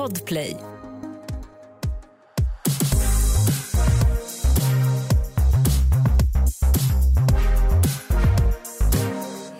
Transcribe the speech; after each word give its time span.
Podplay. 0.00 0.56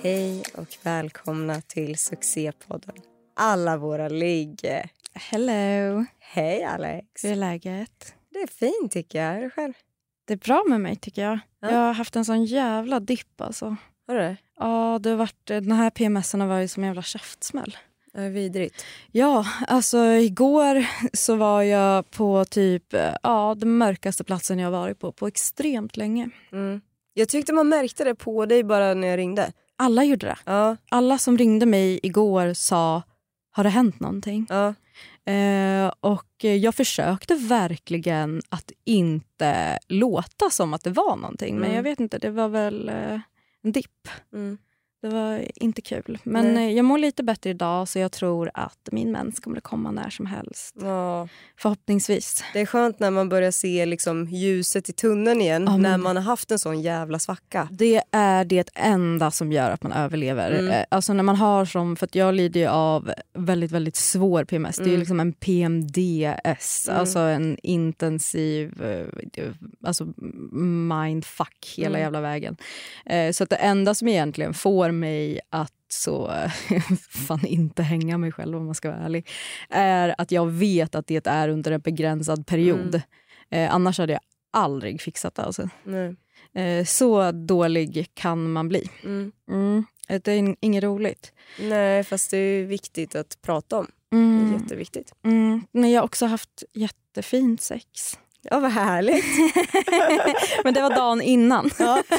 Hej 0.02 0.42
och 0.54 0.78
välkomna 0.82 1.60
till 1.60 1.98
succépodden 1.98 2.94
Alla 3.36 3.76
våra 3.76 4.08
ligg. 4.08 4.60
Hello. 5.14 6.04
Hej 6.18 6.64
Alex. 6.64 7.24
Hur 7.24 7.30
är 7.32 7.36
läget? 7.36 8.14
Det 8.30 8.38
är 8.38 8.46
fint 8.46 8.92
tycker 8.92 9.22
jag. 9.22 9.32
Hur 9.34 9.40
är 9.40 9.44
det 9.44 9.50
själv? 9.50 9.72
Det 10.24 10.32
är 10.32 10.38
bra 10.38 10.64
med 10.68 10.80
mig 10.80 10.96
tycker 10.96 11.22
jag. 11.22 11.38
Ja. 11.60 11.70
Jag 11.70 11.78
har 11.78 11.92
haft 11.92 12.16
en 12.16 12.24
sån 12.24 12.44
jävla 12.44 13.00
dipp 13.00 13.40
alltså. 13.40 13.76
Har 14.06 14.14
du 14.14 14.20
det? 14.20 14.36
Ja, 14.58 14.98
det 15.02 15.10
har 15.10 15.16
varit, 15.16 15.46
den 15.46 15.72
här 15.72 15.90
PMSen 15.90 16.40
har 16.40 16.48
varit 16.48 16.70
som 16.70 16.82
en 16.82 16.86
jävla 16.86 17.02
käftsmäll. 17.02 17.76
Det 18.12 18.20
är 18.20 18.30
vidrigt. 18.30 18.84
Ja, 19.12 19.46
alltså 19.68 19.98
igår 20.04 20.86
så 21.12 21.36
var 21.36 21.62
jag 21.62 22.10
på 22.10 22.44
typ 22.44 22.94
eh, 22.94 23.14
ja, 23.22 23.54
den 23.58 23.78
mörkaste 23.78 24.24
platsen 24.24 24.58
jag 24.58 24.70
varit 24.70 24.98
på 24.98 25.12
på 25.12 25.26
extremt 25.26 25.96
länge. 25.96 26.30
Mm. 26.52 26.80
Jag 27.14 27.28
tyckte 27.28 27.52
man 27.52 27.68
märkte 27.68 28.04
det 28.04 28.14
på 28.14 28.46
dig 28.46 28.64
bara 28.64 28.94
när 28.94 29.08
jag 29.08 29.16
ringde. 29.18 29.52
Alla 29.76 30.04
gjorde 30.04 30.26
det. 30.26 30.36
Ja, 30.44 30.76
Alla 30.88 31.18
som 31.18 31.38
ringde 31.38 31.66
mig 31.66 32.00
igår 32.02 32.54
sa 32.54 33.02
har 33.52 33.64
det 33.64 33.70
hänt 33.70 34.00
någonting? 34.00 34.46
ja. 34.48 34.74
Eh, 35.32 35.92
och 36.00 36.44
eh, 36.44 36.54
jag 36.56 36.74
försökte 36.74 37.34
verkligen 37.34 38.42
att 38.48 38.72
inte 38.84 39.78
låta 39.88 40.50
som 40.50 40.74
att 40.74 40.84
det 40.84 40.90
var 40.90 41.16
någonting. 41.16 41.54
Men 41.54 41.64
Mm. 41.64 41.76
jag 41.76 41.82
vet 41.82 42.00
inte, 42.00 42.18
det 42.18 42.30
var 42.30 42.48
väl 42.48 42.88
eh, 42.88 43.20
en 43.62 43.72
dipp. 43.72 44.08
Mm. 44.32 44.58
Det 45.02 45.08
var 45.08 45.44
inte 45.54 45.82
kul. 45.82 46.18
Men 46.22 46.54
Nej. 46.54 46.68
eh, 46.70 46.76
jag 46.76 46.84
mår 46.84 46.98
lite 46.98 47.22
bättre 47.22 47.50
idag 47.50 47.88
så 47.88 47.98
jag 47.98 48.12
tror 48.12 48.50
att 48.54 48.88
min 48.92 49.12
mens 49.12 49.40
kommer 49.40 49.56
att 49.56 49.62
komma 49.62 49.90
när 49.90 50.10
som 50.10 50.26
helst. 50.26 50.74
ja. 50.80 51.28
Förhoppningsvis. 51.58 52.44
Det 52.52 52.60
är 52.60 52.66
skönt 52.66 53.00
när 53.00 53.10
man 53.10 53.28
börjar 53.28 53.50
se 53.50 53.86
liksom 53.86 54.28
ljuset 54.28 54.88
i 54.88 54.92
tunneln 54.92 55.40
igen 55.40 55.64
Ja, 55.68 55.76
när 55.76 55.98
man 55.98 56.16
har 56.16 56.22
haft 56.22 56.50
en 56.50 56.58
sån 56.58 56.80
jävla 56.80 57.18
svacka. 57.18 57.68
Det 57.70 58.02
är 58.10 58.44
det 58.44 58.68
enda 58.74 59.30
som 59.30 59.52
gör 59.52 59.70
att 59.70 59.82
man 59.82 59.92
överlever. 59.92 60.50
Mm. 60.50 60.68
Eh, 60.72 60.84
Alltså 60.88 61.12
när 61.12 61.22
man 61.22 61.36
har 61.36 61.64
som, 61.64 61.96
för 61.96 62.06
att 62.06 62.14
jag 62.14 62.34
lider 62.34 62.60
ju 62.60 62.66
av 62.66 63.12
väldigt 63.34 63.70
väldigt 63.72 63.96
svår 63.96 64.44
PMS. 64.44 64.76
Det 64.76 64.82
är 64.82 64.86
ju 64.86 64.90
Mm. 64.90 65.00
liksom 65.00 65.20
en 65.20 65.32
PMDS, 65.32 66.88
Mm. 66.88 67.00
alltså 67.00 67.18
en 67.18 67.56
intensiv 67.62 68.82
eh, 68.82 69.06
alltså 69.84 70.06
mindfuck 70.52 71.74
hela 71.76 71.88
Mm. 71.88 72.00
jävla 72.00 72.20
vägen. 72.20 72.56
Så 73.32 73.42
att 73.44 73.50
det 73.50 73.56
enda 73.56 73.94
som 73.94 74.08
egentligen 74.08 74.54
får 74.54 74.89
mig 74.92 75.40
att 75.50 75.72
så 75.88 76.32
fan 77.28 77.46
inte 77.46 77.82
hänga 77.82 78.18
mig 78.18 78.32
själv 78.32 78.56
om 78.56 78.66
man 78.66 78.74
ska 78.74 78.90
vara 78.90 79.00
ärlig, 79.00 79.28
är 79.70 80.14
att 80.18 80.30
jag 80.32 80.46
vet 80.46 80.94
att 80.94 81.06
det 81.06 81.26
är 81.26 81.48
under 81.48 81.70
en 81.72 81.80
begränsad 81.80 82.46
period. 82.46 82.94
Mm. 82.94 83.00
Eh, 83.68 83.74
annars 83.74 83.98
hade 83.98 84.12
jag 84.12 84.20
aldrig 84.52 85.00
fixat 85.00 85.34
det. 85.34 85.42
Alltså. 85.42 85.68
Nej. 85.84 86.16
Eh, 86.54 86.84
så 86.84 87.32
dålig 87.32 88.10
kan 88.14 88.52
man 88.52 88.68
bli. 88.68 88.90
Mm. 89.04 89.32
Mm. 89.50 89.84
Det 90.08 90.28
är 90.28 90.36
in- 90.36 90.56
inget 90.60 90.84
roligt. 90.84 91.32
Nej, 91.60 92.04
fast 92.04 92.30
det 92.30 92.36
är 92.38 92.64
viktigt 92.64 93.14
att 93.14 93.38
prata 93.42 93.78
om. 93.78 93.86
Det 94.10 94.16
är 94.16 94.20
Mm. 94.20 94.52
jätteviktigt. 94.62 95.12
Mm. 95.24 95.62
Men 95.72 95.90
jag 95.90 96.00
har 96.00 96.04
också 96.04 96.26
haft 96.26 96.64
jättefint 96.74 97.60
sex. 97.60 97.84
Ja, 98.42 98.60
vad 98.60 98.70
härligt. 98.72 99.24
men 100.64 100.74
det 100.74 100.82
var 100.82 100.90
dagen 100.94 101.20
innan. 101.22 101.70
Ja. 101.78 102.02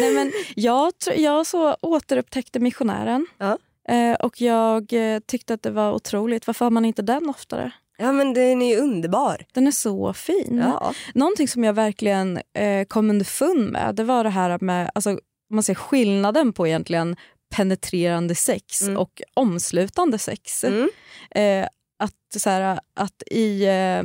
Nej, 0.00 0.14
men 0.14 0.32
jag, 0.56 0.92
jag 1.16 1.46
så 1.46 1.76
återupptäckte 1.80 2.60
missionären. 2.60 3.26
Ja. 3.38 3.58
Eh, 3.88 4.14
och 4.14 4.40
jag 4.40 4.92
eh, 4.92 5.18
tyckte 5.26 5.54
att 5.54 5.62
det 5.62 5.70
var 5.70 5.92
otroligt. 5.92 6.46
Varför 6.46 6.64
har 6.64 6.70
man 6.70 6.84
inte 6.84 7.02
den 7.02 7.28
oftare? 7.28 7.70
ja, 7.98 8.12
men 8.12 8.34
den 8.34 8.62
är 8.62 8.74
ju 8.74 8.80
underbar. 8.80 9.44
Den 9.52 9.66
är 9.66 9.70
så 9.70 10.12
fin. 10.12 10.58
Ja. 10.62 10.94
Någonting 11.14 11.48
som 11.48 11.64
jag 11.64 11.72
verkligen 11.72 12.40
eh, 12.54 12.84
kom 12.88 13.10
underfund 13.10 13.70
med 13.70 13.94
det 13.94 14.04
var 14.04 14.24
det 14.24 14.30
här 14.30 14.58
med 14.60 14.90
alltså, 14.94 15.18
man 15.50 15.62
ser 15.62 15.74
skillnaden 15.74 16.52
på 16.52 16.66
egentligen 16.66 17.16
penetrerande 17.56 18.34
sex 18.34 18.82
Mm. 18.82 18.96
och 18.96 19.22
omslutande 19.34 20.18
sex. 20.18 20.64
Mm. 20.64 20.90
Eh, 21.30 21.68
att, 21.98 22.40
så 22.42 22.50
här, 22.50 22.80
att 22.96 23.22
i, 23.30 23.64
eh, 23.64 24.02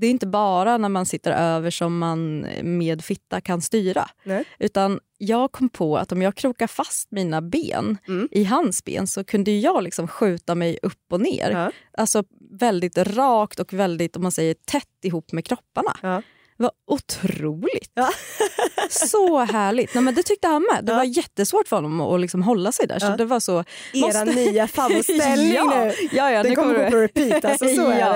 det 0.00 0.06
är 0.06 0.10
inte 0.10 0.26
bara 0.26 0.78
när 0.78 0.88
man 0.88 1.06
sitter 1.06 1.30
över 1.32 1.70
som 1.70 1.98
man 1.98 2.46
med 2.62 3.04
fitta 3.04 3.40
kan 3.40 3.60
styra. 3.60 4.08
Nej. 4.24 4.44
Utan 4.58 5.00
jag 5.18 5.52
kom 5.52 5.68
på 5.68 5.98
att 5.98 6.12
om 6.12 6.22
jag 6.22 6.34
krokar 6.34 6.66
fast 6.66 7.10
mina 7.10 7.42
ben 7.42 7.98
Mm. 8.08 8.28
i 8.30 8.44
hans 8.44 8.84
ben 8.84 9.06
så 9.06 9.24
kunde 9.24 9.50
jag 9.50 9.82
liksom 9.82 10.08
skjuta 10.08 10.54
mig 10.54 10.78
upp 10.82 11.12
och 11.12 11.20
ner. 11.20 11.50
Ja. 11.50 11.70
Alltså 11.98 12.24
väldigt 12.50 12.98
rakt 12.98 13.60
och 13.60 13.72
väldigt 13.72 14.16
om 14.16 14.22
man 14.22 14.32
säger 14.32 14.54
tätt 14.54 14.84
ihop 15.04 15.32
med 15.32 15.44
kropparna. 15.44 15.96
Ja. 16.02 16.22
Det 16.58 16.62
var 16.64 16.72
otroligt. 16.86 17.90
Ja. 17.94 18.10
så 18.90 19.38
härligt. 19.38 19.94
Nej, 19.94 20.04
men 20.04 20.14
det 20.14 20.22
tyckte 20.22 20.48
han 20.48 20.62
med. 20.74 20.84
Det 20.84 20.92
Ja. 20.92 20.96
var 20.96 21.04
jättesvårt 21.04 21.68
för 21.68 21.76
honom 21.76 22.00
att, 22.00 22.20
liksom 22.20 22.42
hålla 22.42 22.72
sig 22.72 22.86
där. 22.86 22.98
Så 22.98 23.06
Ja. 23.06 23.16
det 23.16 23.24
var 23.24 23.40
så... 23.40 23.52
Era 23.92 24.06
Måste- 24.06 24.24
nya 24.24 24.68
favoritställning 24.68 25.52
ja, 25.54 25.64
nu. 25.84 26.08
Ja, 26.12 26.30
ja, 26.30 26.42
Den 26.42 26.50
nu 26.50 26.56
kommer 26.56 26.84
gå 26.84 26.90
på 26.90 26.96
repeat, 26.96 27.44
alltså 27.44 27.68
så 27.68 27.86
är 27.90 28.10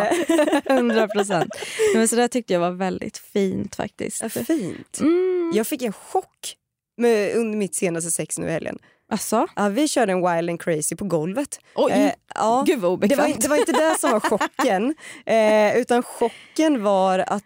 det. 0.67 0.75
100 0.75 1.09
procent. 1.09 1.51
Men 1.95 2.09
så 2.09 2.17
det 2.17 2.29
tyckte 2.29 2.53
jag 2.53 2.61
var 2.61 2.71
väldigt 2.71 3.19
fint 3.19 3.75
faktiskt. 3.75 4.33
Fint. 4.47 5.01
Mm. 5.01 5.53
Jag 5.55 5.67
fick 5.67 5.83
en 5.83 5.93
chock 5.93 6.57
med, 6.97 7.37
under 7.37 7.59
mitt 7.59 7.75
senaste 7.75 8.11
sex 8.11 8.39
nu 8.39 8.47
i 8.47 8.51
helgen. 8.51 8.79
Alltså? 9.11 9.47
Ja, 9.57 9.69
vi 9.69 9.89
körde 9.89 10.13
en 10.13 10.19
wild 10.37 10.51
and 10.51 10.61
crazy 10.63 10.97
på 10.97 11.05
golvet. 11.05 11.59
Oj, 11.75 11.93
Eh, 11.93 12.13
ja. 12.35 12.65
gud 12.67 12.79
vad 12.81 12.91
det, 12.91 12.95
obekvämt. 12.95 13.21
var, 13.37 13.43
det 13.43 13.49
var 13.49 13.57
inte 13.57 13.73
det 13.73 13.97
som 13.99 14.11
var 14.11 14.21
chocken. 14.21 14.95
Eh, 15.27 15.77
utan 15.79 16.03
chocken 16.03 16.83
var 16.83 17.19
att 17.19 17.43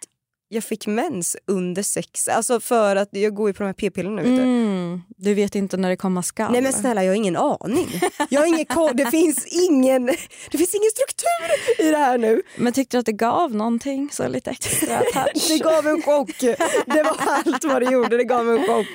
jag 0.49 0.63
fick 0.63 0.87
mens 0.87 1.35
under 1.47 1.83
sex. 1.83 2.27
Alltså 2.27 2.59
för 2.59 2.95
att 2.95 3.09
jag 3.11 3.33
går 3.33 3.49
ju 3.49 3.53
på 3.53 3.63
de 3.63 3.67
här 3.67 3.73
p-pillerna 3.73 4.21
nu. 4.21 4.29
vet 4.29 4.37
du. 4.37 4.43
Mm. 4.43 5.01
Du 5.17 5.33
vet 5.33 5.55
inte 5.55 5.77
när 5.77 5.89
det 5.89 5.95
komma 5.95 6.23
skall. 6.23 6.51
Nej 6.51 6.61
men 6.61 6.73
snälla 6.73 7.03
jag 7.03 7.11
har 7.11 7.15
ingen 7.15 7.37
aning. 7.37 7.87
Jag 8.29 8.41
har 8.41 8.47
ingen. 8.47 8.65
Det 8.93 9.11
finns 9.11 9.45
ingen, 9.45 10.05
det 10.51 10.57
finns 10.57 10.75
ingen 10.75 10.91
struktur 10.91 11.87
i 11.87 11.91
det 11.91 11.97
här 11.97 12.17
nu. 12.17 12.41
Men 12.55 12.73
tyckte 12.73 12.97
du 12.97 12.99
att 12.99 13.05
det 13.05 13.11
gav 13.11 13.55
någonting? 13.55 14.09
Så 14.11 14.27
lite 14.27 14.51
extra 14.51 14.99
touch? 15.13 15.47
Det 15.49 15.63
gav 15.63 15.87
en 15.87 16.01
chock. 16.01 16.39
Det 16.85 17.03
var 17.03 17.15
allt 17.19 17.63
vad 17.63 17.81
det 17.81 17.91
gjorde. 17.91 18.17
Det 18.17 18.23
gav 18.23 18.49
en 18.49 18.67
chock. 18.67 18.87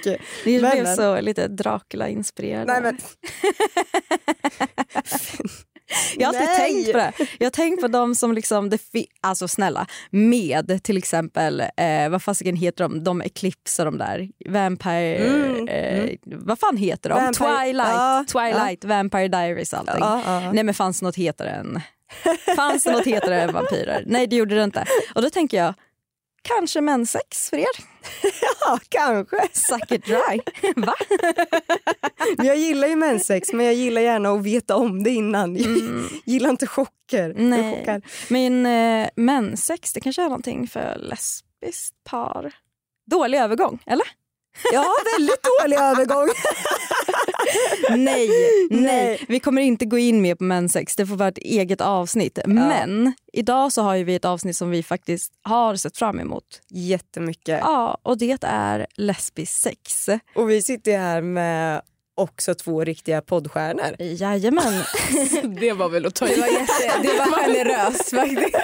Det 0.45 0.49
blev 0.59 0.95
så 0.95 1.21
lite 1.21 1.49
Dracula-inspirerad. 1.49 2.67
Nej, 2.67 2.81
men, 2.83 2.99
Jag 6.19 6.29
har 6.33 6.35
alltid 6.41 6.57
tänkt 6.57 6.93
på 6.93 6.99
det. 6.99 7.13
Jag 7.39 7.47
har 7.47 7.51
tänkt 7.51 7.81
på 7.81 7.89
de 7.89 8.15
som 8.15 8.33
liksom, 8.33 8.71
det 8.71 8.79
alltså 9.21 9.49
snälla, 9.49 9.87
med 10.11 10.81
till 10.83 10.97
exempel, 10.97 11.61
eh, 11.77 12.09
vad 12.11 12.23
fasiken 12.23 12.57
heter 12.57 12.85
de, 12.85 13.05
de 13.05 13.21
Eclipse 13.23 13.83
och 13.83 13.87
de 13.93 13.99
där, 13.99 14.29
Vampire, 14.49 15.17
Mm, 15.17 15.69
eh, 15.69 16.11
vad 16.25 16.59
fan 16.59 16.77
heter 16.77 17.11
de? 17.11 17.19
Vampire- 17.19 17.63
Twilight, 17.65 17.89
ja, 17.89 18.25
Twilight, 18.29 18.85
Vampire 18.85 19.29
Diaries 19.29 19.75
allting. 19.75 19.97
ja. 20.01 20.51
Nej 20.53 20.65
men 20.65 20.75
fanns 20.75 21.03
något 21.03 21.17
hetare 21.17 21.51
än, 21.51 21.81
fanns 22.57 22.87
något 22.87 23.07
hetare 23.07 23.43
än 23.43 23.53
vampyrer? 23.53 24.05
Nej 24.07 24.27
det 24.27 24.37
gjorde 24.37 24.55
det 24.55 24.65
inte. 24.65 24.85
Och 25.15 25.23
då 25.23 25.31
tänker 25.31 25.57
jag, 25.57 25.75
kanske 26.43 26.81
mensex 26.81 27.51
för 27.51 27.57
er? 27.57 27.67
ja, 28.61 28.79
kanske. 28.89 29.49
Suck 29.53 29.93
it 29.93 30.05
dry. 30.05 30.41
Va? 30.77 30.95
Jag 32.37 32.57
gillar 32.57 32.89
ju 32.89 32.97
mensex 32.97 33.53
men 33.53 33.67
jag 33.67 33.75
gillar 33.75 34.03
gärna 34.03 34.31
att 34.31 34.43
veta 34.43 34.77
om 34.77 35.03
det 35.03 35.11
innan. 35.11 35.57
Jag 35.57 36.11
gillar 36.25 36.51
inte 36.51 36.67
chocker. 36.67 37.35
Nej. 37.37 37.79
chockar. 37.79 38.03
Men 38.29 38.67
eh, 38.67 39.09
mensex, 39.17 39.93
det 39.93 40.01
kanske 40.01 40.23
är 40.23 40.29
någonting 40.29 40.69
för 40.69 40.97
lesbiskt 40.99 42.05
par. 42.05 42.53
Dålig 43.11 43.39
övergång, 43.39 43.83
eller? 43.87 44.07
Ja, 44.73 44.95
väldigt 45.17 45.43
dålig 45.43 45.77
övergång. 45.77 46.29
Nej, 47.97 48.29
nej. 48.71 49.25
Vi 49.29 49.41
kommer 49.41 49.63
inte 49.63 49.85
gå 49.85 49.99
in 49.99 50.23
mer 50.23 50.35
på 50.35 50.45
mensex. 50.45 50.97
Det 50.97 51.07
får 51.07 51.17
vara 51.17 51.29
ett 51.29 51.39
eget 51.39 51.81
avsnitt. 51.81 52.39
Men 52.47 53.13
idag 53.33 53.73
så 53.73 53.83
har 53.83 53.99
vi 53.99 54.15
ett 54.15 54.25
avsnitt 54.25 54.57
som 54.57 54.71
vi 54.71 54.83
faktiskt 54.83 55.33
har 55.43 55.77
sett 55.77 55.97
fram 55.97 56.21
emot. 56.21 56.61
Jättemycket. 56.71 57.61
Ja, 57.63 57.99
och 58.03 58.19
det 58.19 58.45
är 58.45 58.87
lesbisk 58.95 59.53
sex. 59.53 60.09
Och 60.35 60.51
vi 60.51 60.63
sitter 60.63 60.99
här 60.99 61.23
med 61.23 61.83
också 62.15 62.55
två 62.55 62.85
riktiga 62.85 63.21
poddstjärnor. 63.21 63.97
Jajamän. 63.99 64.83
Det 65.61 65.73
var 65.73 65.89
väl 65.89 66.07
att 66.07 66.15
ta 66.15 66.27
Det 66.27 66.37
var, 66.41 66.47
jätte, 66.47 67.03
det 67.03 67.19
var 67.19 67.45
generöst 67.47 68.11
faktiskt. 68.11 68.57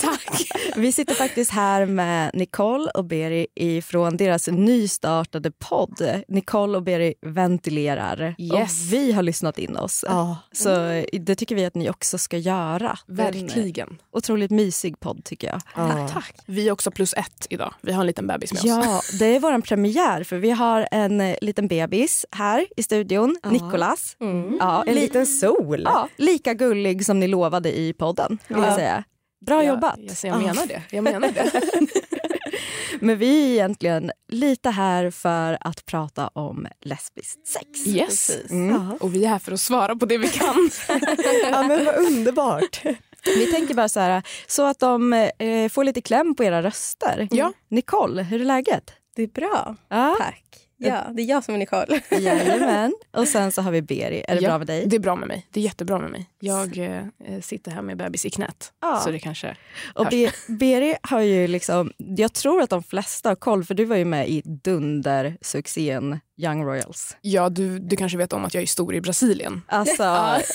Tack. 0.00 0.50
Vi 0.76 0.92
sitter 0.92 1.14
faktiskt 1.14 1.50
här 1.50 1.86
med 1.86 2.30
Nicole 2.34 2.90
och 2.94 3.04
Beri 3.04 3.82
från 3.86 4.16
deras 4.16 4.48
nystartade 4.48 5.50
podd. 5.50 6.22
Nicole 6.28 6.76
och 6.76 6.82
Beri 6.82 7.14
ventilerar. 7.26 8.34
Yes. 8.38 8.52
Och 8.52 8.92
vi 8.92 9.12
har 9.12 9.22
lyssnat 9.22 9.58
in 9.58 9.76
oss. 9.76 10.04
Ja. 10.08 10.36
Så 10.52 10.68
det 11.12 11.34
tycker 11.34 11.54
vi 11.54 11.64
att 11.64 11.74
ni 11.74 11.90
också 11.90 12.18
ska 12.18 12.38
göra. 12.38 12.98
Är 13.08 13.10
En 13.10 13.16
Verkligen. 13.16 13.98
otroligt 14.12 14.50
mysig 14.50 15.00
podd 15.00 15.24
tycker 15.24 15.46
jag. 15.46 15.60
Ja. 15.76 16.08
Tack. 16.12 16.34
Vi 16.46 16.68
är 16.68 16.72
också 16.72 16.90
plus 16.90 17.14
ett 17.14 17.46
idag. 17.50 17.74
Vi 17.80 17.92
har 17.92 18.00
en 18.00 18.06
liten 18.06 18.26
bebis 18.26 18.52
med 18.52 18.60
oss. 18.60 18.66
Ja, 18.66 19.00
det 19.18 19.26
är 19.36 19.40
vår 19.40 19.60
premiär 19.60 20.24
för 20.24 20.36
vi 20.36 20.50
har 20.50 20.88
en 20.90 21.20
eh, 21.20 21.36
liten 21.40 21.68
bebis 21.68 22.26
här 22.30 22.66
i 22.76 22.82
studion, 22.84 23.36
Ja. 23.42 23.50
Nikolas. 23.50 24.16
Mm. 24.20 24.56
Ja, 24.60 24.84
En 24.86 24.94
li- 24.94 25.00
liten 25.00 25.26
sol. 25.26 25.82
ja, 25.84 26.08
lika 26.16 26.54
gullig 26.54 27.06
som 27.06 27.20
ni 27.20 27.28
lovade 27.28 27.78
i 27.78 27.92
podden. 27.92 28.38
Vill 28.48 28.58
jag 28.58 28.66
Ja. 28.66 28.76
säga. 28.76 29.04
Bra 29.46 29.64
jobbat. 29.64 29.98
Jag, 29.98 30.16
jag, 30.22 30.34
jag 30.36 30.42
menar 30.46 30.66
det. 30.66 30.82
Jag 30.90 31.04
menar 31.04 31.20
det. 31.32 31.50
Men 33.00 33.18
vi 33.18 33.46
är 33.48 33.52
egentligen 33.52 34.10
lite 34.28 34.70
här 34.70 35.10
för 35.10 35.58
att 35.60 35.86
prata 35.86 36.28
om 36.28 36.66
lesbiskt 36.80 37.46
sex. 37.46 37.86
Yes. 37.86 38.30
Mm. 38.50 38.70
Ja. 38.74 38.96
Och 39.00 39.14
vi 39.14 39.24
är 39.24 39.28
här 39.28 39.38
för 39.38 39.52
att 39.52 39.60
svara 39.60 39.96
på 39.96 40.06
det 40.06 40.18
vi 40.18 40.28
kan. 40.28 40.70
ja 41.50 41.62
men 41.62 41.84
vad 41.84 41.94
underbart. 41.96 42.82
Vi 43.24 43.46
tänker 43.52 43.74
bara 43.74 43.88
så 43.88 44.00
här, 44.00 44.22
så 44.46 44.62
att 44.66 44.78
de 44.78 45.12
eh, 45.12 45.68
får 45.70 45.84
lite 45.84 46.00
kläm 46.00 46.34
på 46.34 46.44
era 46.44 46.62
röster. 46.62 47.28
Ja. 47.30 47.52
Nicole, 47.68 48.22
hur 48.22 48.40
är 48.40 48.44
läget? 48.44 48.92
Det 49.16 49.22
är 49.22 49.26
bra, 49.26 49.76
Ja, 49.88 50.16
tack. 50.18 50.44
Ja, 50.88 51.04
det 51.14 51.22
är 51.22 51.26
jag 51.26 51.44
som 51.44 51.54
är 51.54 51.58
Nicole. 51.58 52.00
jajamän. 52.10 52.94
Och 53.10 53.28
sen 53.28 53.52
så 53.52 53.62
har 53.62 53.70
vi 53.70 53.82
Beri. 53.82 54.24
Är 54.28 54.34
det 54.34 54.40
Ja, 54.42 54.48
bra 54.48 54.58
med 54.58 54.66
dig? 54.66 54.86
Det 54.86 54.96
är 54.96 55.00
bra 55.00 55.16
med 55.16 55.28
mig. 55.28 55.46
Det 55.50 55.60
är 55.60 55.64
jättebra 55.64 55.98
med 55.98 56.10
mig. 56.10 56.26
Jag 56.40 56.78
eh, 56.78 57.40
sitter 57.42 57.70
här 57.70 57.82
med 57.82 57.96
bebis 57.96 58.26
i 58.26 58.30
knät. 58.30 58.72
Ja. 58.82 59.00
Så 59.04 59.10
det 59.10 59.18
kanske... 59.18 59.56
Och 59.94 60.06
Be 60.10 60.30
Beri 60.48 60.96
har 61.02 61.20
ju 61.20 61.46
liksom, 61.46 61.92
jag 61.96 62.32
tror 62.32 62.62
att 62.62 62.70
de 62.70 62.82
flesta 62.82 63.28
har 63.28 63.36
koll 63.36 63.64
för 63.64 63.74
du 63.74 63.84
var 63.84 63.96
ju 63.96 64.04
med 64.04 64.28
i 64.28 64.42
dundersuccén 64.44 66.20
Young 66.36 66.64
Royals. 66.64 67.16
Ja, 67.20 67.48
du, 67.48 67.78
du 67.78 67.96
kanske 67.96 68.18
vet 68.18 68.32
om 68.32 68.44
att 68.44 68.54
jag 68.54 68.62
är 68.62 68.66
stor 68.66 68.94
i 68.94 69.00
Brasilien. 69.00 69.62
Alltså, 69.66 70.02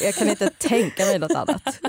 jag 0.04 0.14
kan 0.16 0.30
inte 0.30 0.50
tänka 0.50 1.06
mig 1.06 1.20
något 1.20 1.32
annat. 1.32 1.62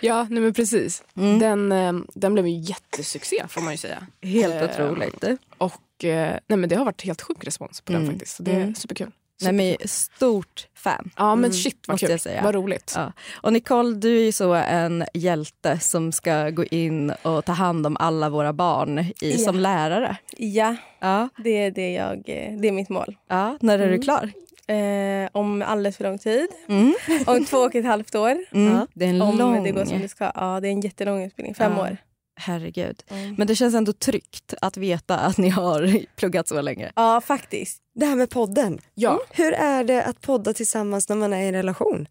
Ja, 0.00 0.26
nej 0.30 0.42
men 0.42 0.52
precis. 0.54 1.02
Mm. 1.16 1.38
Den, 1.38 1.72
eh, 1.72 2.04
den 2.14 2.32
blev 2.34 2.44
en 2.46 2.60
jättesuccé 2.62 3.44
får 3.48 3.60
man 3.60 3.72
ju 3.72 3.76
säga. 3.76 4.06
Helt 4.22 4.54
Eh, 4.54 4.64
otroligt. 4.64 5.24
Och 5.58 5.72
eh, 5.72 5.78
nej 6.02 6.40
men 6.48 6.68
det 6.68 6.76
har 6.76 6.84
varit 6.84 7.02
helt 7.02 7.22
sjuk 7.22 7.44
respons 7.46 7.80
på 7.80 7.92
den 7.92 8.02
Mm. 8.02 8.12
faktiskt. 8.14 8.36
Så 8.36 8.42
det 8.42 8.50
är 8.52 8.60
Mm. 8.60 8.74
superkul. 8.74 9.10
Nej, 9.42 9.52
men 9.52 9.76
stort 9.88 10.66
fan. 10.74 11.10
Ja 11.16 11.34
men 11.34 11.44
Mm, 11.44 11.52
shit 11.52 11.84
vad 11.88 12.00
kul. 12.00 12.10
jag 12.10 12.20
säga. 12.20 12.42
Vad 12.42 12.54
roligt. 12.54 12.92
Ja. 12.96 13.12
Och 13.42 13.52
Nicole, 13.52 13.94
du 13.96 14.18
är 14.18 14.22
ju 14.24 14.32
så 14.32 14.52
en 14.54 15.04
hjälte 15.14 15.78
som 15.78 16.12
ska 16.12 16.50
gå 16.50 16.64
in 16.64 17.10
och 17.22 17.44
ta 17.44 17.52
hand 17.52 17.86
om 17.86 17.96
alla 17.96 18.28
våra 18.28 18.52
barn 18.52 18.98
i, 18.98 19.14
Ja. 19.20 19.38
som 19.38 19.58
lärare. 19.58 20.16
Ja, 20.36 20.76
Ja, 21.00 21.28
det 21.44 21.50
är, 21.50 21.70
det, 21.70 21.92
jag, 21.92 22.12
eh, 22.16 22.58
det 22.58 22.68
är 22.68 22.72
mitt 22.72 22.88
mål. 22.88 23.16
ja. 23.28 23.58
När 23.60 23.74
är 23.78 23.86
du 23.88 23.94
Mm. 23.94 24.02
klar? 24.02 24.30
Eh, 24.66 25.28
om 25.32 25.62
alldeles 25.62 25.96
för 25.96 26.04
lång 26.04 26.18
tid. 26.18 26.46
Mm. 26.68 26.94
Om 27.26 27.44
två 27.44 27.56
och 27.58 27.74
ett 27.74 27.84
halvt 27.84 28.14
år. 28.14 28.36
Mm. 28.52 28.72
Ja. 28.72 28.86
Det 28.94 29.04
är 29.04 29.08
en 29.08 29.22
Om 29.22 29.38
lång... 29.38 29.62
det 29.64 29.70
går 29.70 29.84
som 29.84 30.00
det 30.00 30.08
ska. 30.08 30.32
Ja, 30.34 30.60
det 30.60 30.68
är 30.68 30.72
en 30.72 30.80
jättelång 30.80 31.24
utbildning. 31.24 31.54
Fem 31.54 31.72
Ja. 31.76 31.82
år. 31.82 31.96
Herregud. 32.38 33.02
Mm. 33.08 33.34
Men 33.38 33.46
det 33.46 33.54
känns 33.54 33.74
ändå 33.74 33.92
tryggt 33.92 34.54
att 34.60 34.76
veta 34.76 35.18
att 35.18 35.38
ni 35.38 35.48
har 35.48 36.06
pluggat 36.16 36.48
så 36.48 36.60
länge. 36.60 36.92
Ja, 36.96 37.20
faktiskt. 37.20 37.82
Det 37.94 38.06
här 38.06 38.16
med 38.16 38.30
podden. 38.30 38.78
Ja. 38.94 39.20
Hur 39.30 39.52
är 39.52 39.84
det 39.84 40.04
att 40.04 40.20
podda 40.20 40.54
tillsammans 40.54 41.08
när 41.08 41.16
man 41.16 41.32
är 41.32 41.42
i 41.42 41.46
en 41.48 41.54
relation? 41.54 42.08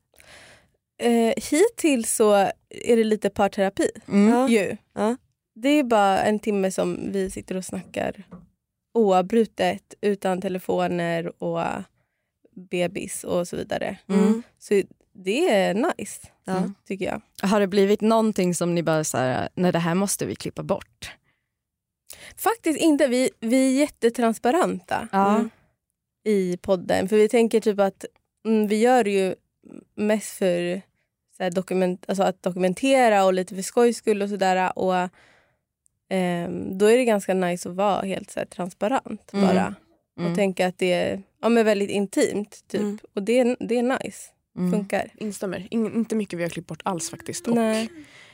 Eh, 1.01 1.33
hittills 1.51 2.15
så 2.15 2.33
är 2.69 2.95
det 2.95 3.03
lite 3.03 3.29
parterapi. 3.29 3.89
Mm. 4.07 4.33
Ja. 4.33 4.49
Ju. 4.49 4.77
Ja. 4.93 5.17
Det 5.55 5.69
är 5.69 5.83
bara 5.83 6.19
en 6.19 6.39
timme 6.39 6.71
som 6.71 7.11
vi 7.11 7.31
sitter 7.31 7.57
och 7.57 7.65
snackar 7.65 8.23
oavbrutet 8.93 9.93
utan 10.01 10.41
telefoner 10.41 11.43
och 11.43 11.61
bebis 12.55 13.23
och 13.23 13.47
så 13.47 13.55
vidare. 13.55 13.97
Mm. 14.07 14.43
Så 14.59 14.81
det 15.23 15.49
är 15.49 15.73
nice, 15.73 16.27
Ja. 16.43 16.57
Mm. 16.57 16.73
tycker 16.87 17.05
jag. 17.05 17.21
Har 17.49 17.59
det 17.59 17.67
blivit 17.67 18.01
någonting 18.01 18.55
som 18.55 18.75
ni 18.75 18.83
bara 18.83 19.03
så 19.03 19.17
här, 19.17 19.49
nej 19.55 19.71
det 19.71 19.79
här 19.79 19.95
måste 19.95 20.25
vi 20.25 20.35
klippa 20.35 20.63
bort? 20.63 21.11
Faktiskt 22.37 22.79
inte. 22.79 23.07
Vi, 23.07 23.29
vi 23.39 23.67
är 23.75 23.79
jättetransparenta 23.79 25.07
Ja. 25.11 25.35
Mm. 25.35 25.49
i 26.25 26.57
podden. 26.57 27.09
För 27.09 27.15
vi 27.17 27.29
tänker 27.29 27.59
typ 27.59 27.79
att 27.79 28.05
mm, 28.45 28.67
vi 28.67 28.75
gör 28.79 29.03
det 29.03 29.11
ju 29.11 29.35
mest 29.95 30.37
för 30.37 30.81
så 31.37 31.49
dokument, 31.49 32.05
alltså 32.07 32.23
att 32.23 32.43
dokumentera 32.43 33.25
och 33.25 33.33
lite 33.33 33.55
för 33.55 33.61
skojs 33.61 33.97
skull 33.97 34.21
och 34.21 34.29
sådär. 34.29 34.79
Och 34.79 35.09
ehm, 36.09 36.77
då 36.77 36.85
är 36.85 36.97
det 36.97 37.05
ganska 37.05 37.33
nice 37.33 37.69
att 37.69 37.75
vara 37.75 38.01
helt 38.01 38.31
så 38.31 38.39
här, 38.39 38.45
transparent 38.47 39.33
Mm. 39.33 39.47
bara. 39.47 39.75
Mm. 40.19 40.31
Och 40.31 40.37
tänka 40.37 40.67
att 40.67 40.77
det 40.77 40.93
är 40.93 41.23
ja, 41.41 41.49
men 41.49 41.65
väldigt 41.65 41.89
intimt. 41.89 42.63
Typ. 42.67 42.81
Mm. 42.81 42.97
Och 43.15 43.23
det 43.23 43.55
det 43.59 43.77
är 43.77 44.03
nice. 44.03 44.21
Mm. 44.57 44.71
Funkar. 44.71 45.09
Instämmer. 45.15 45.67
In, 45.71 45.95
inte 45.95 46.15
mycket 46.15 46.39
vi 46.39 46.43
har 46.43 46.49
klippt 46.49 46.67
bort 46.67 46.81
alls 46.83 47.09
faktiskt. 47.09 47.47
Och 47.47 47.55
Nej. 47.55 47.89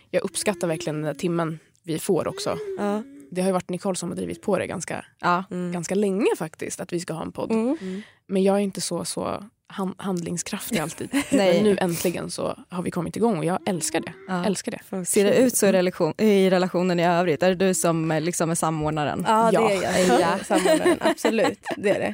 jag 0.10 0.24
uppskattar 0.24 0.68
verkligen 0.68 0.96
den 0.96 1.06
där 1.06 1.14
timmen 1.14 1.60
vi 1.84 2.00
får 2.00 2.28
också. 2.28 2.58
Ja. 2.78 3.04
Det 3.31 3.42
har 3.42 3.48
ju 3.48 3.54
varit 3.54 3.70
Nicole 3.70 3.96
som 3.96 4.10
har 4.10 4.16
drivit 4.16 4.42
på 4.42 4.58
det 4.60 4.68
ganska, 4.68 5.06
Ja. 5.20 5.44
Mm. 5.52 5.72
ganska 5.72 5.96
länge 5.96 6.28
faktiskt. 6.38 6.80
Att 6.81 6.94
vi 6.94 7.00
ska 7.00 7.14
ha 7.14 7.22
en 7.24 7.31
podd. 7.31 7.52
Mm. 7.52 8.02
Men 8.28 8.44
jag 8.44 8.56
är 8.56 8.60
inte 8.60 8.81
så, 8.81 9.06
så 9.06 9.44
han, 9.74 9.96
handlingskraftig 9.98 10.80
alltid. 10.80 11.10
Nej. 11.30 11.54
Men 11.54 11.64
nu 11.64 11.78
äntligen 11.81 12.31
så 12.31 12.58
har 12.70 12.84
vi 12.84 12.92
kommit 12.92 13.16
igång 13.16 13.38
och 13.38 13.46
jag 13.46 13.60
älskar 13.66 14.00
det. 14.00 14.14
Ja. 14.28 14.46
Älskar 14.46 14.72
det. 14.90 15.06
Ser 15.06 15.24
det 15.24 15.36
ut 15.38 15.58
så 15.58 15.66
i, 15.66 15.72
relation, 15.72 16.14
i 16.18 16.50
relationen 16.50 17.00
i 17.00 17.06
övrigt? 17.08 17.44
Är 17.44 17.50
det 17.50 17.56
du 17.68 17.74
som 17.74 18.12
eh, 18.12 18.22
liksom 18.22 18.50
är 18.52 18.56
samordnaren? 18.56 19.25
Ja, 19.28 19.50
Ja. 19.54 19.62
det 19.68 19.74
är 19.86 20.08
jag. 20.10 20.22
Ja. 20.22 20.38
Samordnaren. 20.48 20.98
Absolut, 21.02 21.60
det 21.78 21.90
är 21.90 22.00
det. 22.00 22.14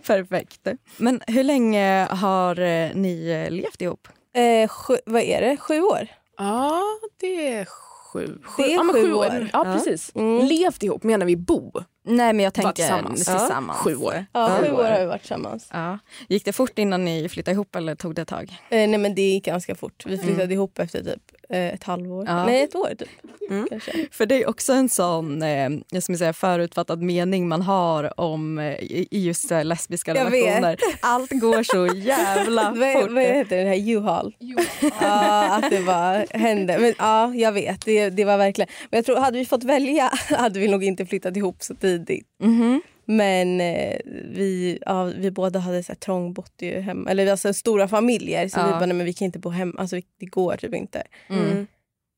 Perfekt. 0.06 0.68
Men 0.96 1.20
hur 1.26 1.42
länge 1.44 2.06
har 2.10 2.60
eh, 2.60 2.90
ni 2.94 3.44
eh, 3.46 3.50
levt 3.50 3.82
ihop? 3.82 4.08
Eh, 4.34 4.68
sju, 4.68 4.96
vad 5.06 5.22
är 5.22 5.40
det? 5.40 5.56
Sju 5.56 5.80
år? 5.80 6.06
Ja, 6.38 6.82
det 7.20 7.48
är 7.52 7.64
sju. 7.64 8.38
sju. 8.44 8.62
Det 8.62 8.72
är 8.72 8.76
ja, 8.76 8.92
sju 8.92 9.12
år. 9.12 9.48
Ja, 9.52 9.64
Ja. 9.66 9.74
precis. 9.74 10.10
Mm. 10.14 10.46
Levt 10.46 10.82
ihop, 10.82 11.02
menar 11.02 11.26
vi 11.26 11.36
bo? 11.36 11.72
Nej 12.02 12.32
men 12.32 12.44
jag 12.44 12.54
tänker 12.54 12.72
tillsammans. 12.72 13.24
tillsammans. 13.24 13.78
Ja. 13.78 13.84
Sju 13.84 13.96
år. 13.96 14.24
Ja, 14.32 14.58
sju 14.60 14.72
år 14.72 14.84
har 14.84 15.00
vi 15.00 15.06
varit 15.06 15.20
tillsammans. 15.20 15.68
Ja. 15.72 15.98
Gick 16.28 16.44
det 16.44 16.52
fort 16.52 16.78
innan 16.78 17.04
ni 17.04 17.28
flyttade 17.28 17.54
ihop 17.54 17.76
eller 17.76 17.94
tog 17.94 18.14
det 18.14 18.22
ett 18.22 18.28
tag? 18.28 18.56
Eh, 18.68 18.88
nej 18.88 18.98
men 18.98 19.14
det 19.14 19.22
gick 19.22 19.44
ganska 19.44 19.74
fort. 19.74 20.06
Vi 20.06 20.18
flyttade 20.18 20.54
ihop 20.54 20.78
efter 20.78 21.04
typ 21.04 21.22
ett 21.56 21.84
halvår. 21.84 22.24
Ja. 22.26 22.46
Nej 22.46 22.62
ett 22.62 22.74
år 22.74 22.94
typ. 22.98 23.08
Mm. 23.50 23.66
För 24.12 24.26
det 24.26 24.42
är 24.42 24.48
också 24.48 24.72
en 24.72 24.88
sån 24.88 25.42
eh, 25.42 25.68
jag 25.90 26.02
ska 26.02 26.14
säga, 26.16 26.32
förutfattad 26.32 27.02
mening 27.02 27.48
man 27.48 27.62
har 27.62 28.20
om 28.20 28.58
eh, 28.58 28.74
i 28.82 29.06
just 29.10 29.50
eh, 29.50 29.64
lesbiska 29.64 30.14
Jag 30.14 30.30
vet. 30.30 30.44
relationer. 30.46 30.76
Allt 31.02 31.30
går 31.30 31.62
så 31.62 31.96
jävla 31.98 32.62
fort. 32.94 33.10
vad 33.10 33.22
heter 33.22 33.56
det? 33.56 33.68
här 33.68 33.88
U-Haul? 33.90 34.34
Ja, 35.00 35.54
att 35.56 35.70
det 35.70 35.80
bara 35.86 36.24
hände. 36.30 36.78
Men 36.78 36.94
ja, 36.98 37.34
jag 37.34 37.52
vet. 37.52 37.84
Det, 37.84 38.10
det 38.10 38.24
var 38.24 38.36
verkligen... 38.38 38.68
Men 38.90 38.98
jag 38.98 39.04
tror, 39.04 39.16
hade 39.16 39.38
vi 39.38 39.44
fått 39.46 39.64
välja 39.64 40.10
hade 40.38 40.60
vi 40.60 40.68
nog 40.68 40.84
inte 40.84 41.06
flyttat 41.06 41.36
ihop 41.36 41.56
så 41.62 41.74
tidigt. 41.74 42.26
Mhm. 42.42 42.82
Men 43.10 43.60
eh, 43.60 43.96
vi, 44.30 44.78
ja, 44.86 45.04
vi 45.04 45.30
båda 45.30 45.58
hade 45.58 45.82
så 45.82 45.92
här, 45.92 45.96
trångbott 45.96 46.52
ju 46.60 46.80
hemma. 46.80 47.10
Eller 47.10 47.30
alltså 47.30 47.54
stora 47.54 47.88
familjer. 47.88 48.48
Så 48.48 48.58
Ja. 48.60 48.66
vi 48.66 48.72
bara, 48.72 48.86
nej 48.86 48.96
men 48.96 49.06
vi 49.06 49.12
kan 49.12 49.24
inte 49.26 49.38
bo 49.38 49.50
hemma. 49.50 49.74
Alltså 49.78 49.96
det 50.20 50.26
går 50.26 50.56
typ 50.56 50.74
inte. 50.74 51.02
Mm. 51.28 51.66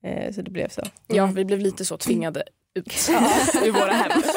Eh, 0.05 0.33
så 0.33 0.41
det 0.41 0.51
blev 0.51 0.69
så. 0.69 0.81
Ja, 1.07 1.25
vi 1.25 1.45
blev 1.45 1.59
lite 1.59 1.85
så 1.85 1.97
tvingade 1.97 2.43
ut 2.75 3.09
ur 3.65 3.71
våra 3.71 3.91
hem. 3.93 4.11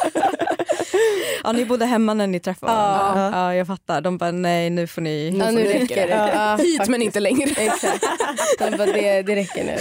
Ja, 1.44 1.52
ni 1.52 1.64
bodde 1.64 1.84
hemma 1.86 2.14
när 2.14 2.26
ni 2.26 2.40
träffade 2.40 2.72
Ja. 2.72 2.78
varandra? 2.78 3.38
Ja, 3.38 3.54
jag 3.54 3.66
fattar. 3.66 4.00
De 4.00 4.18
bara, 4.18 4.30
nej 4.30 4.70
nu 4.70 4.86
får 4.86 5.02
ni... 5.02 5.30
Nu 5.30 5.38
Ja, 5.38 5.44
får 5.44 5.52
nu 5.52 5.64
räcker 5.64 6.06
det. 6.06 6.30
Ja, 6.34 6.56
Hit 6.56 6.76
faktiskt. 6.76 6.90
men 6.90 7.02
inte 7.02 7.20
längre. 7.20 7.50
Exakt. 7.56 8.04
De 8.58 8.70
bara, 8.76 8.86
det, 8.92 9.22
det 9.22 9.34
räcker 9.36 9.64
nu. 9.64 9.76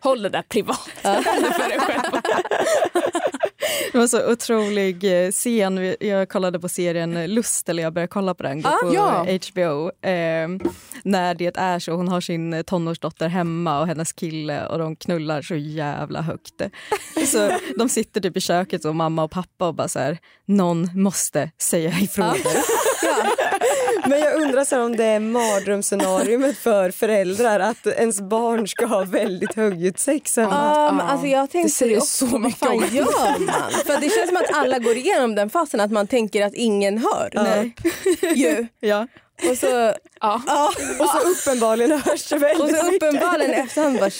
Håll 0.00 0.22
det 0.22 0.28
där 0.28 0.42
privat. 0.42 0.90
Ja. 1.02 1.14
för 1.22 1.68
dig 1.68 1.78
själv. 1.78 2.22
Det 3.92 3.98
var 3.98 4.06
så 4.06 4.32
otrolig 4.32 5.24
eh, 5.24 5.30
scen. 5.30 5.94
Jag 6.00 6.28
kollade 6.28 6.60
på 6.60 6.68
serien 6.68 7.34
Lust, 7.34 7.68
eller 7.68 7.82
jag 7.82 7.92
började 7.92 8.08
kolla 8.10 8.34
på 8.34 8.42
den, 8.42 8.66
Ah, 8.66 8.70
på 8.82 8.94
ja. 8.94 9.26
HBO. 9.50 9.88
Eh, 10.08 10.48
när 11.04 11.34
det 11.34 11.56
är 11.56 11.78
så, 11.78 11.92
hon 11.92 12.08
har 12.08 12.20
sin 12.20 12.64
tonårsdotter 12.66 13.28
hemma 13.28 13.80
och 13.80 13.86
hennes 13.86 14.12
kille 14.12 14.66
och 14.66 14.78
de 14.78 14.96
knullar 14.96 15.42
så 15.42 15.54
jävla 15.56 16.22
högt. 16.22 16.62
Så 17.26 17.50
de 17.78 17.88
sitter 17.88 18.20
typ 18.20 18.36
i 18.36 18.40
köket 18.40 18.84
och 18.84 18.96
mamma 18.96 19.22
och 19.24 19.30
pappa 19.30 19.68
och 19.68 19.74
bara 19.74 19.88
så 19.88 19.98
här, 19.98 20.18
någon 20.46 20.88
måste 21.02 21.50
säga 21.58 21.90
ifrån. 22.00 22.34
Men 24.06 24.20
jag 24.20 24.42
undrar 24.42 24.64
så 24.64 24.82
om 24.82 24.96
det 24.96 25.04
är 25.04 25.20
mardrömsscenariot 25.20 26.56
för 26.56 26.90
föräldrar 26.90 27.60
att 27.60 27.86
ens 27.86 28.20
barn 28.20 28.68
ska 28.68 28.86
ha 28.86 29.04
väldigt 29.04 29.54
högljutt 29.54 29.98
sex 29.98 30.36
hemma. 30.36 30.50
Ja, 30.54 30.92
men 30.92 31.06
alltså 31.06 31.26
jag 31.26 31.50
tänkte 31.50 31.70
säger 31.76 31.96
också, 31.96 32.06
så 32.06 32.26
vad 32.26 32.40
mycket 32.40 32.58
fan 32.58 32.68
om- 32.76 32.84
gör 32.92 33.38
man? 33.46 33.70
För 33.86 34.00
det 34.00 34.10
känns 34.10 34.28
som 34.28 34.36
att 34.36 34.54
alla 34.56 34.78
går 34.78 34.96
igenom 34.96 35.34
den 35.34 35.50
fasen 35.50 35.80
att 35.80 35.90
man 35.90 36.06
tänker 36.06 36.46
att 36.46 36.54
ingen 36.54 36.98
hör. 36.98 37.30
Nej. 37.34 37.74
Ju. 38.34 38.66
Ja. 38.80 39.06
Och 39.50 39.58
så, 39.58 39.66
Ja. 40.20 40.42
ja, 40.46 40.72
Och 41.00 41.06
så 41.08 41.18
uppenbarligen 41.28 41.92
hörs 42.00 42.28
det 42.28 42.38
väldigt 42.38 42.60
och 42.62 42.70
så 42.86 42.92
uppenbarligen 42.94 43.50
efterhand 43.54 43.98
bara 43.98 44.10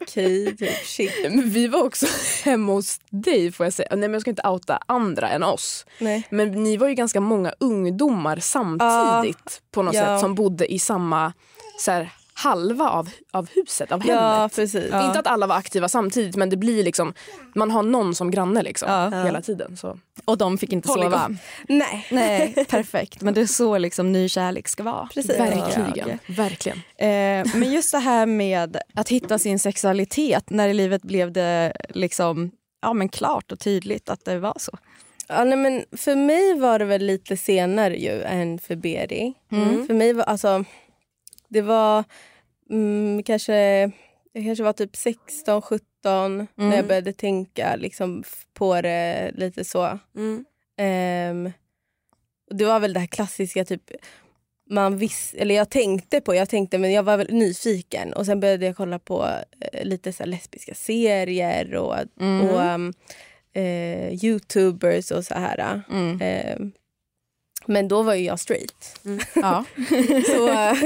okej, 0.00 0.56
typ 0.56 0.86
shit. 0.86 1.12
Men 1.22 1.50
vi 1.50 1.66
var 1.68 1.82
också 1.84 2.06
hemma 2.44 2.72
hos 2.72 2.98
dig 3.10 3.52
får 3.52 3.66
jag 3.66 3.72
säga. 3.72 3.88
Nej 3.90 3.98
men 3.98 4.12
jag 4.12 4.20
ska 4.20 4.30
inte 4.30 4.48
outa 4.48 4.78
andra 4.86 5.28
än 5.28 5.42
oss. 5.42 5.86
Nej. 5.98 6.26
Men 6.30 6.50
ni 6.50 6.76
var 6.76 6.88
ju 6.88 6.94
ganska 6.94 7.20
många 7.20 7.52
ungdomar 7.60 8.36
samtidigt 8.36 9.62
på 9.70 9.82
något 9.82 9.94
Ja. 9.94 10.04
sätt 10.04 10.20
som 10.20 10.34
bodde 10.34 10.72
i 10.72 10.78
samma 10.78 11.32
så 11.78 11.90
här, 11.90 12.10
halva 12.34 12.88
av, 12.90 13.10
av 13.32 13.48
huset, 13.50 13.92
av 13.92 14.00
hemmet. 14.02 14.22
Ja, 14.22 14.50
precis. 14.54 14.84
Inte 14.84 15.18
att 15.18 15.26
alla 15.26 15.46
var 15.46 15.56
aktiva 15.56 15.88
samtidigt 15.88 16.36
men 16.36 16.50
det 16.50 16.56
blir 16.56 16.84
liksom, 16.84 17.14
man 17.54 17.70
har 17.70 17.82
någon 17.82 18.14
som 18.14 18.30
granne 18.30 18.62
liksom 18.62 18.88
Ja. 18.92 19.24
hela 19.24 19.40
tiden. 19.40 19.76
Så. 19.76 19.98
Och 20.24 20.38
de 20.38 20.58
fick 20.58 20.72
inte 20.72 20.88
Håll 20.88 21.02
sova. 21.02 21.30
Nej. 21.68 22.06
Nej, 22.10 22.64
perfekt. 22.70 23.22
Men 23.22 23.34
det 23.34 23.40
är 23.40 23.46
så 23.46 23.78
liksom 23.78 24.12
ny 24.12 24.28
kärlek 24.28 24.68
ska 24.68 24.82
vara. 24.82 25.08
Precis. 25.14 25.38
Verkligen. 25.38 26.18
Verkligen. 26.26 26.78
Eh, 26.96 27.54
men 27.54 27.72
just 27.72 27.92
det 27.92 27.98
här 27.98 28.26
med 28.26 28.76
att 28.94 29.08
hitta 29.08 29.38
sin 29.38 29.58
sexualitet. 29.58 30.50
När 30.50 30.68
i 30.68 30.74
livet 30.74 31.02
blev 31.02 31.32
det 31.32 31.72
liksom 31.88 32.50
ja, 32.82 32.92
men 32.92 33.08
klart 33.08 33.52
och 33.52 33.58
tydligt 33.60 34.08
att 34.08 34.24
det 34.24 34.38
var 34.38 34.54
så? 34.56 34.78
Ja, 35.28 35.44
nej, 35.44 35.58
men 35.58 35.84
för 35.96 36.16
mig 36.16 36.58
var 36.58 36.78
det 36.78 36.84
väl 36.84 37.06
lite 37.06 37.36
senare 37.36 37.96
ju 37.96 38.22
än 38.22 38.58
för 38.58 38.76
Beri. 38.76 39.34
Mm. 39.52 39.86
För 39.86 39.94
mig 39.94 40.12
var 40.12 40.24
alltså, 40.24 40.64
det 41.54 41.62
var 41.62 42.04
mm, 42.70 43.22
kanske, 43.22 43.54
jag 44.32 44.44
kanske 44.44 44.64
var 44.64 44.72
typ 44.72 44.96
16, 44.96 45.62
17 45.62 46.46
när 46.54 46.76
jag 46.76 46.86
började 46.86 47.12
tänka 47.12 47.76
liksom, 47.76 48.24
på 48.54 48.80
det 48.80 49.30
lite 49.34 49.64
så. 49.64 49.98
Mm. 50.16 51.52
Och 52.50 52.56
det 52.56 52.64
var 52.64 52.80
väl 52.80 52.92
det 52.92 53.00
här 53.00 53.06
klassiska 53.06 53.64
typ 53.64 53.90
man 54.70 54.98
vis, 54.98 55.34
eller 55.38 55.54
jag 55.54 55.70
tänkte 55.70 56.20
på, 56.20 56.34
jag 56.34 56.48
tänkte 56.48 56.78
men 56.78 56.92
jag 56.92 57.02
var 57.02 57.16
väl 57.16 57.32
nyfiken 57.32 58.12
och 58.12 58.26
sen 58.26 58.40
började 58.40 58.66
jag 58.66 58.76
kolla 58.76 58.98
på 58.98 59.28
eh, 59.60 59.84
lite 59.84 60.12
så 60.12 60.24
lesbiska 60.24 60.74
serier 60.74 61.74
och, 61.74 61.96
Mm. 62.20 62.48
och 62.48 62.74
um, 62.74 62.92
eh, 63.52 64.24
youtubers 64.24 65.10
och 65.10 65.24
så 65.24 65.34
här. 65.34 65.82
Mm. 65.90 66.18
Ehm, 66.22 66.72
men 67.66 67.88
då 67.88 68.02
var 68.02 68.14
ju 68.14 68.24
jag 68.24 68.40
straight. 68.40 69.00
Ja. 69.34 69.64
Så, 70.26 70.48
eh, 70.48 70.76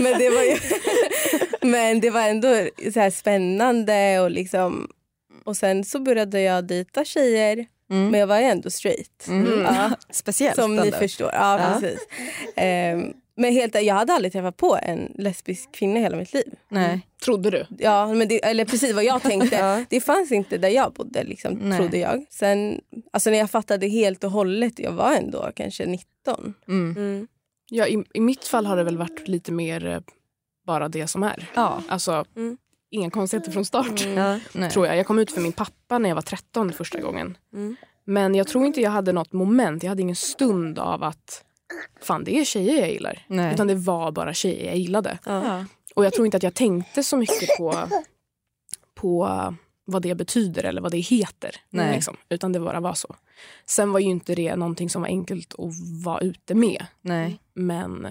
men, 0.00 0.18
det 0.18 0.30
var 0.30 0.42
ju, 0.42 0.56
men 1.60 2.00
det 2.00 2.10
var 2.10 2.22
ändå 2.22 2.68
så 2.94 3.00
här 3.00 3.10
spännande 3.10 4.20
och 4.20 4.30
liksom 4.30 4.88
och 5.44 5.56
sen 5.56 5.84
så 5.84 5.98
började 5.98 6.40
jag 6.40 6.64
dejta 6.66 7.04
tjejer 7.04 7.66
Mm. 7.90 8.08
men 8.10 8.20
jag 8.20 8.26
var 8.26 8.38
ju 8.38 8.44
ändå 8.44 8.70
straight. 8.70 9.26
Mm. 9.28 9.60
Ja. 9.60 9.90
Speciellt. 10.10 10.56
Som 10.56 10.76
ni 10.76 10.82
ändå. 10.82 10.96
förstår. 10.98 11.30
Ja, 11.32 11.60
Ja. 11.60 11.80
precis. 11.80 12.00
Ehm, 12.56 13.12
men 13.40 13.52
helt, 13.52 13.82
jag 13.82 13.94
hade 13.94 14.12
aldrig 14.12 14.32
träffat 14.32 14.56
på 14.56 14.78
en 14.82 15.12
lesbisk 15.14 15.72
kvinna 15.72 15.98
i 15.98 16.02
hela 16.02 16.16
mitt 16.16 16.32
liv. 16.34 16.54
Nej. 16.68 17.06
Trodde 17.24 17.50
du? 17.50 17.66
Ja, 17.78 18.14
men 18.14 18.28
det, 18.28 18.44
eller 18.44 18.64
precis 18.64 18.94
vad 18.94 19.04
jag 19.04 19.22
tänkte. 19.22 19.56
Ja. 19.60 19.84
Det 19.90 20.00
fanns 20.00 20.32
inte 20.32 20.58
där 20.58 20.68
jag 20.68 20.92
bodde, 20.92 21.24
liksom, 21.24 21.54
Nej. 21.54 21.78
trodde 21.78 21.98
jag. 21.98 22.24
Sen, 22.30 22.80
alltså 23.12 23.30
när 23.30 23.38
jag 23.38 23.50
fattade 23.50 23.88
helt 23.88 24.24
och 24.24 24.30
hållet, 24.30 24.78
jag 24.78 24.92
var 24.92 25.12
ändå 25.12 25.50
kanske 25.56 25.86
19. 25.86 26.54
Mm. 26.68 26.96
Mm. 26.96 27.28
Ja, 27.70 27.86
i, 27.86 28.04
I 28.14 28.20
mitt 28.20 28.44
fall 28.44 28.66
har 28.66 28.76
det 28.76 28.84
väl 28.84 28.98
varit 28.98 29.28
lite 29.28 29.52
mer 29.52 29.86
eh, 29.86 30.00
bara 30.66 30.88
det 30.88 31.06
som 31.06 31.22
är. 31.22 31.50
Ja. 31.54 31.82
Alltså, 31.88 32.24
Mm. 32.36 32.56
inga 32.90 33.10
konstigheter 33.10 33.52
från 33.52 33.64
start. 33.64 34.06
Ja. 34.16 34.38
Nej. 34.52 34.70
Tror 34.70 34.86
jag. 34.86 34.96
jag 34.96 35.06
kom 35.06 35.18
ut 35.18 35.32
för 35.32 35.40
min 35.40 35.52
pappa 35.52 35.98
när 35.98 36.08
jag 36.08 36.14
var 36.16 36.22
13 36.22 36.72
första 36.72 37.00
gången. 37.00 37.36
Mm. 37.54 37.76
Men 38.04 38.34
jag 38.34 38.46
tror 38.48 38.66
inte 38.66 38.80
jag 38.80 38.90
hade 38.90 39.12
något 39.12 39.32
moment, 39.32 39.82
jag 39.82 39.88
hade 39.90 40.02
ingen 40.02 40.16
stund 40.16 40.78
av 40.78 41.02
att 41.02 41.44
fan 42.00 42.24
det 42.24 42.38
är 42.38 42.44
tjejer 42.44 42.80
jag 42.80 42.90
gillar. 42.90 43.24
Nej. 43.26 43.54
Utan 43.54 43.66
det 43.66 43.74
var 43.74 44.12
bara 44.12 44.34
tjejer 44.34 44.66
jag 44.66 44.76
gillade. 44.76 45.18
Ja. 45.24 45.64
Och 45.94 46.04
jag 46.04 46.12
tror 46.12 46.26
inte 46.26 46.36
att 46.36 46.42
jag 46.42 46.54
tänkte 46.54 47.02
så 47.02 47.16
mycket 47.16 47.56
på, 47.58 47.88
på 48.94 49.28
vad 49.84 50.02
det 50.02 50.14
betyder 50.14 50.64
eller 50.64 50.80
vad 50.80 50.92
det 50.92 50.98
heter. 50.98 51.56
Nej. 51.70 51.94
Liksom. 51.94 52.16
Utan 52.28 52.52
det 52.52 52.60
bara 52.60 52.80
var 52.80 52.94
så. 52.94 53.16
Sen 53.66 53.92
var 53.92 54.00
ju 54.00 54.06
inte 54.06 54.34
det 54.34 54.56
någonting 54.56 54.90
som 54.90 55.02
var 55.02 55.08
enkelt 55.08 55.54
att 55.54 56.04
vara 56.04 56.20
ute 56.20 56.54
med. 56.54 56.86
Nej. 57.00 57.40
Men 57.54 58.06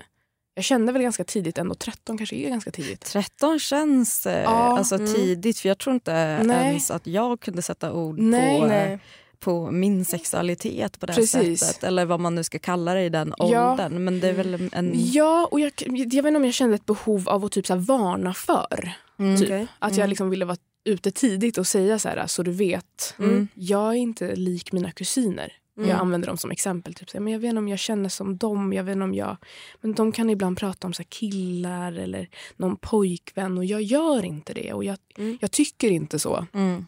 jag 0.53 0.63
kände 0.63 0.91
väl 0.91 1.01
ganska 1.01 1.23
tidigt, 1.23 1.57
ändå 1.57 1.75
13 1.75 2.17
kanske 2.17 2.35
är 2.35 2.49
ganska 2.49 2.71
tidigt. 2.71 3.05
13 3.05 3.59
känns 3.59 4.25
eh, 4.25 4.43
Ja, 4.43 4.77
alltså, 4.77 4.95
mm. 4.95 5.13
tidigt 5.13 5.59
för 5.59 5.69
jag 5.69 5.77
tror 5.77 5.93
inte 5.93 6.43
Nej. 6.43 6.67
ens 6.67 6.91
att 6.91 7.07
jag 7.07 7.39
kunde 7.39 7.61
sätta 7.61 7.93
ord 7.93 8.19
Nej. 8.19 8.59
på, 8.59 8.67
Nej. 8.67 8.99
På 9.39 9.72
min 9.72 10.05
sexualitet 10.05 11.00
på 11.00 11.05
det 11.05 11.13
Precis. 11.13 11.60
sättet. 11.60 11.84
Eller 11.84 12.05
vad 12.05 12.19
man 12.19 12.36
nu 12.36 12.43
ska 12.43 12.60
kalla 12.60 12.93
det 12.93 13.01
i 13.03 13.10
den 13.10 13.34
Ja. 13.38 13.72
åldern. 13.72 14.03
Men 14.03 14.19
det 14.19 14.27
är 14.27 14.34
väl 14.34 14.69
en... 14.72 14.91
Ja, 14.96 15.48
och 15.51 15.60
jag, 15.60 15.72
jag 15.86 15.91
vet 15.93 16.13
inte 16.13 16.36
om 16.36 16.46
jag 16.46 16.53
kände 16.53 16.75
ett 16.75 16.86
behov 16.86 17.29
av 17.29 17.46
att 17.46 17.51
typ 17.51 17.67
så 17.67 17.75
varna 17.75 18.34
för. 18.34 18.91
Mm. 19.19 19.38
Typ. 19.39 19.48
Okej. 19.50 19.67
Att 19.79 19.98
jag 19.98 20.10
liksom 20.10 20.29
ville 20.29 20.46
vara 20.46 20.58
ute 20.84 21.12
tidigt 21.12 21.58
och 21.58 21.67
säga 21.67 22.00
så 22.00 22.10
här, 22.10 22.27
så 22.27 22.43
du 22.43 22.51
vet, 22.51 23.15
Mm. 23.19 23.48
jag 23.53 23.89
är 23.89 23.93
inte 23.98 24.36
lik 24.36 24.72
mina 24.72 24.91
kusiner. 24.91 25.53
Mm. 25.77 25.89
Jag 25.89 26.00
använder 26.00 26.27
dem 26.27 26.38
som 26.38 26.51
exempel. 26.51 26.93
Typ. 26.93 27.13
Men 27.13 27.34
jag 27.34 27.39
vet 27.39 27.50
inte 27.50 27.58
om 27.60 27.67
jag 27.67 27.79
känner 27.79 28.10
som 28.10 28.38
dem. 28.38 28.74
Jag 28.74 28.84
vet 28.84 28.98
om 28.98 29.13
jag... 29.13 29.38
Men 29.81 29.93
de 29.93 30.12
kan 30.12 30.29
ibland 30.29 30.58
prata 30.58 30.88
om 30.88 30.93
så 30.93 31.03
killar 31.03 31.91
eller 31.91 32.29
någon 32.58 32.75
pojkvän 32.75 33.58
och 33.58 33.65
jag 33.65 33.81
gör 33.81 34.25
inte 34.25 34.53
det. 34.53 34.74
Och 34.74 34.84
jag, 34.84 34.98
Mm. 35.17 35.38
jag 35.41 35.51
tycker 35.51 35.89
inte 35.91 36.19
så. 36.19 36.46
Mm. 36.53 36.86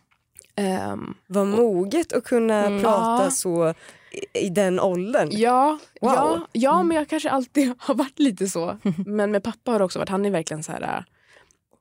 Ehm, 0.55 1.13
Vad 1.27 1.47
moget 1.47 2.13
att 2.13 2.23
kunna 2.23 2.65
Mm. 2.65 2.81
prata 2.81 3.23
Ja. 3.23 3.31
så 3.31 3.73
i, 4.11 4.45
i 4.45 4.49
den 4.49 4.79
åldern. 4.79 5.29
ja, 5.31 5.79
Wow. 6.01 6.11
ja, 6.13 6.47
ja, 6.51 6.83
men 6.83 6.97
jag 6.97 7.07
kanske 7.07 7.29
alltid 7.29 7.73
har 7.79 7.95
varit 7.95 8.19
lite 8.19 8.47
så. 8.47 8.77
Men 9.05 9.31
med 9.31 9.43
pappa 9.43 9.71
har 9.71 9.79
det 9.79 9.85
också 9.85 9.99
varit, 9.99 10.09
han 10.09 10.25
är 10.25 10.29
verkligen 10.31 10.63
så 10.63 10.71
här... 10.71 10.81
äh, 10.81 11.03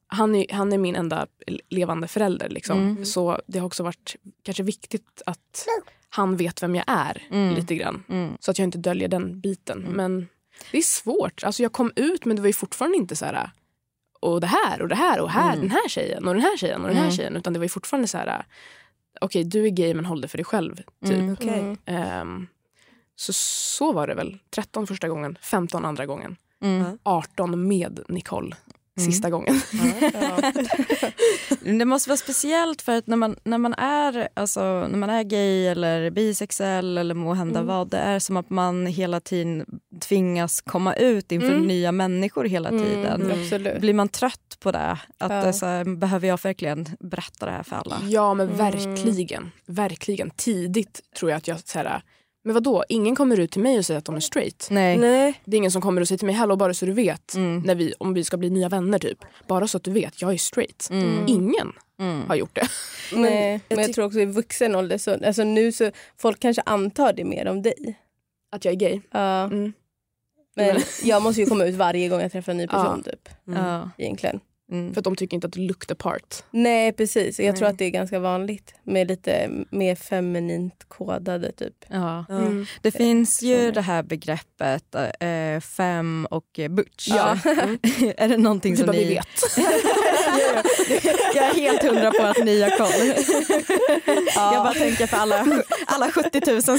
Han 0.07 0.35
är, 0.35 0.47
han 0.53 0.73
är 0.73 0.79
min 0.79 0.97
enda 0.97 1.27
levande 1.69 2.09
förälder. 2.09 2.49
Liksom. 2.49 2.79
Mm. 2.79 3.05
Så 3.05 3.41
det 3.47 3.59
har 3.59 3.67
också 3.67 3.83
varit 3.83 4.17
kanske 4.43 4.63
viktigt 4.63 5.23
att 5.27 5.67
han 6.09 6.37
vet 6.37 6.63
vem 6.63 6.75
jag 6.75 6.85
är 6.87 7.23
Mm. 7.31 7.55
lite 7.55 7.75
grann. 7.75 8.03
Mm. 8.09 8.33
Så 8.41 8.51
att 8.51 8.59
jag 8.59 8.65
inte 8.67 8.79
döljer 8.79 9.09
den 9.09 9.41
biten. 9.41 9.79
Men 9.89 10.29
det 10.71 10.79
är 10.79 10.83
svårt. 10.83 11.45
Alltså 11.45 11.63
jag 11.63 11.73
kom 11.73 11.93
ut 11.97 12.25
men 12.25 12.37
det 12.37 12.43
var 12.43 12.47
ju 12.47 12.53
fortfarande 12.53 12.97
inte 12.97 13.17
så 13.17 13.25
här 13.25 13.51
och 14.21 14.41
det 14.41 14.47
här 14.47 14.83
och 14.83 14.89
det 14.89 14.95
här 14.95 15.21
och 15.21 15.31
här, 15.31 15.49
Mm. 15.53 15.61
den 15.61 15.71
här 15.71 15.89
tjejen 15.89 16.29
och 16.29 16.35
den 16.35 16.43
här 16.43 16.57
tjejen 16.57 16.81
och 16.83 16.87
den 16.89 16.97
här 16.97 17.05
Mm. 17.05 17.17
tjejen. 17.17 17.37
Utan 17.37 17.53
det 17.53 17.59
var 17.59 17.65
ju 17.65 17.69
fortfarande 17.69 18.09
så 18.09 18.19
här 18.19 18.45
okej 19.21 19.45
du 19.45 19.65
är 19.67 19.71
gay 19.71 19.95
men 19.95 20.05
håll 20.05 20.21
det 20.21 20.29
för 20.29 20.39
dig 20.39 20.45
själv. 20.45 20.77
Typ. 21.05 21.15
Mm. 21.15 21.33
Okej. 21.33 21.59
Mm. 21.59 21.77
Ehm, 21.87 22.47
så 23.17 23.33
så 23.33 23.93
var 23.93 24.07
det 24.07 24.15
väl. 24.15 24.39
13 24.51 24.87
första 24.87 25.09
gången, 25.09 25.39
15 25.43 25.85
andra 25.85 26.07
gången. 26.07 26.37
Mm. 26.63 26.99
18 27.03 27.69
med 27.69 28.01
Nicole 28.09 28.57
Mm. 29.01 29.13
sista 29.13 29.31
gången. 29.31 29.61
Ja. 30.13 30.53
Det 31.79 31.85
måste 31.85 32.11
vara 32.11 32.17
speciellt 32.17 32.83
för 32.83 32.97
att 32.99 33.07
när 33.07 33.17
man, 33.17 33.37
när 33.45 33.59
man, 33.59 33.75
är, 33.75 34.29
alltså, 34.35 34.61
när 34.63 34.97
man 34.99 35.11
är 35.11 35.23
gay 35.23 35.67
eller 35.67 36.11
bisexuell 36.11 36.99
eller 36.99 37.15
må 37.15 37.35
hända 37.35 37.61
Mm. 37.61 37.67
vad, 37.77 37.89
det 37.89 37.97
är 37.99 38.19
som 38.19 38.37
att 38.37 38.51
man 38.51 38.87
hela 38.87 39.21
tiden 39.21 39.67
tvingas 40.01 40.61
komma 40.61 40.95
ut 40.95 41.33
inför 41.33 41.51
Mm. 41.51 41.67
nya 41.67 41.93
människor 41.93 42.45
hela 42.45 42.71
tiden. 42.71 43.31
Mm. 43.53 43.81
Blir 43.81 43.95
man 43.95 44.09
trött 44.09 44.57
på 44.61 44.73
det? 44.73 44.79
Att 44.81 44.99
Ja. 45.19 45.29
det 45.29 45.35
är 45.35 45.53
så 45.53 45.67
här, 45.67 45.97
behöver 45.97 46.29
jag 46.29 46.43
verkligen 46.43 46.87
berätta 47.01 47.47
det 47.47 47.53
här 47.53 47.63
för 47.63 47.77
alla? 47.77 47.97
Ja 48.09 48.35
men 48.35 48.47
Mm. 48.47 48.59
verkligen. 48.59 49.51
Verkligen. 49.67 50.31
Tidigt 50.31 51.01
tror 51.19 51.31
jag 51.31 51.37
att 51.39 51.49
jag 51.49 51.61
så 51.69 51.79
här, 51.79 52.03
men 52.45 52.55
vadå, 52.55 52.85
ingen 52.89 53.17
kommer 53.17 53.41
ut 53.41 53.51
till 53.53 53.63
mig 53.63 53.79
och 53.79 53.87
säger 53.87 53.99
att 53.99 54.05
de 54.05 54.17
är 54.17 54.21
straight. 54.21 54.69
Nej. 54.71 54.97
Nej. 54.99 55.41
Det 55.45 55.57
är 55.57 55.59
ingen 55.59 55.71
som 55.71 55.83
kommer 55.83 56.01
och 56.01 56.09
säger 56.09 56.19
till 56.19 56.27
mig 56.27 56.35
hallå 56.35 56.57
bara 56.57 56.75
så 56.75 56.87
du 56.87 56.93
vet 56.93 57.35
Mm. 57.35 57.63
när 57.67 57.75
vi, 57.75 57.95
om 57.99 58.15
vi 58.15 58.25
ska 58.25 58.37
bli 58.37 58.51
nya 58.51 58.69
vänner 58.69 58.99
typ. 58.99 59.19
Bara 59.49 59.69
så 59.69 59.77
att 59.77 59.85
du 59.85 59.91
vet, 59.91 60.23
jag 60.23 60.33
är 60.33 60.37
straight. 60.39 60.89
Mm. 60.91 61.25
Ingen 61.27 61.73
Mm. 62.01 62.29
har 62.29 62.35
gjort 62.35 62.55
det. 62.55 62.69
Nej, 63.17 63.61
men 63.69 63.79
jag 63.79 63.93
tror 63.93 64.05
också 64.05 64.21
i 64.21 64.25
vuxen 64.25 64.75
ålder, 64.75 64.99
så, 64.99 65.27
alltså 65.27 65.45
nu 65.45 65.73
så 65.73 65.91
folk 66.19 66.41
kanske 66.41 66.63
antar 66.67 67.13
det 67.13 67.25
mer 67.25 67.49
om 67.49 67.63
dig. 67.63 67.99
Att 68.53 68.65
jag 68.65 68.73
är 68.75 68.79
gay. 68.79 69.01
Ja, 69.11 69.43
Mm. 69.45 69.73
men 70.57 70.77
jag 71.05 71.23
måste 71.23 71.41
ju 71.41 71.47
komma 71.47 71.65
ut 71.65 71.75
varje 71.75 72.09
gång 72.09 72.21
jag 72.21 72.33
träffar 72.33 72.53
en 72.53 72.59
ny 72.59 72.67
person 72.67 73.03
typ. 73.03 73.29
Mm. 73.49 73.65
Ja. 73.65 73.91
Egentligen. 73.99 74.41
Mm. 74.71 74.95
För 74.95 75.01
att 75.01 75.05
de 75.05 75.17
tycker 75.17 75.35
inte 75.35 75.47
att 75.47 75.53
du 75.53 75.61
look 75.61 75.87
the 75.87 75.95
part. 75.95 76.45
Nej 76.51 76.93
precis, 76.93 77.41
jag 77.41 77.57
tror 77.57 77.67
Nej. 77.67 77.73
att 77.73 77.79
det 77.79 77.85
är 77.85 77.91
ganska 77.91 78.19
vanligt 78.19 78.75
med 78.85 79.09
lite 79.09 79.51
mer 79.71 79.95
feminint 79.95 80.85
kodade 80.89 81.53
typ. 81.53 81.75
Ja. 81.89 82.25
Ja. 82.29 82.39
Mm. 82.39 82.67
Det 82.83 82.91
finns 82.91 83.43
ju 83.43 83.73
det 83.73 83.81
här 83.81 84.03
begreppet 84.03 84.95
eh, 85.21 85.61
fem 85.61 86.27
och 86.31 86.59
eh, 86.59 86.69
butch. 86.69 87.09
Ja. 87.09 87.39
är 88.17 88.29
det 88.29 88.37
någonting 88.37 88.77
som 88.77 88.91
ni... 88.91 89.05
vi 89.05 89.15
vet. 89.15 89.27
Jag 91.35 91.45
är 91.45 91.55
helt 91.55 91.83
hundra 91.83 92.11
på 92.11 92.23
att 92.23 92.45
ni 92.45 92.63
har 92.63 92.71
koll. 92.71 93.25
Jag 94.37 94.65
bara 94.65 94.75
tänker 94.75 95.07
för 95.07 95.17
alla, 95.17 95.47
alla 95.87 96.11
70 96.11 96.53
000 96.53 96.63
som, 96.63 96.79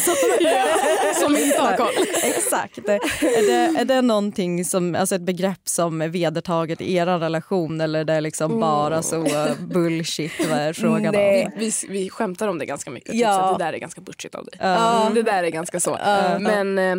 Som 1.22 1.36
inte 1.36 1.62
har 1.62 1.78
koll. 1.78 2.06
Exakt. 2.24 2.78
Är 2.78 3.48
det, 3.48 3.80
är 3.80 3.86
det 3.86 4.02
någonting 4.02 4.66
som, 4.66 4.96
alltså 4.96 5.16
ett 5.16 5.22
begrepp 5.22 5.62
som 5.64 6.02
är 6.02 6.08
vedertaget 6.08 6.82
i 6.82 6.96
er 6.96 7.06
relation 7.06 7.81
eller 7.82 8.00
är 8.00 8.04
det 8.04 8.22
liksom 8.22 8.60
bara 8.60 9.02
så 9.02 9.16
uh, 9.26 9.62
bullshit? 9.62 10.32
Vad 10.50 10.60
är 10.60 10.74
frågan 10.74 11.14
Nej. 11.14 11.46
om? 11.46 11.52
Vi, 11.58 11.72
vi 11.90 12.10
skämtar 12.10 12.48
om 12.48 12.58
det 12.58 12.66
ganska 12.66 12.92
mycket. 12.92 13.12
Typ, 13.12 13.22
Ja. 13.22 13.34
så 13.34 13.40
att 13.42 13.60
det 13.60 13.66
där 13.66 13.74
är 13.74 13.78
ganska 13.78 14.02
butchigt 14.02 14.36
av 14.36 14.46
dig. 14.46 14.54
Ja. 14.60 15.12
Det 15.16 15.22
där 15.24 15.44
är 15.44 15.50
ganska 15.50 15.80
så. 15.80 15.98
Ja. 16.04 16.40
Men 16.40 16.78
eh, 16.80 16.96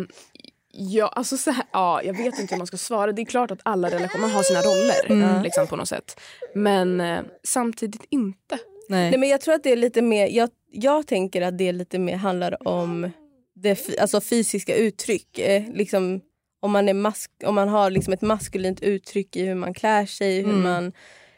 Ja, 0.75 1.07
alltså 1.07 1.37
så 1.37 1.51
här, 1.51 1.65
ja, 1.73 2.01
jag 2.03 2.13
vet 2.17 2.39
inte 2.39 2.53
hur 2.55 2.57
man 2.57 2.67
ska 2.67 2.77
svara. 2.77 3.11
Det 3.11 3.21
är 3.21 3.25
klart 3.25 3.51
att 3.51 3.59
alla 3.63 3.87
relationer 3.89 4.21
man 4.21 4.31
har 4.31 4.43
sina 4.43 4.61
roller 4.61 5.23
Mm. 5.23 5.43
liksom, 5.43 5.67
på 5.67 5.75
något 5.75 5.87
sätt. 5.89 6.19
Men 6.55 7.01
eh, 7.01 7.19
samtidigt 7.43 8.05
inte. 8.09 8.57
Nej. 8.89 9.09
Nej, 9.09 9.19
men 9.19 9.29
jag 9.29 9.41
tror 9.41 9.55
att 9.55 9.63
det 9.63 9.71
är 9.71 9.75
lite 9.75 10.01
mer, 10.01 10.27
jag, 10.27 10.49
jag 10.71 11.07
tänker 11.07 11.41
att 11.41 11.57
det 11.57 11.71
lite 11.71 11.99
mer 11.99 12.15
handlar 12.15 12.67
om 12.67 13.11
det 13.55 13.99
alltså 14.01 14.21
fysiska 14.21 14.75
uttryck. 14.75 15.39
Eh, 15.39 15.63
liksom, 15.73 16.21
om, 16.63 16.71
man 16.71 16.89
är 16.89 16.93
mask, 16.93 17.31
om 17.45 17.55
man 17.55 17.69
har 17.69 17.89
liksom 17.89 18.13
ett 18.13 18.21
maskulint 18.21 18.81
uttryck 18.81 19.35
i 19.35 19.45
hur 19.45 19.55
man 19.55 19.73
klär 19.73 20.05
sig, 20.05 20.41
hur 20.41 20.49
Mm. 20.49 20.61
man 20.61 20.91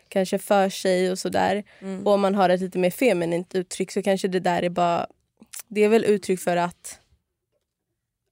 kanske 0.09 0.39
för 0.39 0.69
sig 0.69 1.11
och 1.11 1.19
sådär. 1.19 1.63
Mm. 1.81 2.07
Och 2.07 2.13
om 2.13 2.21
man 2.21 2.35
har 2.35 2.49
ett 2.49 2.61
lite 2.61 2.79
mer 2.79 2.89
feminint 2.89 3.55
uttryck 3.55 3.91
så 3.91 4.01
kanske 4.01 4.27
det 4.27 4.39
där 4.39 4.63
är 4.63 4.69
bara... 4.69 5.07
Det 5.67 5.83
är 5.83 5.89
väl 5.89 6.05
uttryck 6.05 6.39
för 6.39 6.57
att 6.57 6.99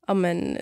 ja, 0.07 0.13
men, 0.13 0.57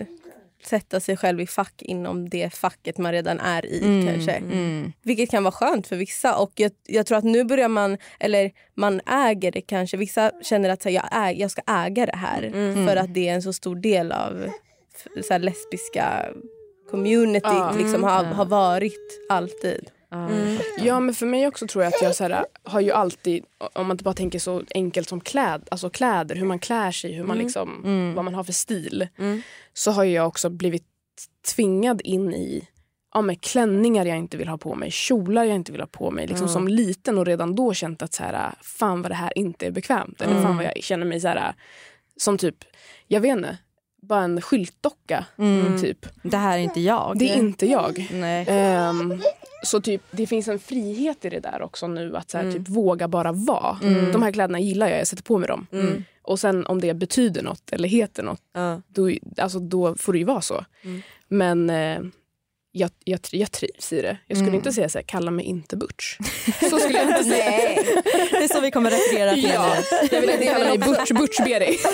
sätta 0.64 1.00
sig 1.00 1.16
själv 1.16 1.40
i 1.40 1.46
fack 1.46 1.82
inom 1.82 2.28
det 2.28 2.54
facket 2.54 2.98
man 2.98 3.12
redan 3.12 3.40
är 3.40 3.66
i. 3.66 3.84
Mm, 3.84 4.06
kanske. 4.06 4.32
Mm. 4.32 4.92
Vilket 5.02 5.30
kan 5.30 5.44
vara 5.44 5.52
skönt 5.52 5.86
för 5.86 5.96
vissa. 5.96 6.36
Och 6.38 6.52
jag, 6.54 6.72
jag 6.86 7.06
tror 7.06 7.18
att 7.18 7.24
nu 7.24 7.44
börjar 7.44 7.68
man, 7.68 7.98
eller 8.20 8.50
man 8.74 9.00
äger 9.06 9.52
det 9.52 9.60
kanske. 9.60 9.96
Vissa 9.96 10.32
känner 10.42 10.68
att 10.68 10.84
här, 10.84 10.90
jag, 10.90 11.08
äg, 11.12 11.40
jag 11.40 11.50
ska 11.50 11.62
äga 11.66 12.06
det 12.06 12.16
här. 12.16 12.42
Mm. 12.42 12.86
För 12.86 12.96
att 12.96 13.14
det 13.14 13.28
är 13.28 13.34
en 13.34 13.42
så 13.42 13.52
stor 13.52 13.76
del 13.76 14.12
av 14.12 14.50
så 15.22 15.32
här, 15.32 15.38
lesbiska 15.38 16.28
communityt. 16.90 17.42
Ja. 17.52 17.74
Liksom, 17.78 18.04
har, 18.04 18.20
Mm. 18.20 18.32
har 18.32 18.44
varit 18.44 19.26
alltid. 19.28 19.90
Ja. 20.10 20.28
Ja, 20.78 21.00
men 21.00 21.14
för 21.14 21.26
mig 21.26 21.46
också 21.46 21.66
tror 21.66 21.84
jag 21.84 21.94
att 21.94 22.02
jag 22.02 22.14
så 22.16 22.24
här, 22.24 22.46
har 22.62 22.80
ju 22.80 22.90
alltid, 22.92 23.44
om 23.72 23.86
man 23.86 23.94
inte 23.94 24.04
bara 24.04 24.14
tänker 24.14 24.38
så 24.38 24.62
enkelt 24.74 25.08
som 25.08 25.20
kläd, 25.20 25.68
alltså 25.70 25.90
kläder, 25.90 26.36
hur 26.36 26.46
man 26.46 26.58
klär 26.58 26.90
sig, 26.90 27.12
hur 27.12 27.24
man 27.24 27.38
liksom, 27.38 27.82
Mm. 27.84 28.14
vad 28.14 28.24
man 28.24 28.34
har 28.34 28.44
för 28.44 28.52
stil. 28.52 29.08
Mm. 29.18 29.42
Så 29.72 29.90
har 29.90 30.04
jag 30.04 30.26
också 30.28 30.50
blivit 30.50 30.84
tvingad 31.54 32.00
in 32.04 32.34
i 32.34 32.68
ja, 33.14 33.22
med 33.22 33.40
klänningar 33.40 34.06
jag 34.06 34.18
inte 34.18 34.36
vill 34.36 34.48
ha 34.48 34.58
på 34.58 34.74
mig, 34.74 34.90
kjolar 34.90 35.44
jag 35.44 35.54
inte 35.54 35.72
vill 35.72 35.80
ha 35.80 35.88
på 35.88 36.10
mig. 36.10 36.26
Liksom. 36.26 36.48
Som 36.48 36.68
liten 36.68 37.18
och 37.18 37.26
redan 37.26 37.54
då 37.54 37.74
känt 37.74 38.02
att 38.02 38.14
så 38.14 38.22
här, 38.22 38.54
fan 38.62 39.02
vad 39.02 39.10
det 39.10 39.14
här 39.14 39.38
inte 39.38 39.66
är 39.66 39.70
bekvämt. 39.70 40.22
Eller 40.22 40.42
fan 40.42 40.56
vad 40.56 40.66
jag 40.66 40.82
känner 40.82 41.06
mig 41.06 41.20
så 41.20 41.28
här, 41.28 41.54
som 42.16 42.38
typ, 42.38 42.56
jag 43.06 43.20
vet 43.20 43.32
inte, 43.36 43.58
bara 44.02 44.22
en 44.24 44.40
skyltdocka. 44.40 45.24
Mm. 45.38 45.80
Typ. 45.80 46.06
Det 46.22 46.36
här 46.36 46.58
är 46.58 46.62
inte 46.62 46.80
jag. 46.80 47.18
Det 47.18 47.30
är 47.30 47.36
inte 47.36 47.66
jag. 47.66 48.08
Ehm, 48.46 49.20
så 49.64 49.80
typ, 49.80 50.02
det 50.10 50.26
finns 50.26 50.48
en 50.48 50.58
frihet 50.58 51.24
i 51.24 51.28
det 51.30 51.40
där 51.40 51.62
också 51.62 51.86
nu. 51.86 52.16
Att 52.16 52.30
så 52.30 52.36
här, 52.38 52.44
Mm. 52.44 52.56
typ, 52.64 52.68
våga 52.68 53.08
bara 53.08 53.32
vara. 53.32 53.78
Mm. 53.82 54.12
De 54.12 54.22
här 54.22 54.32
kläderna 54.32 54.60
gillar 54.60 54.88
jag, 54.88 55.00
jag 55.00 55.06
sätter 55.06 55.22
på 55.22 55.38
mig 55.38 55.48
dem. 55.48 55.66
Mm. 55.72 56.04
Och 56.22 56.40
sen 56.40 56.66
om 56.66 56.80
det 56.80 56.94
betyder 56.94 57.42
något 57.42 57.72
eller 57.72 57.88
heter 57.88 58.22
något, 58.22 58.40
Ja. 58.52 58.80
då, 58.88 59.10
alltså, 59.38 59.58
då 59.58 59.94
får 59.94 60.12
det 60.12 60.18
ju 60.18 60.24
vara 60.24 60.40
så. 60.40 60.64
Mm. 60.82 61.02
Men 61.28 61.70
eh, 61.70 61.98
jag, 62.72 62.90
jag, 63.04 63.20
jag 63.32 63.52
trivs 63.52 63.92
i 63.92 64.02
det. 64.02 64.18
Jag 64.26 64.36
skulle 64.36 64.48
Mm. 64.48 64.58
inte 64.58 64.72
säga 64.72 64.88
så 64.88 64.98
här, 64.98 65.02
kalla 65.02 65.30
mig 65.30 65.44
inte 65.44 65.76
butch. 65.76 66.16
Så 66.70 66.78
skulle 66.78 66.98
jag 66.98 67.08
inte 67.08 67.24
säga. 67.24 67.50
Det 68.30 68.36
är 68.44 68.48
så 68.54 68.60
vi 68.60 68.70
kommer 68.70 68.90
referera 68.90 69.32
till 69.34 69.50
Ja, 69.54 69.60
henne. 69.60 69.84
jag 70.12 70.20
vill 70.20 70.30
inte 70.30 70.44
Det 70.44 70.48
är 70.48 70.52
kalla 70.52 70.64
mig 70.68 70.78
butch, 70.78 71.10
butch 71.10 71.38
Beri. 71.44 71.78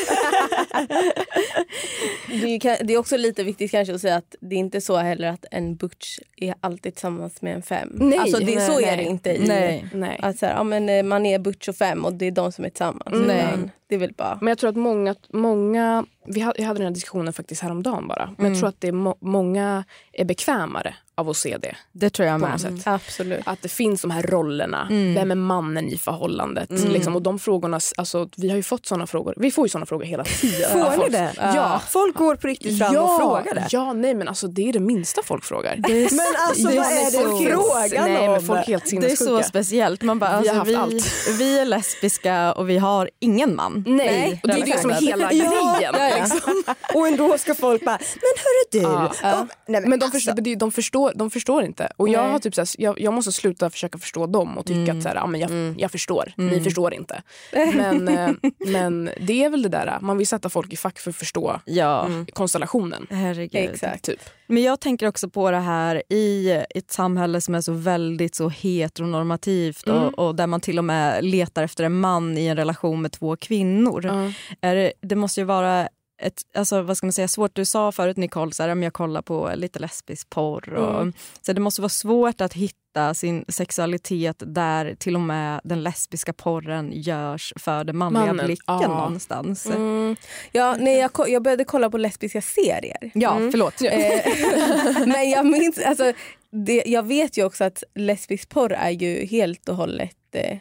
Det 2.29 2.55
är, 2.55 2.85
det 2.85 2.95
är 2.95 2.99
också 2.99 3.17
lite 3.17 3.45
viktigt 3.45 3.71
kanske 3.71 3.95
att 3.95 4.01
säga 4.01 4.17
att 4.17 4.35
det 4.41 4.55
är 4.55 4.59
inte 4.59 4.81
så 4.81 4.97
heller 4.97 5.29
att 5.29 5.45
en 5.51 5.77
butch 5.77 6.19
är 6.37 6.55
alltid 6.61 6.95
tillsammans 6.95 7.43
med 7.43 7.55
en 7.55 7.63
fem. 7.63 7.89
Nej, 7.95 8.19
alltså 8.19 8.39
det, 8.39 8.55
nej, 8.55 8.67
så 8.67 8.81
är 8.81 8.87
nej. 8.87 8.97
det 8.97 9.03
inte. 9.03 9.31
I, 9.31 9.47
Nej. 9.49 9.87
Nej. 9.95 10.19
Att 10.23 10.39
så 10.39 10.47
här, 10.47 10.55
ja, 10.55 10.63
men, 10.65 10.89
eh, 10.89 11.03
man 11.03 11.27
är 11.27 11.39
butch 11.39 11.69
och 11.69 11.77
fem 11.77 12.05
och 12.05 12.15
det 12.15 12.27
är 12.27 12.31
de 12.31 12.53
som 12.53 12.65
är 12.65 12.69
tillsammans. 12.71 13.27
Nej. 13.27 13.37
Utan 13.39 13.71
Det 13.89 13.95
är 13.95 13.99
väl 13.99 14.13
bara... 14.13 14.39
Men 14.41 14.49
jag 14.49 14.59
tror 14.59 14.71
att 14.71 14.77
många, 14.77 15.15
många 15.33 16.05
vi 16.31 16.41
hade, 16.41 16.61
jag 16.61 16.67
hade 16.67 16.79
den 16.79 16.87
här 16.87 16.95
diskussionen 16.95 17.33
faktiskt 17.33 17.63
häromdagen 17.63 18.09
bara. 18.09 18.27
Men 18.27 18.35
Mm. 18.39 18.53
jag 18.53 18.59
tror 18.61 18.69
att 18.69 18.81
det 18.81 18.89
är 18.89 18.93
må, 18.93 19.17
många 19.21 19.85
är 20.13 20.25
bekvämare 20.25 20.95
av 21.19 21.29
att 21.31 21.37
se 21.37 21.57
det. 21.59 21.77
Det 21.93 22.11
tror 22.11 22.29
jag 22.29 22.41
med. 22.41 22.61
sätt. 22.61 22.73
Absolut. 22.85 23.41
Att 23.45 23.63
det 23.63 23.69
finns 23.69 24.03
de 24.03 24.11
här 24.11 24.23
rollerna. 24.23 24.87
Mm. 24.91 25.15
Vem 25.15 25.31
är 25.31 25.35
mannen 25.35 25.89
i 25.89 25.99
förhållandet? 25.99 26.71
Mm. 26.71 26.89
Liksom, 26.93 27.17
och 27.17 27.23
de 27.23 27.39
frågorna, 27.39 27.81
alltså, 27.97 28.29
vi 28.37 28.49
har 28.49 28.57
ju 28.57 28.63
fått 28.63 28.87
såna 28.87 29.07
frågor. 29.07 29.35
Vi 29.37 29.51
får 29.51 29.65
ju 29.65 29.69
såna 29.69 29.87
frågor 29.87 30.05
hela 30.05 30.25
tiden. 30.25 30.71
Får 30.73 30.91
ni 30.91 30.97
folk. 30.97 31.13
det? 31.13 31.33
Ja. 31.37 31.81
Folk 31.89 32.17
går 32.17 32.37
på 32.37 32.47
riktigt 32.47 32.79
fram 32.79 32.97
och 32.97 33.17
frågar 33.21 33.55
det. 33.55 33.67
Ja, 33.71 33.93
nej 33.93 34.15
men 34.15 34.29
alltså 34.29 34.47
det 34.49 34.69
är 34.69 34.73
det 34.73 34.81
minsta 34.81 35.23
folk 35.23 35.45
frågar. 35.45 35.77
Men 35.77 36.03
alltså 36.49 36.69
Det 36.69 36.75
är 36.75 36.79
vad 36.79 36.87
är 36.93 37.05
det 37.05 37.11
så- 37.11 37.39
frågan 37.39 38.05
nej, 38.13 38.27
om? 38.29 38.33
men 38.33 38.43
folk 38.43 38.61
är 38.61 38.67
helt 38.67 38.91
Det 39.01 39.11
är 39.13 39.17
så 39.17 39.43
speciellt. 39.43 40.03
Man 40.03 40.19
bara, 40.19 40.41
Vi 40.41 40.49
alltså, 40.49 40.65
vi, 40.65 40.75
allt. 40.75 41.07
vi 41.39 41.59
är 41.59 41.65
lesbiska 41.65 42.53
och 42.53 42.69
vi 42.71 42.79
har 42.79 43.11
ingen 43.21 43.57
man. 43.57 43.85
Nej, 43.87 44.41
och 44.43 44.49
det 44.49 44.55
är 44.55 44.67
det 44.67 44.81
som 44.81 44.91
är 44.91 44.95
hela 45.01 45.33
Ja, 45.33 45.77
grejen. 45.79 45.95
ja, 45.99 46.09
ja. 46.09 46.17
Liksom. 46.23 46.63
Och 46.95 47.09
ändå 47.09 47.39
ska 47.39 47.55
folk 47.55 47.85
bara, 47.85 47.99
men 48.01 48.33
hörru 48.37 48.65
du. 48.71 48.79
Ja. 48.79 49.13
Ja. 49.23 49.47
Nej, 49.67 49.81
Men 49.81 49.99
de, 49.99 50.05
alltså, 50.05 50.11
förstår, 50.19 50.49
är- 50.49 50.57
de, 50.57 50.73
förstår, 50.73 51.08
de 51.15 51.31
förstår 51.31 51.65
inte. 51.65 51.93
Och 51.97 52.09
jag, 52.09 52.23
Nej. 52.23 52.33
har 52.33 52.39
typ 52.39 52.55
så 52.55 52.61
här, 52.61 52.69
jag, 52.79 53.01
jag 53.01 53.13
måste 53.15 53.33
sluta 53.33 53.71
försöka 53.71 53.99
förstå 53.99 54.27
dem 54.27 54.59
och 54.59 54.67
tycka 54.67 54.79
Mm. 54.81 54.97
att 54.97 55.03
så 55.03 55.09
här, 55.09 55.17
ja, 55.17 55.27
men 55.27 55.41
jag, 55.41 55.51
Mm. 55.51 55.75
jag 55.79 55.91
förstår, 55.91 56.33
ni 56.37 56.45
Mm. 56.49 56.65
förstår 56.65 56.95
inte. 56.95 57.23
Men, 57.75 58.09
eh, 58.09 58.31
men 58.67 59.11
det 59.21 59.45
är 59.45 59.51
väl 59.51 59.63
det 59.63 59.69
där, 59.69 59.99
man 60.01 60.19
vill 60.19 60.27
sätta 60.27 60.49
folk 60.49 60.73
i 60.73 60.77
fack 60.77 60.99
för 60.99 61.11
att 61.11 61.17
förstå 61.17 61.61
Ja, 61.65 62.05
Mm. 62.07 62.27
konstellationen. 62.27 63.07
herregud. 63.11 63.71
Exakt. 63.71 64.05
Typ. 64.05 64.21
Men 64.47 64.63
jag 64.63 64.81
tänker 64.81 65.07
också 65.09 65.29
på 65.29 65.51
det 65.51 65.59
här 65.61 66.03
i 66.09 66.51
ett 66.75 66.91
samhälle 66.91 67.41
som 67.41 67.55
är 67.55 67.61
så 67.61 67.73
väldigt 67.73 68.35
så 68.35 68.49
heteronormativt 68.49 69.87
Mm. 69.87 70.03
och, 70.03 70.19
och 70.29 70.35
där 70.35 70.47
man 70.47 70.61
till 70.61 70.79
och 70.79 70.85
med 70.85 71.25
letar 71.25 71.63
efter 71.63 71.85
en 71.85 72.01
man 72.01 72.39
i 72.39 72.47
en 72.47 72.57
relation 72.57 73.03
med 73.03 73.13
två 73.13 73.37
kvinnor. 73.37 74.33
Är 74.61 74.75
det, 74.75 74.93
det 75.03 75.15
måste 75.17 75.41
ju 75.41 75.45
vara 75.45 75.89
ett, 76.19 76.43
alltså, 76.55 76.83
vad 76.83 76.97
ska 76.97 77.07
man 77.07 77.13
säga, 77.13 77.29
svårt. 77.29 77.55
Du 77.55 77.65
sa 77.65 77.93
förut 77.93 78.17
Nicole, 78.17 78.53
så 78.53 78.63
här, 78.63 78.71
om 78.71 78.83
jag 78.83 78.93
kollar 78.93 79.23
på 79.23 79.51
lite 79.55 79.79
lesbisk 79.79 80.31
porr. 80.31 80.75
Och, 80.75 81.01
Mm. 81.01 81.13
så 81.43 81.53
det 81.53 81.61
måste 81.61 81.81
vara 81.83 81.89
svårt 81.89 82.41
att 82.41 82.53
hitta 82.53 83.15
sin 83.15 83.45
sexualitet 83.49 84.43
där 84.47 84.95
till 84.95 85.15
och 85.15 85.21
med 85.21 85.61
den 85.65 85.83
lesbiska 85.83 86.33
porren 86.33 86.93
görs 86.95 87.53
för 87.57 87.85
den 87.85 87.97
manliga 87.97 88.27
Mannen, 88.27 88.47
blicken 88.47 88.65
ja. 88.81 88.89
någonstans. 88.89 89.67
Mm. 89.67 90.17
Ja, 90.53 90.77
nej, 90.79 90.99
jag, 90.99 91.11
jag 91.29 91.43
började 91.43 91.65
kolla 91.65 91.91
på 91.91 91.99
lesbiska 91.99 92.43
serier. 92.43 93.11
Ja, 93.15 93.37
Mm. 93.37 93.51
förlåt. 93.51 93.83
Eh, 93.83 95.07
Men 95.07 95.31
jag 95.31 95.47
minns, 95.47 95.79
alltså, 95.79 96.13
det, 96.51 96.83
jag 96.87 97.03
vet 97.07 97.37
ju 97.39 97.45
också 97.45 97.65
att 97.65 97.83
lesbisk 97.95 98.49
porr 98.49 98.73
är 98.73 98.91
ju 98.91 99.27
helt 99.27 99.69
och 99.69 99.77
hållet 99.77 100.17
eh, 100.33 100.59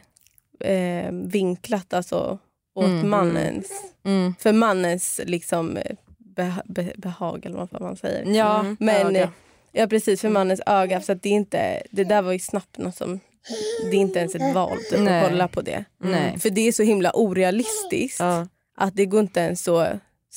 eh, 0.71 1.11
vinklat 1.11 1.93
alltså, 1.93 2.39
åt 2.77 2.85
Mm. 2.85 3.09
mannens, 3.09 3.71
Mm. 4.05 4.35
för 4.39 4.53
mannens 4.53 5.21
liksom, 5.25 5.77
eh, 5.77 5.95
beha, 6.17 6.61
be, 6.65 6.93
behag 6.97 7.45
eller 7.45 7.57
vad 7.71 7.81
man 7.81 7.97
säger. 7.97 8.25
Ja, 8.35 8.59
Mm. 8.59 8.77
Men 8.79 9.07
öga. 9.07 9.21
eh, 9.23 9.29
ja, 9.71 9.87
precis, 9.87 10.21
för 10.21 10.29
mannens 10.29 10.61
öga. 10.65 11.01
Så 11.01 11.11
att 11.11 11.23
det, 11.23 11.29
inte, 11.29 11.83
det 11.91 12.03
där 12.03 12.21
var 12.21 12.31
ju 12.31 12.39
snabbt 12.39 12.77
något 12.77 12.95
som... 12.95 13.19
Det 13.91 13.97
är 13.97 14.01
inte 14.01 14.19
ens 14.19 14.35
ett 14.35 14.55
val 14.55 14.77
typ, 14.91 14.99
att 15.07 15.23
kolla 15.29 15.47
på 15.47 15.61
det. 15.61 15.85
nej. 15.97 16.39
För 16.39 16.49
det 16.49 16.67
är 16.67 16.71
så 16.71 16.83
himla 16.83 17.11
orealistiskt 17.13 18.19
Ja. 18.19 18.47
att 18.77 18.95
det 18.95 19.05
går 19.05 19.19
inte 19.19 19.39
ens 19.39 19.67
att 19.67 19.87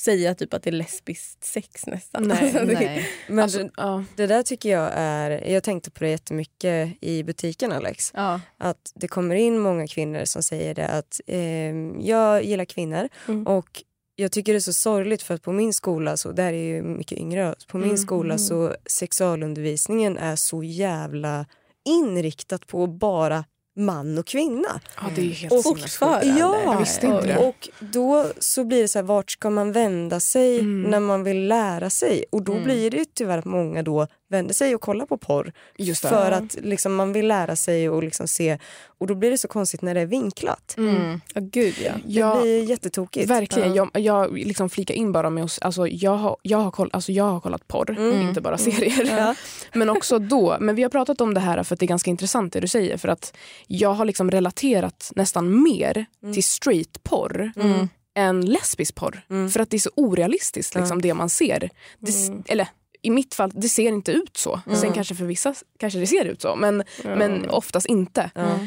säga 0.01 0.35
typ 0.35 0.53
att 0.53 0.63
det 0.63 0.69
är 0.69 0.71
lesbiskt 0.71 1.43
sex 1.43 1.85
nästan. 1.87 2.23
Nej, 2.23 2.43
Alltså, 2.43 2.59
det- 2.65 2.73
nej. 2.73 3.07
Men 3.27 3.39
Alltså, 3.39 3.59
det, 3.63 3.69
ja. 3.77 4.03
det 4.15 4.27
där 4.27 4.43
tycker 4.43 4.69
jag 4.69 4.91
är, 4.95 5.47
jag 5.51 5.63
tänkte 5.63 5.91
på 5.91 6.03
det 6.03 6.09
jättemycket 6.09 6.97
i 7.01 7.23
butiken 7.23 7.71
Alex. 7.71 8.11
Ja. 8.15 8.39
Att 8.57 8.91
det 8.95 9.07
kommer 9.07 9.35
in 9.35 9.59
många 9.59 9.87
kvinnor 9.87 10.25
som 10.25 10.43
säger 10.43 10.75
det 10.75 10.87
att 10.87 11.21
ehm, 11.27 12.01
jag 12.01 12.43
gillar 12.43 12.65
kvinnor 12.65 13.09
Mm. 13.27 13.47
och 13.47 13.83
jag 14.15 14.31
tycker 14.31 14.53
det 14.53 14.57
är 14.57 14.59
så 14.59 14.73
sorgligt 14.73 15.21
för 15.21 15.33
att 15.35 15.41
på 15.41 15.51
min 15.51 15.73
skola, 15.73 16.17
så 16.17 16.31
där 16.31 16.53
är 16.53 16.63
ju 16.75 16.81
mycket 16.83 17.17
yngre, 17.17 17.55
på 17.67 17.77
min 17.77 17.85
Mm, 17.85 17.97
skola 17.97 18.37
så 18.37 18.75
sexualundervisningen 18.85 20.17
är 20.17 20.35
så 20.35 20.63
jävla 20.63 21.45
inriktat 21.89 22.67
på 22.67 22.87
bara 22.87 23.45
man 23.75 24.17
och 24.17 24.25
kvinna. 24.27 24.81
ja, 25.01 25.07
det 25.15 25.21
är 25.21 25.25
ju 25.25 25.31
helt 25.31 25.53
Och 25.53 25.63
sinnessjukt. 25.63 26.37
Ja, 26.39 26.57
Jag 26.65 26.79
visste 26.79 27.07
inte 27.07 27.27
det. 27.27 27.37
och 27.37 27.69
då 27.79 28.25
så 28.39 28.63
blir 28.63 28.81
det 28.81 28.87
så 28.87 28.99
här, 28.99 29.03
vart 29.03 29.31
ska 29.31 29.49
man 29.49 29.71
vända 29.71 30.19
sig 30.19 30.59
Mm. 30.59 30.81
när 30.91 30.99
man 30.99 31.23
vill 31.23 31.47
lära 31.47 31.89
sig? 31.89 32.25
Och 32.31 32.41
då 32.43 32.51
Mm. 32.51 32.63
blir 32.63 32.89
det 32.91 32.97
ju 32.97 33.05
tyvärr 33.05 33.37
att 33.37 33.45
många 33.45 33.83
då 33.83 34.07
vänder 34.29 34.53
sig 34.53 34.75
och 34.75 34.81
kollar 34.81 35.05
på 35.05 35.17
porr 35.17 35.53
Just 35.77 36.01
det. 36.03 36.09
för 36.09 36.31
att 36.31 36.55
liksom, 36.61 36.95
man 36.95 37.13
vill 37.13 37.27
lära 37.27 37.55
sig 37.55 37.89
och 37.89 38.03
liksom 38.03 38.27
se. 38.27 38.57
Och 38.99 39.07
då 39.07 39.15
blir 39.15 39.31
det 39.31 39.37
så 39.37 39.47
konstigt 39.47 39.81
när 39.81 39.93
det 39.93 40.01
är 40.01 40.05
vinklat. 40.05 40.75
Mm. 40.77 41.21
Ja, 41.33 41.41
gud 41.43 41.75
ja. 41.85 41.91
Det 42.05 42.13
Ja, 42.13 42.41
blir 42.41 42.63
jättetokigt. 42.63 43.29
Verkligen. 43.29 43.75
Ja. 43.75 43.89
Jag, 43.93 44.03
jag 44.03 44.37
liksom 44.37 44.69
flika 44.69 44.93
in 44.93 45.11
bara 45.11 45.29
med 45.29 45.43
oss. 45.43 45.59
Alltså, 45.61 45.87
jag, 45.87 46.15
har, 46.17 46.37
jag, 46.41 46.57
har 46.57 46.71
koll, 46.71 46.89
alltså, 46.93 47.11
jag 47.11 47.23
har 47.23 47.39
kollat 47.39 47.67
porr, 47.67 47.89
Mm. 47.97 48.21
inte 48.27 48.41
bara 48.41 48.57
serier. 48.57 49.17
Ja. 49.17 49.35
Men 49.73 49.89
också 49.89 50.19
då. 50.19 50.57
Men 50.59 50.75
vi 50.75 50.83
har 50.83 50.89
pratat 50.89 51.21
om 51.21 51.33
det 51.33 51.39
här 51.39 51.63
för 51.63 51.75
att 51.75 51.79
det 51.79 51.85
är 51.85 51.87
ganska 51.87 52.09
intressant 52.11 52.53
det 52.53 52.59
du 52.59 52.67
säger. 52.67 52.97
För 52.97 53.07
att 53.07 53.33
jag 53.77 53.93
har 53.93 54.05
liksom 54.05 54.31
relaterat 54.31 55.11
nästan 55.15 55.63
mer 55.63 56.05
Mm. 56.23 56.33
till 56.33 56.43
straight 56.43 57.03
porr 57.03 57.51
Mm. 57.55 57.89
än 58.15 58.45
lesbisk 58.45 58.95
porr. 58.95 59.21
Mm. 59.29 59.49
För 59.49 59.59
att 59.59 59.69
det 59.69 59.77
är 59.77 59.79
så 59.79 59.89
orealistiskt 59.95 60.75
liksom, 60.75 61.01
det 61.01 61.13
man 61.13 61.29
ser. 61.29 61.69
Det, 61.99 62.27
Mm. 62.27 62.43
Eller 62.47 62.67
i 63.01 63.09
mitt 63.09 63.33
fall, 63.35 63.51
det 63.53 63.69
ser 63.69 63.87
inte 63.87 64.11
ut 64.11 64.37
så. 64.37 64.61
Mm. 64.65 64.77
Sen 64.77 64.93
kanske 64.93 65.15
för 65.15 65.25
vissa 65.25 65.53
kanske 65.79 65.99
det 65.99 66.07
ser 66.07 66.25
ut 66.25 66.41
så. 66.41 66.55
Men, 66.55 66.83
men 67.03 67.49
oftast 67.49 67.85
inte. 67.85 68.31
Ja. 68.35 68.59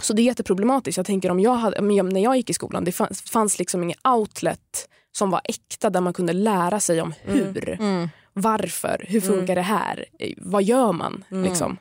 Så 0.00 0.12
det 0.12 0.22
är 0.22 0.24
jätteproblematiskt. 0.24 0.96
Jag 0.96 1.06
tänker 1.06 1.30
om 1.30 1.40
jag 1.40 1.54
hade, 1.54 1.80
när 1.80 2.20
jag 2.22 2.36
gick 2.36 2.50
i 2.50 2.54
skolan, 2.54 2.84
det 2.84 2.92
fanns, 2.92 3.22
fanns 3.22 3.58
liksom 3.58 3.82
ingen 3.82 3.98
outlet 4.04 4.88
som 5.12 5.30
var 5.30 5.40
äkta 5.44 5.90
där 5.90 6.00
man 6.00 6.12
kunde 6.12 6.32
lära 6.32 6.80
sig 6.80 7.00
om 7.02 7.14
hur. 7.22 7.76
Mm. 7.80 8.08
varför, 8.32 9.04
hur 9.08 9.20
funkar 9.20 9.54
det 9.54 9.62
här, 9.62 10.04
Eh, 10.18 10.32
vad 10.36 10.62
gör 10.62 10.92
man? 10.92 11.24
Mm. 11.30 11.44
Liksom. 11.44 11.76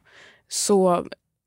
Så 0.47 1.05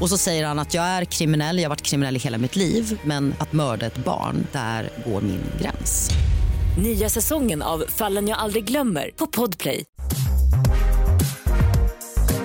Och 0.00 0.08
så 0.08 0.18
säger 0.18 0.46
han 0.46 0.58
att 0.58 0.74
jag 0.74 0.84
är 0.84 1.04
kriminell, 1.04 1.56
jag 1.58 1.64
har 1.64 1.68
varit 1.68 1.82
kriminell 1.82 2.16
i 2.16 2.18
hela 2.18 2.38
mitt 2.38 2.56
liv 2.56 3.00
men 3.04 3.34
att 3.40 3.52
mörda 3.52 3.86
ett 3.86 4.04
barn, 4.04 4.46
där 4.52 4.90
går 5.06 5.20
min 5.20 5.42
gräns. 5.60 6.10
Nya 6.82 7.08
säsongen 7.08 7.62
av 7.62 7.84
Fallen 7.88 8.28
jag 8.28 8.38
aldrig 8.38 8.64
glömmer 8.64 9.10
på 9.16 9.26
Podplay. 9.26 9.84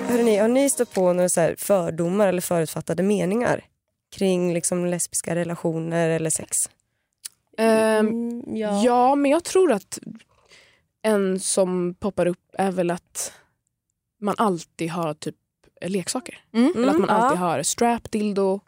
Hörrni, 0.08 0.36
har 0.36 0.48
ni 0.48 0.70
stött 0.70 0.94
på 0.94 1.12
några 1.12 1.28
så 1.28 1.40
här 1.40 1.54
fördomar 1.58 2.28
eller 2.28 2.40
förutfattade 2.40 3.02
meningar 3.02 3.64
kring 4.16 4.54
liksom 4.54 4.86
lesbiska 4.86 5.34
relationer 5.34 6.08
eller 6.10 6.30
sex? 6.30 6.70
Ehm, 7.58 8.06
Mm, 8.08 8.56
ja. 8.56 8.82
ja. 8.84 9.14
men 9.14 9.30
jag 9.30 9.44
tror 9.44 9.72
att 9.72 9.98
en 11.02 11.40
som 11.40 11.94
poppar 11.94 12.26
upp 12.26 12.54
är 12.58 12.70
väl 12.70 12.90
att 12.90 13.32
man 14.20 14.34
alltid 14.38 14.90
har 14.90 15.14
typ 15.14 15.34
leksaker. 15.84 16.38
Mm. 16.54 16.72
Eller 16.76 16.88
att 16.88 16.98
man 16.98 17.08
ja. 17.08 17.14
alltid 17.14 17.38
har 17.38 17.62
strap, 17.62 18.10
dildo 18.10 18.60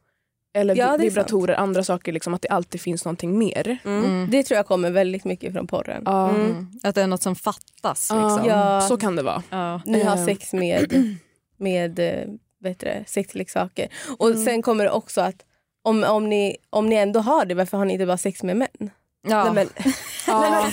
eller 0.55 0.77
Ja, 0.77 0.97
vibratorer, 0.97 1.55
andra 1.55 1.85
saker. 1.85 2.13
Liksom, 2.13 2.35
att 2.35 2.43
det 2.43 2.49
alltid 2.49 2.81
finns 2.81 3.05
någonting 3.05 3.39
mer. 3.39 3.79
Mm. 3.85 4.29
Det 4.31 4.43
tror 4.43 4.57
jag 4.57 4.67
kommer 4.67 4.91
väldigt 4.91 5.25
mycket 5.25 5.53
från 5.53 5.67
porren. 5.67 6.03
Ja, 6.07 6.31
Mm. 6.31 6.67
Att 6.83 6.95
det 6.95 7.03
är 7.03 7.07
något 7.07 7.23
som 7.23 7.35
fattas. 7.37 8.09
ja, 8.11 8.29
Liksom. 8.29 8.47
Ja. 8.51 8.81
så 8.81 8.97
kan 8.97 9.17
det 9.17 9.23
vara. 9.23 9.43
Ja. 9.51 9.81
Ni 9.87 10.03
har 10.03 10.17
Eh. 10.17 10.25
sex 10.25 10.53
med, 10.53 11.15
med 11.57 11.99
eh, 11.99 12.25
vet 12.61 12.79
du, 12.81 13.05
sexleksaker. 13.07 13.89
Och 14.19 14.27
Mm. 14.31 14.45
sen 14.45 14.63
kommer 14.63 14.85
det 14.85 14.91
också 14.91 15.21
att 15.21 15.45
om, 15.83 16.05
om, 16.05 16.29
ni, 16.29 16.57
om 16.71 16.87
ni 16.87 16.97
ändå 16.97 17.21
har 17.21 17.45
det, 17.45 17.55
varför 17.55 17.79
har 17.79 17.85
ni 17.85 17.93
inte 17.93 18.07
bara 18.07 18.17
sex 18.19 18.43
med 18.43 18.57
män? 18.57 18.91
Ja. 19.29 19.45
Nej, 19.45 19.53
men, 19.55 19.93
Ja. 20.27 20.67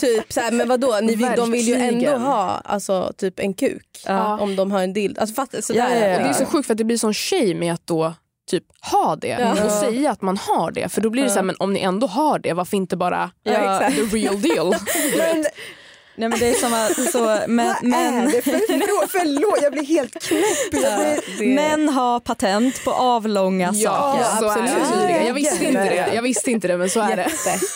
typ 0.00 0.32
så 0.32 0.40
här, 0.40 0.52
men 0.52 0.68
vadå, 0.68 0.98
ni 1.02 1.14
vill, 1.14 1.28
de 1.36 1.50
vill 1.50 1.68
ju 1.68 1.74
ändå 1.74 2.10
ha 2.16 2.60
alltså, 2.64 3.12
typ 3.18 3.40
en 3.40 3.54
kuk 3.54 3.86
Ja. 4.06 4.38
om 4.40 4.56
de 4.56 4.70
har 4.72 4.82
en 4.82 4.92
dild. 4.92 5.18
Alltså, 5.18 5.34
fatta, 5.34 5.62
sådär. 5.62 5.80
Ja, 5.80 5.94
ja, 5.94 6.06
ja. 6.08 6.16
Och 6.16 6.22
det 6.22 6.28
är 6.28 6.32
så 6.32 6.44
sjukt 6.44 6.66
för 6.66 6.74
att 6.74 6.78
det 6.78 6.84
blir 6.84 6.96
sån 6.98 7.14
shame 7.14 7.66
i 7.66 7.70
att 7.70 7.86
då 7.86 8.14
typ 8.50 8.64
ha 8.92 9.16
det 9.16 9.28
Ja. 9.28 9.64
och 9.64 9.70
säga 9.70 10.10
att 10.10 10.22
man 10.22 10.36
har 10.36 10.70
det. 10.70 10.88
För 10.88 11.00
då 11.00 11.10
blir 11.10 11.22
det 11.22 11.28
så 11.30 11.34
här, 11.36 11.42
men 11.42 11.56
om 11.58 11.72
ni 11.72 11.80
ändå 11.80 12.06
har 12.06 12.38
det, 12.38 12.52
varför 12.52 12.76
inte 12.76 12.96
bara 12.96 13.30
the 13.44 13.50
real 14.16 14.40
deal? 14.42 14.74
Men, 15.18 15.44
Nej, 16.16 16.28
men 16.28 16.38
det 16.38 16.48
är 16.50 16.54
som 16.54 16.74
att 16.74 17.12
så, 17.12 17.38
men, 17.52 17.66
vad 17.66 17.76
är 17.76 18.12
men, 18.12 18.24
det? 18.30 18.42
Förlåt, 18.42 19.10
förlåt, 19.10 19.62
jag 19.62 19.72
blir 19.72 19.84
helt 19.84 20.22
knäpp. 20.22 20.70
Blir... 20.70 21.38
Det- 21.38 21.54
män 21.54 21.88
har 21.88 22.20
patent 22.20 22.84
på 22.84 22.90
avlånga 22.92 23.70
Ja, 23.74 23.90
saker. 23.90 24.24
så 24.38 24.44
är 24.44 24.48
absolut. 24.50 24.70
det 24.90 24.98
tydligen. 25.00 25.26
Jag 25.26 25.34
visste 25.34 25.64
inte 25.64 25.84
det, 25.84 26.14
jag 26.14 26.22
visste 26.22 26.50
inte 26.50 26.68
det 26.68 26.76
men 26.76 26.90
så 26.90 27.00
är 27.00 27.16
det. 27.16 27.28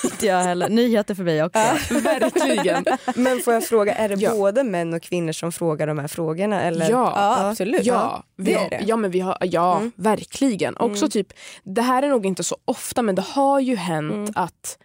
Inte 0.04 0.26
jag 0.26 0.40
heller. 0.42 0.68
Nyheter 0.68 1.14
för 1.14 1.22
mig 1.24 1.44
också. 1.44 1.58
Verkligen. 1.90 2.84
Men 3.14 3.40
får 3.40 3.54
jag 3.54 3.64
fråga, 3.64 3.94
är 3.94 4.08
det 4.08 4.14
Ja. 4.14 4.30
både 4.34 4.64
män 4.64 4.94
och 4.94 5.02
kvinnor 5.02 5.32
som 5.32 5.52
frågar 5.52 5.86
de 5.86 5.98
här 5.98 6.08
frågorna? 6.08 6.62
Eller? 6.62 6.90
Ja. 6.90 7.12
Ja, 7.16 7.48
absolut. 7.50 7.84
Ja, 7.86 8.24
vi, 8.36 8.44
det 8.44 8.54
är 8.54 8.70
det. 8.70 8.80
ja, 8.86 8.96
men 8.96 9.10
vi 9.10 9.20
har, 9.20 9.38
ja 9.40 9.82
verkligen. 9.96 10.76
Också 10.76 11.08
typ, 11.08 11.26
det 11.64 11.82
här 11.82 12.02
är 12.02 12.08
nog 12.08 12.26
inte 12.26 12.44
så 12.44 12.56
ofta 12.64 13.02
men 13.02 13.14
det 13.14 13.22
har 13.22 13.60
ju 13.60 13.76
hänt 13.76 14.30
att 14.34 14.78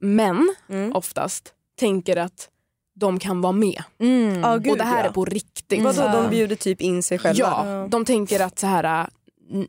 män 0.00 0.54
Mm. 0.70 0.92
oftast 0.96 1.52
tänker 1.82 2.16
att 2.16 2.48
de 2.94 3.18
kan 3.18 3.40
vara 3.40 3.52
med. 3.52 3.82
Mm. 4.00 4.40
Ja, 4.40 4.56
gud, 4.56 4.72
och 4.72 4.78
det 4.78 4.84
här 4.84 5.02
ja. 5.04 5.08
är 5.08 5.12
på 5.12 5.24
riktigt. 5.24 5.82
Vadå, 5.82 6.02
Ja. 6.02 6.12
de 6.22 6.30
bjuder 6.30 6.56
typ 6.56 6.80
in 6.80 7.02
sig 7.02 7.18
själva? 7.18 7.38
Ja, 7.66 7.88
de 7.90 8.04
tänker 8.04 8.40
att 8.40 8.58
så 8.58 8.66
här, 8.66 9.08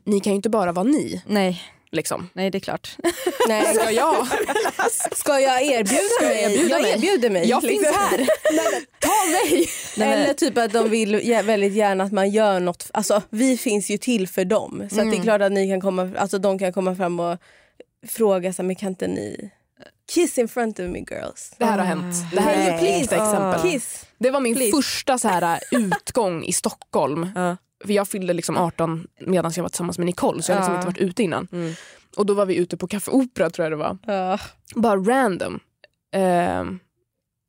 ni 0.04 0.20
kan 0.20 0.32
ju 0.32 0.36
inte 0.36 0.48
bara 0.50 0.72
vara 0.72 0.84
ni. 0.84 1.22
Nej, 1.26 1.62
Liksom. 1.92 2.28
nej, 2.32 2.50
det 2.50 2.58
är 2.58 2.60
klart. 2.60 2.96
Nej. 3.48 3.74
Ska 3.74 3.90
jag? 3.90 4.26
Ska 5.16 5.40
jag 5.40 5.62
erbjuda 5.62 6.00
jag 6.20 6.28
mig? 6.28 6.60
jag 6.70 6.88
erbjuder 6.90 7.30
mig. 7.30 7.48
Jag 7.48 7.62
liksom. 7.62 7.84
finns 7.84 7.96
här. 7.96 8.18
Ta 9.00 9.30
mig! 9.30 9.68
Nej, 9.96 10.08
men- 10.08 10.18
Eller 10.18 10.34
typ 10.34 10.58
att 10.58 10.72
de 10.72 10.90
vill 10.90 11.16
väldigt 11.44 11.72
gärna 11.72 12.04
att 12.04 12.12
man 12.12 12.30
gör 12.30 12.60
något. 12.60 12.90
Alltså, 12.92 13.22
vi 13.30 13.56
finns 13.56 13.90
ju 13.90 13.98
till 13.98 14.28
för 14.28 14.44
dem. 14.44 14.88
Så 14.92 15.00
att 15.00 15.10
det 15.10 15.16
är 15.16 15.22
klart 15.22 15.40
att 15.42 15.52
ni 15.52 15.68
kan 15.68 15.80
komma, 15.80 16.10
alltså, 16.18 16.38
de 16.38 16.58
kan 16.58 16.72
komma 16.72 16.94
fram 16.96 17.20
och 17.20 17.38
fråga 18.08 18.52
så 18.52 18.62
här, 18.62 18.66
men 18.66 18.76
kan 18.76 18.88
inte 18.88 19.06
ni 19.06 19.50
kiss 20.12 20.38
in 20.38 20.48
front 20.48 20.78
of 20.78 20.86
me 20.86 20.98
girls? 20.98 21.52
Det 21.58 21.64
här 21.64 21.78
har 21.78 21.84
hänt. 21.84 22.14
Det 22.32 22.40
här 22.40 22.54
är 22.70 23.02
ett 23.02 23.12
exempel. 23.12 23.60
Kiss. 23.62 24.06
Det 24.18 24.30
var 24.30 24.40
min 24.40 24.54
Please. 24.54 24.76
första 24.76 25.18
så 25.18 25.28
här, 25.28 25.60
utgång 25.70 26.44
i 26.44 26.52
Stockholm. 26.52 27.30
Ja. 27.34 27.56
För 27.84 27.92
jag 27.92 28.08
fyllde 28.08 28.32
liksom 28.32 28.56
18 28.56 29.06
medan 29.20 29.52
jag 29.56 29.62
var 29.62 29.68
tillsammans 29.68 29.98
med 29.98 30.06
Nicole 30.06 30.42
så 30.42 30.52
jag 30.52 30.56
har 30.56 30.60
liksom 30.62 30.74
Ja. 30.74 30.78
inte 30.80 30.86
varit 30.86 31.10
ute 31.10 31.22
innan. 31.22 31.48
Mm. 31.52 31.74
Och 32.16 32.26
då 32.26 32.34
var 32.34 32.46
vi 32.46 32.56
ute 32.56 32.76
på 32.76 32.86
Café 32.88 33.10
Opera 33.10 33.50
tror 33.50 33.64
jag 33.64 33.72
det 33.72 33.76
var. 33.76 33.98
Ja. 34.06 34.38
Bara 34.74 34.96
random. 34.96 35.60
Ehm, 36.14 36.78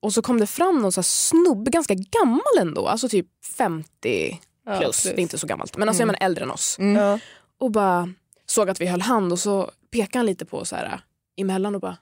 och 0.01 0.13
så 0.13 0.21
kom 0.21 0.39
det 0.39 0.47
fram 0.47 0.81
någon 0.81 0.91
så 0.91 1.01
här 1.01 1.03
snubbe, 1.03 1.71
ganska 1.71 1.93
gammal 1.93 2.41
ändå, 2.59 2.87
alltså 2.87 3.09
typ 3.09 3.27
50 3.57 4.39
Ja, 4.65 4.79
plus. 4.79 5.03
Det 5.03 5.09
är 5.09 5.19
inte 5.19 5.37
så 5.37 5.47
gammalt 5.47 5.77
men 5.77 5.89
alltså 5.89 6.01
jag 6.01 6.07
menar 6.07 6.19
äldre 6.25 6.43
än 6.43 6.51
oss. 6.51 6.77
Ja. 6.79 7.19
Och 7.59 7.71
bara 7.71 8.09
såg 8.45 8.69
att 8.69 8.81
vi 8.81 8.85
höll 8.87 9.01
hand 9.01 9.31
och 9.31 9.39
så 9.39 9.71
pekade 9.91 10.19
han 10.19 10.25
lite 10.25 10.45
på 10.45 10.57
oss 10.57 10.71
här 10.71 10.99
emellan 11.37 11.75
och 11.75 11.81
bara 11.81 11.97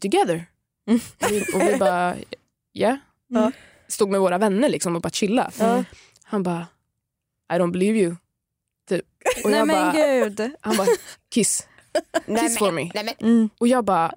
Together? 0.00 0.46
Och, 0.86 1.30
vi, 1.30 1.44
och 1.54 1.60
vi 1.60 1.76
bara 1.78 2.16
yeah. 2.74 2.96
Ja. 3.28 3.52
Stod 3.88 4.10
med 4.10 4.20
våra 4.20 4.38
vänner 4.38 4.68
liksom 4.68 4.96
och 4.96 5.02
bara 5.02 5.10
chilla. 5.10 5.50
Ja. 5.58 5.84
Han 6.22 6.42
bara 6.42 6.66
I 7.52 7.56
don't 7.56 7.72
believe 7.72 7.98
you. 7.98 8.16
Typ. 8.88 9.04
Och 9.44 9.50
Nej 9.50 9.58
jag 9.58 9.66
men 9.66 9.92
bara, 9.92 9.92
gud. 9.92 10.50
han 10.60 10.76
bara 10.76 10.86
kiss. 11.30 11.66
Kiss 12.40 12.58
for 12.58 12.72
me. 12.72 12.90
Mm. 13.18 13.50
Och 13.58 13.68
jag 13.68 13.84
bara, 13.84 14.14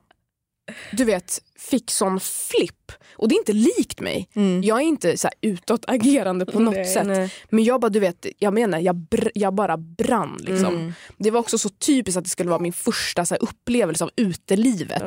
du 0.91 1.03
vet, 1.05 1.41
fick 1.59 1.91
sån 1.91 2.19
flipp. 2.19 2.91
Och 3.13 3.27
det 3.29 3.35
är 3.35 3.37
inte 3.39 3.53
likt 3.53 3.99
mig. 3.99 4.29
Mm. 4.35 4.63
Jag 4.63 4.77
är 4.77 4.81
inte 4.83 5.17
så 5.17 5.27
här 5.27 5.33
utåtagerande 5.41 6.45
på 6.45 6.59
något 6.59 6.73
Nej, 6.73 6.85
sätt. 6.85 7.07
nej. 7.07 7.33
Men 7.49 7.63
jag 7.63 7.81
bara, 7.81 7.89
du 7.89 7.99
vet, 7.99 8.25
jag 8.39 8.53
menar, 8.53 8.79
jag, 8.79 8.95
br- 8.95 9.31
jag 9.35 9.53
bara 9.53 9.77
brann. 9.77 10.37
Liksom. 10.39 10.75
Mm. 10.75 10.93
Det 11.17 11.31
var 11.31 11.39
också 11.39 11.57
så 11.57 11.69
typiskt 11.69 12.17
att 12.17 12.23
det 12.23 12.29
skulle 12.29 12.49
vara 12.49 12.59
min 12.59 12.73
första 12.73 13.25
så 13.25 13.33
här, 13.35 13.43
upplevelse 13.43 14.03
av 14.03 14.11
utelivet. 14.15 15.03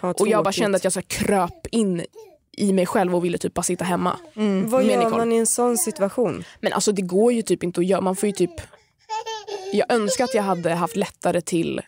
Vad 0.00 0.20
Och 0.20 0.28
jag 0.28 0.44
bara 0.44 0.52
kände 0.52 0.76
att 0.76 0.84
jag 0.84 0.92
så 0.92 0.98
här, 1.00 1.06
kröp 1.06 1.66
in 1.70 2.02
i 2.56 2.72
mig 2.72 2.86
själv 2.86 3.14
och 3.14 3.24
ville 3.24 3.38
typ 3.38 3.54
bara 3.54 3.62
sitta 3.62 3.84
hemma. 3.84 4.16
Mm. 4.36 4.70
Vad 4.70 4.84
gör 4.84 4.98
Nicole. 4.98 5.16
man 5.16 5.32
i 5.32 5.36
en 5.36 5.46
sån 5.46 5.78
situation? 5.78 6.44
Men 6.60 6.72
alltså 6.72 6.92
det 6.92 7.02
går 7.02 7.32
ju 7.32 7.42
typ 7.42 7.62
inte 7.62 7.80
att 7.80 7.86
göra. 7.86 8.00
Man 8.00 8.16
får 8.16 8.26
ju 8.26 8.32
typ... 8.32 8.50
Jag 9.72 9.92
önskar 9.92 10.24
att 10.24 10.34
jag 10.34 10.42
hade 10.42 10.70
haft 10.74 10.96
lättare 10.96 11.40
till 11.40 11.80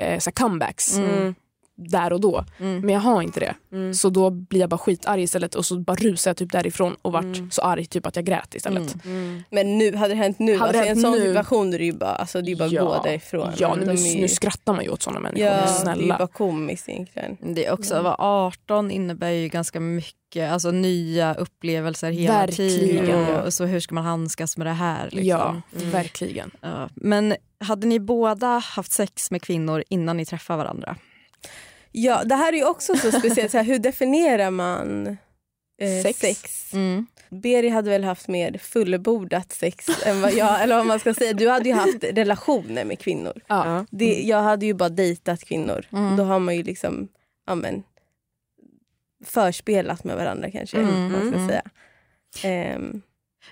eh, 0.00 0.18
så 0.18 0.32
comebacks 0.32 0.96
Mm. 0.96 1.34
Där 1.76 2.12
och 2.12 2.20
då. 2.20 2.44
Mm. 2.60 2.80
Men 2.80 2.90
jag 2.94 3.00
har 3.00 3.22
inte 3.22 3.40
det. 3.40 3.54
Mm. 3.72 3.94
Så 3.94 4.10
då 4.10 4.30
blir 4.30 4.60
jag 4.60 4.70
bara 4.70 4.78
skitarg 4.78 5.22
istället 5.22 5.54
och 5.54 5.64
så 5.66 5.78
bara 5.78 5.94
rusar 5.96 6.30
jag 6.30 6.36
typ 6.36 6.52
därifrån 6.52 6.96
och 7.02 7.12
vart 7.12 7.24
så 7.50 7.62
arg 7.62 7.86
typ 7.86 8.06
att 8.06 8.16
jag 8.16 8.24
grät 8.24 8.54
istället. 8.54 9.04
Mm. 9.04 9.42
Men 9.50 9.78
nu, 9.78 9.96
hade 9.96 10.14
det 10.14 10.18
hänt 10.18 10.38
nu, 10.38 10.56
Hade 10.58 10.72
det 10.72 10.78
alltså, 10.78 10.86
i 10.86 10.90
en 10.90 10.96
hänt 10.96 11.00
sån 11.02 11.12
nu? 11.12 11.26
situation 11.26 11.74
är 11.74 11.78
det 11.78 11.84
ju 11.84 11.92
bara, 11.92 12.10
alltså, 12.14 12.40
det 12.42 12.52
är 12.52 12.56
bara 12.56 12.64
att 12.64 12.70
gå 12.72 13.02
därifrån. 13.04 13.52
Ja, 13.58 13.74
nu, 13.74 13.94
ju- 13.94 14.20
nu 14.20 14.28
skrattar 14.28 14.72
man 14.74 14.84
ju 14.84 14.90
åt 14.90 15.02
såna 15.02 15.20
människor. 15.20 15.44
ja, 15.46 15.50
det 15.56 15.62
är 15.62 15.66
Snälla. 15.66 16.18
bara 16.18 16.28
komiskt 16.28 16.88
egentligen. 16.88 17.36
Det 17.54 17.66
är 17.66 17.72
också, 17.72 17.94
att 17.94 18.04
vara 18.04 18.16
18 18.18 18.90
innebär 18.90 19.30
ju 19.30 19.48
ganska 19.48 19.80
mycket, 19.80 20.52
alltså 20.52 20.70
nya 20.70 21.34
upplevelser 21.34 22.10
hela 22.10 22.34
Verkligen. 22.34 22.80
tiden. 23.06 23.36
Och 23.44 23.54
så 23.54 23.64
hur 23.64 23.80
ska 23.80 23.94
man 23.94 24.04
handskas 24.04 24.56
med 24.56 24.66
det 24.66 24.72
här? 24.72 25.04
Liksom? 25.04 25.26
Ja, 25.28 25.62
verkligen. 25.72 26.50
Ja. 26.60 26.88
Men 26.94 27.34
hade 27.60 27.86
ni 27.86 28.00
båda 28.00 28.46
haft 28.58 28.92
sex 28.92 29.30
med 29.30 29.42
kvinnor 29.42 29.84
innan 29.88 30.16
ni 30.16 30.26
träffade 30.26 30.56
varandra? 30.56 30.96
Ja, 31.96 32.24
det 32.24 32.34
här 32.34 32.52
är 32.52 32.56
ju 32.56 32.64
också 32.64 32.96
så 32.96 33.12
speciellt. 33.12 33.50
Så 33.50 33.56
här, 33.56 33.64
hur 33.64 33.78
definierar 33.78 34.50
man 34.50 35.06
eh, 35.80 36.02
Sex. 36.02 36.18
sex? 36.18 36.72
Mm. 36.74 37.06
Beri 37.30 37.68
hade 37.68 37.90
väl 37.90 38.04
haft 38.04 38.28
mer 38.28 38.58
fullbordat 38.58 39.52
sex 39.52 39.86
än 40.06 40.20
vad 40.20 40.32
jag, 40.32 40.62
eller 40.62 40.76
vad 40.76 40.86
man 40.86 41.00
ska 41.00 41.14
säga. 41.14 41.32
Du 41.32 41.48
hade 41.48 41.68
ju 41.68 41.74
haft 41.74 42.04
relationer 42.04 42.84
med 42.84 42.98
kvinnor. 42.98 43.32
Ja. 43.46 43.86
Det, 43.90 44.22
jag 44.22 44.42
hade 44.42 44.66
ju 44.66 44.74
bara 44.74 44.88
dejtat 44.88 45.44
kvinnor. 45.44 45.86
Mm. 45.92 46.16
Då 46.16 46.24
har 46.24 46.38
man 46.38 46.56
ju 46.56 46.62
liksom 46.62 47.08
ja, 47.46 47.54
men, 47.54 47.82
förspelat 49.24 50.04
med 50.04 50.16
varandra 50.16 50.50
kanske. 50.50 50.76
Mm, 50.78 51.12
Man 51.12 51.20
ska 51.28 51.38
mm. 51.38 51.48
säga. 51.48 51.62
Ehm, 52.42 53.02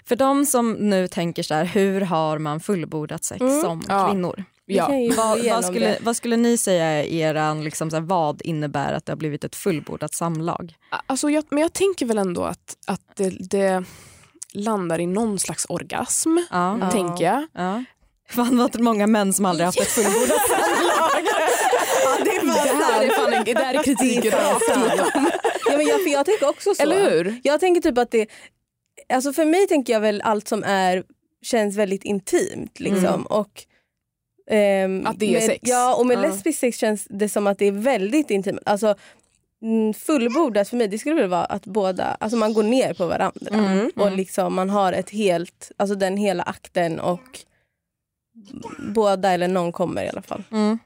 För 0.05 0.17
de 0.17 0.47
som 0.47 0.73
nu 0.73 1.09
tänker 1.09 1.43
så 1.43 1.55
här, 1.55 1.65
hur 1.65 2.01
har 2.01 2.39
man 2.39 2.61
fullbordat 2.61 3.25
sex 3.25 3.41
Mm. 3.41 3.61
som 3.61 3.83
Ja. 3.89 4.09
kvinnor? 4.09 4.45
Ja. 4.67 4.91
Vad, 5.17 5.45
vad, 5.45 5.65
skulle, 5.65 5.99
vad 6.01 6.17
skulle 6.17 6.37
ni 6.37 6.57
säga 6.57 6.85
är 6.85 7.05
eran, 7.05 7.65
liksom, 7.65 7.91
så 7.91 7.97
här, 7.97 8.03
vad 8.03 8.43
innebär 8.43 8.93
att 8.93 9.07
det 9.07 9.13
har 9.13 9.17
blivit 9.17 9.45
ett 9.45 9.57
fullbordat 9.57 10.15
samlag? 10.15 10.75
Alltså 11.07 11.31
jag, 11.31 11.45
men 11.51 11.63
jag 11.63 11.73
tänker 11.73 12.07
väl 12.07 12.19
ändå 12.19 12.45
att, 12.45 12.77
att 12.87 13.17
det, 13.17 13.31
det 13.51 13.85
landar 14.53 15.01
i 15.01 15.07
någon 15.07 15.39
slags 15.39 15.67
orgasm, 15.69 16.37
Ja. 16.51 16.79
Ja. 16.81 16.91
tänker 16.91 17.25
jag. 17.25 17.47
Ja. 17.53 17.85
Fan 18.31 18.59
vad 18.59 18.81
många 18.81 19.07
män 19.07 19.33
som 19.33 19.45
aldrig 19.45 19.67
haft 19.67 19.81
ett 19.81 19.89
fullbordat 19.89 20.49
samlag. 20.49 21.27
Ja, 22.05 22.25
det 22.25 22.31
är 22.31 22.45
Det 22.45 22.85
här 22.85 23.03
är, 23.03 23.11
fan 23.11 23.33
en, 23.33 23.45
det 23.45 23.59
här 23.59 23.75
är 23.75 23.83
kritik 23.83 24.25
rakt 24.25 24.69
igenom. 24.69 25.31
Ja, 25.71 25.77
men 25.77 25.87
jag, 25.87 26.03
för 26.03 26.11
jag 26.11 26.27
tänker 26.27 26.49
också 26.49 26.75
så. 26.75 26.83
Eller 26.83 27.11
hur? 27.11 27.41
Jag 27.43 27.61
tänker 27.61 27.81
typ 27.81 27.99
att 27.99 28.11
det... 28.11 28.27
Alltså 29.13 29.33
för 29.33 29.45
mig 29.45 29.67
tänker 29.67 29.93
jag 29.93 30.01
väl 30.01 30.23
allt 30.23 30.49
som 30.49 30.65
är 30.65 31.03
känns 31.43 31.77
väldigt 31.77 32.05
intimt. 32.05 32.81
Liksom. 32.81 33.27
Och, 33.27 33.65
ehm, 34.53 35.07
Att 35.07 35.19
det 35.19 35.27
är 35.27 35.33
med, 35.33 35.43
sex. 35.43 35.59
Ja, 35.63 35.95
och 35.97 36.07
med 36.07 36.17
Ja. 36.19 36.23
lesbisk 36.23 36.59
sex 36.59 36.79
känns 36.79 37.07
det 37.11 37.29
som 37.29 37.47
att 37.47 37.59
det 37.59 37.67
är 37.67 37.73
väldigt 37.73 38.31
intimt. 38.31 38.61
Alltså, 38.67 38.95
mm, 39.63 39.95
fullbordat 39.95 40.69
för 40.69 40.77
mig 40.77 40.89
det 40.89 40.99
skulle 40.99 41.15
väl 41.21 41.29
vara 41.31 41.45
att 41.45 41.65
båda, 41.67 42.05
alltså 42.21 42.37
man 42.39 42.53
går 42.55 42.63
ner 42.63 42.95
på 42.95 43.07
varandra. 43.07 43.51
Och 43.97 44.13
liksom 44.13 44.55
man 44.55 44.71
har 44.71 44.93
ett 44.93 45.11
helt, 45.11 45.73
alltså 45.77 45.95
den 45.95 46.17
hela 46.17 46.43
akten 46.43 47.01
och 47.01 47.39
båda 48.95 49.31
eller 49.33 49.49
någon 49.49 49.73
kommer 49.73 50.05
i 50.05 50.09
alla 50.09 50.23
fall. 50.23 50.43
Mm. 50.53 50.79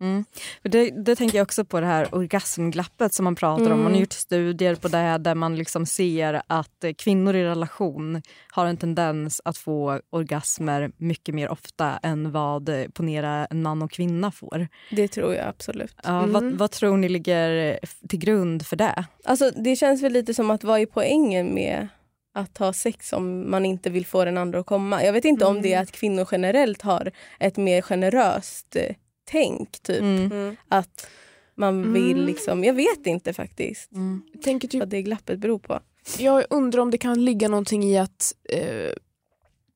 Mm. 0.00 0.24
Det, 0.62 0.90
det 0.90 1.16
tänker 1.16 1.38
jag 1.38 1.44
också 1.44 1.64
på 1.64 1.80
det 1.80 1.86
här 1.86 2.14
orgasmglappet 2.14 3.14
som 3.14 3.24
man 3.24 3.34
pratar 3.34 3.70
om. 3.70 3.82
Man 3.82 3.92
har 3.92 4.00
gjort 4.00 4.12
studier 4.12 4.74
på 4.74 4.88
det 4.88 5.18
där 5.18 5.34
man 5.34 5.56
liksom 5.56 5.86
ser 5.86 6.42
att 6.46 6.84
kvinnor 6.98 7.36
i 7.36 7.44
relation 7.44 8.22
har 8.50 8.66
en 8.66 8.76
tendens 8.76 9.40
att 9.44 9.58
få 9.58 10.00
orgasmer 10.10 10.90
mycket 10.96 11.34
mer 11.34 11.48
ofta 11.48 11.98
än 12.02 12.32
vad 12.32 12.68
eh, 12.68 12.88
ponera 12.88 13.46
en 13.46 13.62
man 13.62 13.82
och 13.82 13.90
kvinna 13.90 14.30
får. 14.30 14.68
Det 14.90 15.08
tror 15.08 15.34
jag 15.34 15.48
absolut. 15.48 15.96
Ja, 16.04 16.26
vad, 16.26 16.44
vad 16.44 16.70
tror 16.70 16.96
ni 16.96 17.08
ligger 17.08 17.72
eh, 17.82 17.88
till 18.08 18.18
grund 18.18 18.66
för 18.66 18.76
det? 18.76 19.04
Alltså, 19.24 19.50
det 19.50 19.76
känns 19.76 20.02
väl 20.02 20.12
lite 20.12 20.34
som 20.34 20.50
att 20.50 20.64
vad 20.64 20.80
är 20.80 20.86
poängen 20.86 21.54
med 21.54 21.88
att 22.34 22.58
ha 22.58 22.72
sex 22.72 23.12
om 23.12 23.50
man 23.50 23.66
inte 23.66 23.90
vill 23.90 24.06
få 24.06 24.24
den 24.24 24.38
andra 24.38 24.58
att 24.60 24.66
komma? 24.66 25.04
Jag 25.04 25.12
vet 25.12 25.24
inte 25.24 25.44
om 25.44 25.62
det 25.62 25.74
är 25.74 25.82
att 25.82 25.92
kvinnor 25.92 26.28
generellt 26.30 26.82
har 26.82 27.10
ett 27.38 27.56
mer 27.56 27.82
generöst 27.82 28.76
eh, 28.76 28.94
tänk. 29.30 29.80
Typ. 29.82 30.00
Mm. 30.00 30.56
Att 30.68 31.06
man 31.54 31.92
vill 31.92 32.24
liksom, 32.24 32.64
jag 32.64 32.74
vet 32.74 33.06
inte 33.06 33.32
faktiskt 33.32 33.90
Jag 34.32 34.42
tänker 34.42 34.68
typ 34.68 34.80
vad 34.80 34.88
det 34.88 35.02
glappet 35.02 35.38
beror 35.38 35.58
på. 35.58 35.80
Jag 36.18 36.44
undrar 36.50 36.82
om 36.82 36.90
det 36.90 36.98
kan 36.98 37.24
ligga 37.24 37.48
någonting 37.48 37.84
i 37.84 37.98
att 37.98 38.34
eh, 38.48 38.92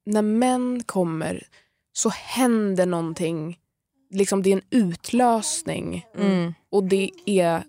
när 0.07 0.23
män 0.23 0.83
kommer 0.87 1.47
så 1.93 2.09
händer 2.09 2.87
någonting. 2.87 3.59
Liksom 4.11 4.43
det 4.43 4.51
är 4.51 4.57
en 4.57 4.63
utlösning 4.71 6.07
Mm. 6.19 6.55
och 6.71 6.85
det 6.85 7.11
är 7.27 7.63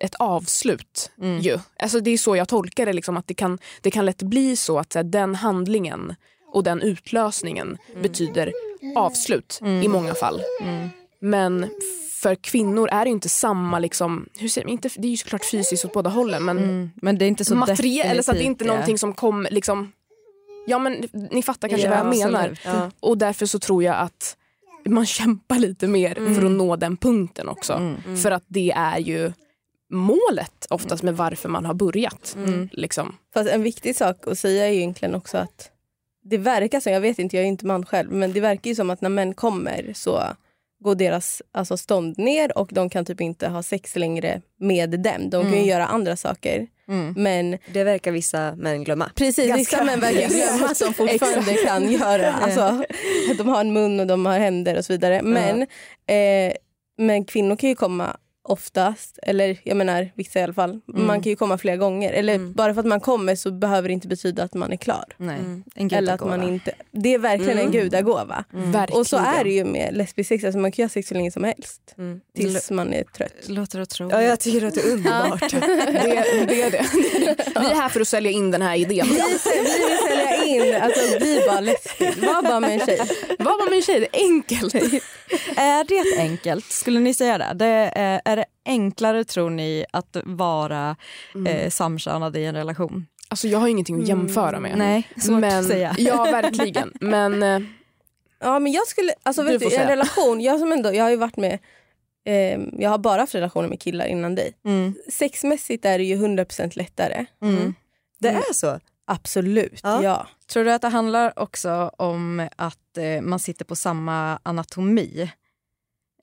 ett 0.00 0.14
avslut. 0.14 1.10
Mm. 1.20 1.40
Ju. 1.40 1.58
Alltså 1.78 2.00
det 2.00 2.10
är 2.10 2.18
så 2.18 2.36
jag 2.36 2.48
tolkar 2.48 2.86
det. 2.86 2.92
Liksom, 2.92 3.16
att 3.16 3.26
det, 3.26 3.34
kan, 3.34 3.58
det 3.80 3.90
kan 3.90 4.06
lätt 4.06 4.22
bli 4.22 4.56
så 4.56 4.78
att 4.78 4.92
så 4.92 4.98
här, 4.98 5.04
den 5.04 5.34
handlingen 5.34 6.14
och 6.52 6.64
den 6.64 6.82
utlösningen 6.82 7.78
betyder 8.02 8.52
avslut 8.96 9.60
i 9.84 9.88
många 9.88 10.14
fall. 10.14 10.42
Men 11.22 11.70
för 12.22 12.34
kvinnor 12.34 12.88
är 12.92 13.04
det 13.04 13.10
inte 13.10 13.28
samma... 13.28 13.78
Liksom, 13.78 14.28
hur 14.38 14.48
säger, 14.48 14.68
inte, 14.68 14.90
det 14.96 15.06
är 15.08 15.10
ju 15.10 15.16
såklart 15.16 15.44
fysiskt 15.44 15.84
åt 15.84 15.92
båda 15.92 16.10
hållen 16.10 16.44
men 16.44 16.58
Mm. 16.58 16.90
Men 16.94 17.18
det 17.18 17.24
är 17.24 17.26
inte 17.26 17.44
så 17.44 17.54
materiell, 17.54 18.06
eller 18.06 18.22
så 18.22 18.30
att 18.30 18.36
det 18.36 18.44
är 18.44 18.46
inte 18.46 18.64
någonting 18.64 18.98
som 18.98 19.14
kommer 19.14 19.50
liksom... 19.50 19.92
Ja 20.66 20.78
men 20.78 21.08
ni 21.30 21.42
fattar 21.42 21.68
kanske 21.68 21.86
Ja, 21.86 21.90
vad 21.90 22.16
jag 22.16 22.16
menar. 22.16 22.58
Ja. 22.64 22.90
Och 23.00 23.18
därför 23.18 23.46
så 23.46 23.58
tror 23.58 23.82
jag 23.82 23.96
att 23.96 24.36
man 24.84 25.06
kämpar 25.06 25.58
lite 25.58 25.86
mer 25.86 26.14
för 26.14 26.46
att 26.46 26.50
nå 26.52 26.76
den 26.76 26.96
punkten 26.96 27.48
också. 27.48 27.72
Mm. 27.72 28.16
För 28.16 28.30
att 28.30 28.44
det 28.46 28.72
är 28.76 28.98
ju 28.98 29.32
målet 29.90 30.66
oftast 30.70 31.02
med 31.02 31.16
varför 31.16 31.48
man 31.48 31.64
har 31.64 31.74
börjat. 31.74 32.34
Mm. 32.36 32.68
Liksom. 32.72 33.16
Fast 33.34 33.50
en 33.50 33.62
viktig 33.62 33.96
sak 33.96 34.26
att 34.26 34.38
säga 34.38 34.66
är 34.66 34.70
ju 34.70 34.78
egentligen 34.78 35.14
också 35.14 35.38
att 35.38 35.70
det 36.24 36.38
verkar 36.38 36.80
som, 36.80 36.92
jag 36.92 37.00
vet 37.00 37.18
inte, 37.18 37.36
jag 37.36 37.44
är 37.44 37.48
inte 37.48 37.66
man 37.66 37.86
själv, 37.86 38.12
men 38.12 38.32
det 38.32 38.40
verkar 38.40 38.70
ju 38.70 38.74
som 38.74 38.90
att 38.90 39.00
när 39.00 39.08
män 39.08 39.34
kommer 39.34 39.92
så 39.94 40.22
går 40.82 40.94
deras 40.94 41.42
alltså, 41.52 41.76
stånd 41.76 42.18
ner 42.18 42.58
och 42.58 42.68
de 42.72 42.90
kan 42.90 43.04
typ 43.04 43.20
inte 43.20 43.48
ha 43.48 43.62
sex 43.62 43.96
längre 43.96 44.40
med 44.60 44.90
dem. 45.00 45.30
De 45.30 45.42
kan 45.42 45.58
ju 45.58 45.64
göra 45.64 45.86
andra 45.86 46.16
saker. 46.16 46.66
Mm. 46.88 47.14
Men 47.16 47.58
Det 47.72 47.84
verkar 47.84 48.10
vissa 48.10 48.54
män 48.56 48.84
glömma. 48.84 49.10
precis, 49.14 49.48
Ganska- 49.48 49.76
vissa 49.76 49.84
män 49.84 50.00
verkar 50.00 50.28
glömma 50.28 50.66
att 50.66 50.78
de 50.86 50.94
fortfarande 50.94 51.54
kan 51.54 51.92
göra. 51.92 52.32
Alltså, 52.32 52.84
de 53.38 53.48
har 53.48 53.60
en 53.60 53.72
mun 53.72 54.00
och 54.00 54.06
de 54.06 54.26
har 54.26 54.38
händer 54.38 54.78
och 54.78 54.84
så 54.84 54.92
vidare. 54.92 55.22
Men, 55.22 55.62
eh, 56.06 56.52
men 56.98 57.24
kvinnor 57.24 57.56
kan 57.56 57.68
ju 57.68 57.74
komma 57.74 58.16
oftast, 58.44 59.18
eller 59.22 59.58
jag 59.64 59.76
menar 59.76 60.10
vissa 60.14 60.40
i 60.40 60.42
alla 60.42 60.52
fall. 60.52 60.80
Man 60.86 61.22
kan 61.22 61.30
ju 61.30 61.36
komma 61.36 61.58
flera 61.58 61.76
gånger. 61.76 62.12
Eller 62.12 62.38
bara 62.38 62.74
för 62.74 62.80
att 62.80 62.86
man 62.86 63.00
kommer 63.00 63.34
så 63.36 63.50
behöver 63.50 63.88
det 63.88 63.92
inte 63.94 64.08
betyda 64.08 64.42
att 64.42 64.54
man 64.54 64.72
är 64.72 64.76
klar. 64.76 65.04
Nej, 65.16 65.38
Mm. 65.38 65.64
en 65.74 65.90
Eller 65.94 66.12
att 66.14 66.20
man 66.24 66.42
inte, 66.42 66.72
det 66.90 67.14
är 67.14 67.18
verkligen 67.18 67.58
en 67.58 67.70
gudagåva. 67.72 68.44
Verkligen. 68.50 69.00
Och 69.00 69.06
så 69.06 69.16
är 69.16 69.44
det 69.44 69.50
ju 69.50 69.64
med 69.64 69.96
lesbisk 69.96 70.28
sex, 70.28 70.44
alltså 70.44 70.58
man 70.58 70.72
kan 70.72 70.82
ju 70.82 70.84
ha 70.84 70.88
sex 70.90 71.08
så 71.08 71.14
länge 71.14 71.30
som 71.30 71.44
helst. 71.44 71.94
Mm. 71.98 72.20
Tills 72.36 72.70
man 72.70 72.92
är 72.92 73.04
trött. 73.04 73.34
Låter 73.46 73.80
otroligt. 73.82 74.12
Ja, 74.12 74.22
jag 74.22 74.40
tycker 74.40 74.66
att 74.66 74.74
det 74.74 74.80
är 74.80 74.92
underbart. 74.92 75.50
det, 75.50 76.46
det 76.48 76.62
är 76.62 76.70
det. 76.70 76.84
Vi 77.60 77.66
är 77.70 77.74
här 77.74 77.88
för 77.88 78.00
att 78.00 78.08
sälja 78.08 78.30
in 78.30 78.50
den 78.50 78.62
här 78.62 78.76
idén. 78.76 79.06
Vi, 79.06 79.14
vi 79.14 79.88
vill 79.88 79.98
sälja 80.08 80.44
in, 80.44 80.82
alltså 80.82 81.18
bli 81.18 81.40
bara 81.48 81.60
lesbisk, 81.60 82.18
var 82.18 82.42
bara 82.42 82.60
med 82.60 82.72
en 82.80 82.86
tjej. 82.86 83.00
Vad 83.38 83.58
var 83.58 83.70
min 83.70 83.82
tjej? 83.82 84.00
Det 84.00 84.18
är 84.20 84.24
enkelt. 84.24 84.74
Är 85.56 85.84
det 85.84 86.20
enkelt? 86.20 86.64
Skulle 86.64 87.00
ni 87.00 87.14
säga 87.14 87.38
det? 87.38 87.52
det 87.54 87.92
är, 87.94 88.20
är 88.32 88.36
det 88.36 88.44
enklare 88.64 89.24
tror 89.24 89.50
ni 89.50 89.84
att 89.92 90.16
vara 90.24 90.96
eh, 91.46 91.70
samkönade 91.70 92.40
i 92.40 92.44
en 92.44 92.54
relation? 92.54 93.06
Alltså, 93.28 93.48
jag 93.48 93.58
har 93.58 93.68
ingenting 93.68 94.02
att 94.02 94.08
jämföra 94.08 94.60
med. 94.60 94.78
Nej, 94.78 95.08
svårt 95.16 95.40
men, 95.40 95.58
att 95.60 95.66
säga. 95.66 95.94
Ja, 95.98 96.24
verkligen. 96.24 96.92
Men 97.00 97.42
eh, 97.42 97.60
Ja 98.42 98.58
men 98.58 98.72
jag 98.72 98.86
skulle, 98.86 99.12
alltså 99.22 99.42
Du 99.42 99.48
vet 99.48 99.60
du, 99.60 99.66
i 99.66 99.76
en 99.76 99.88
relation, 99.88 100.40
jag 100.40 100.58
som 100.58 100.72
ändå, 100.72 100.94
jag 100.94 101.04
har 101.04 101.10
ju 101.10 101.16
varit 101.16 101.36
med, 101.36 101.58
eh, 102.26 102.60
jag 102.78 102.90
har 102.90 102.98
bara 102.98 103.20
haft 103.20 103.34
relationer 103.34 103.68
med 103.68 103.80
killar 103.80 104.06
innan 104.06 104.34
dig. 104.34 104.52
Mm. 104.64 104.94
Sexmässigt 105.12 105.84
är 105.84 105.98
det 105.98 106.04
ju 106.04 106.16
100% 106.16 106.78
lättare. 106.78 107.26
Mm. 107.42 107.74
Det 108.18 108.28
är 108.28 108.52
så? 108.52 108.80
Absolut, 109.04 109.80
Ja. 109.82 110.02
ja. 110.02 110.26
Tror 110.46 110.64
du 110.64 110.72
att 110.72 110.82
det 110.82 110.88
handlar 110.88 111.38
också 111.38 111.90
om 111.96 112.48
att 112.56 112.98
eh, 112.98 113.20
man 113.22 113.38
sitter 113.38 113.64
på 113.64 113.76
samma 113.76 114.38
anatomi? 114.42 115.30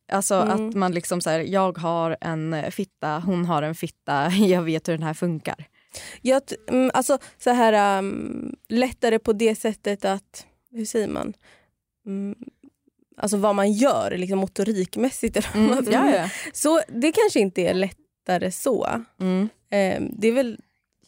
Alltså 0.10 0.36
Mm. 0.36 0.68
att 0.68 0.76
man 0.76 0.92
liksom 0.92 1.22
så 1.22 1.30
här, 1.30 1.40
jag 1.40 1.78
har 1.78 2.18
en 2.22 2.72
fitta, 2.72 3.20
hon 3.26 3.46
har 3.46 3.62
en 3.64 3.76
fitta, 3.76 4.30
jag 4.32 4.62
vet 4.62 4.88
hur 4.88 4.94
den 4.94 5.04
här 5.04 5.14
funkar. 5.14 5.66
Jag, 6.22 6.42
mm, 6.70 6.92
alltså 6.94 7.18
så 7.38 7.50
här 7.50 7.98
um, 8.00 8.56
lättare 8.68 9.20
på 9.20 9.34
det 9.34 9.56
sättet 9.56 10.06
att, 10.06 10.46
hur 10.72 10.86
säger 10.86 11.08
man? 11.08 11.34
Mm, 12.06 12.36
alltså 13.18 13.38
vad 13.38 13.56
man 13.56 13.72
gör 13.72 14.12
liksom 14.18 14.40
motorikmässigt. 14.40 15.56
Mm. 15.56 15.86
Ja, 15.92 16.16
ja. 16.16 16.30
Så 16.54 16.82
det 16.88 17.12
kanske 17.12 17.40
inte 17.40 17.62
är 17.62 17.74
lättare 17.74 18.52
så. 18.52 19.04
Mm. 19.20 19.50
Eh, 19.70 20.02
det 20.18 20.28
är 20.28 20.32
väl 20.32 20.60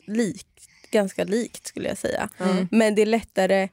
likt, 0.07 0.67
ganska 0.91 1.23
likt 1.23 1.67
skulle 1.67 1.87
jag 1.89 1.97
säga. 1.97 2.29
Mm. 2.37 2.67
Men 2.71 2.95
det 2.95 3.01
är 3.01 3.05
lättare 3.05 3.69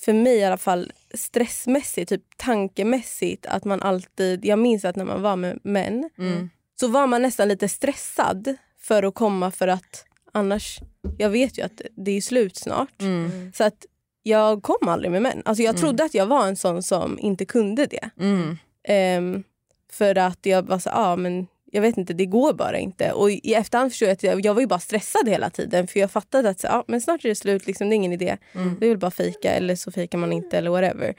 för 0.00 0.12
mig 0.12 0.36
i 0.36 0.44
alla 0.44 0.56
fall 0.56 0.92
stressmässigt, 1.14 2.08
typ 2.08 2.22
tankemässigt. 2.36 3.46
Att 3.46 3.64
man 3.64 3.82
alltid, 3.82 4.44
jag 4.44 4.58
minns 4.58 4.84
att 4.84 4.96
när 4.96 5.04
man 5.04 5.22
var 5.22 5.36
med 5.36 5.58
män 5.62 6.10
Mm. 6.18 6.50
så 6.80 6.88
var 6.88 7.06
man 7.06 7.22
nästan 7.22 7.48
lite 7.48 7.68
stressad 7.68 8.56
för 8.80 9.02
att 9.02 9.14
komma 9.14 9.50
för 9.50 9.68
att 9.68 10.04
annars, 10.32 10.78
jag 11.18 11.30
vet 11.30 11.58
ju 11.58 11.62
att 11.62 11.80
det 11.96 12.10
är 12.10 12.20
slut 12.20 12.56
snart. 12.56 13.00
Mm. 13.02 13.52
Så 13.54 13.64
att 13.64 13.86
jag 14.22 14.62
kom 14.62 14.88
aldrig 14.88 15.10
med 15.12 15.22
män. 15.22 15.42
Alltså 15.44 15.62
jag 15.62 15.76
trodde 15.76 16.04
att 16.04 16.14
jag 16.14 16.26
var 16.26 16.46
en 16.46 16.56
sån 16.56 16.82
som 16.82 17.18
inte 17.18 17.44
kunde 17.44 17.86
det. 17.86 18.10
Mm. 18.20 18.58
Ehm, 18.88 19.44
för 19.92 20.18
att 20.18 20.46
jag 20.46 20.62
var 20.62 20.78
så, 20.78 20.90
ah, 20.92 21.16
men 21.16 21.46
jag 21.74 21.82
vet 21.82 21.96
inte, 21.98 22.12
det 22.12 22.26
går 22.26 22.52
bara 22.52 22.78
inte. 22.78 23.12
Och 23.12 23.30
i 23.30 23.54
efterhand 23.54 23.90
förstår 23.90 24.08
jag 24.08 24.12
att 24.12 24.22
jag, 24.22 24.46
jag 24.46 24.54
var 24.54 24.60
ju 24.60 24.66
bara 24.66 24.80
stressad 24.80 25.28
hela 25.28 25.50
tiden. 25.50 25.86
För 25.86 26.00
jag 26.00 26.10
fattade 26.10 26.48
att 26.48 26.60
så, 26.60 26.68
ah, 26.68 26.84
men 26.86 27.00
snart 27.00 27.24
är 27.24 27.28
det 27.28 27.34
slut, 27.34 27.66
liksom, 27.66 27.88
det 27.88 27.94
är 27.94 27.96
ingen 27.96 28.12
idé. 28.12 28.36
Det 28.80 28.86
är 28.86 28.90
väl 28.90 28.98
bara 28.98 29.10
fejka 29.10 29.52
eller 29.52 29.76
så 29.76 29.92
fejkar 29.92 30.18
man 30.18 30.32
inte 30.32 30.58
eller 30.58 30.70
whatever. 30.70 31.14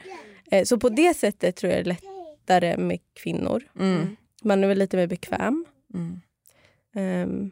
Eh, 0.50 0.64
så 0.64 0.78
på 0.78 0.88
det 0.88 1.14
sättet 1.16 1.56
tror 1.56 1.72
jag 1.72 1.84
det 1.84 1.90
är 1.90 1.94
lättare 1.94 2.76
med 2.76 2.98
kvinnor. 3.22 3.62
Mm. 3.78 4.16
Man 4.42 4.64
är 4.64 4.68
väl 4.68 4.78
lite 4.78 4.96
mer 4.96 5.06
bekväm. 5.06 5.64
Mm. 5.94 6.20
Ehm, 6.94 7.50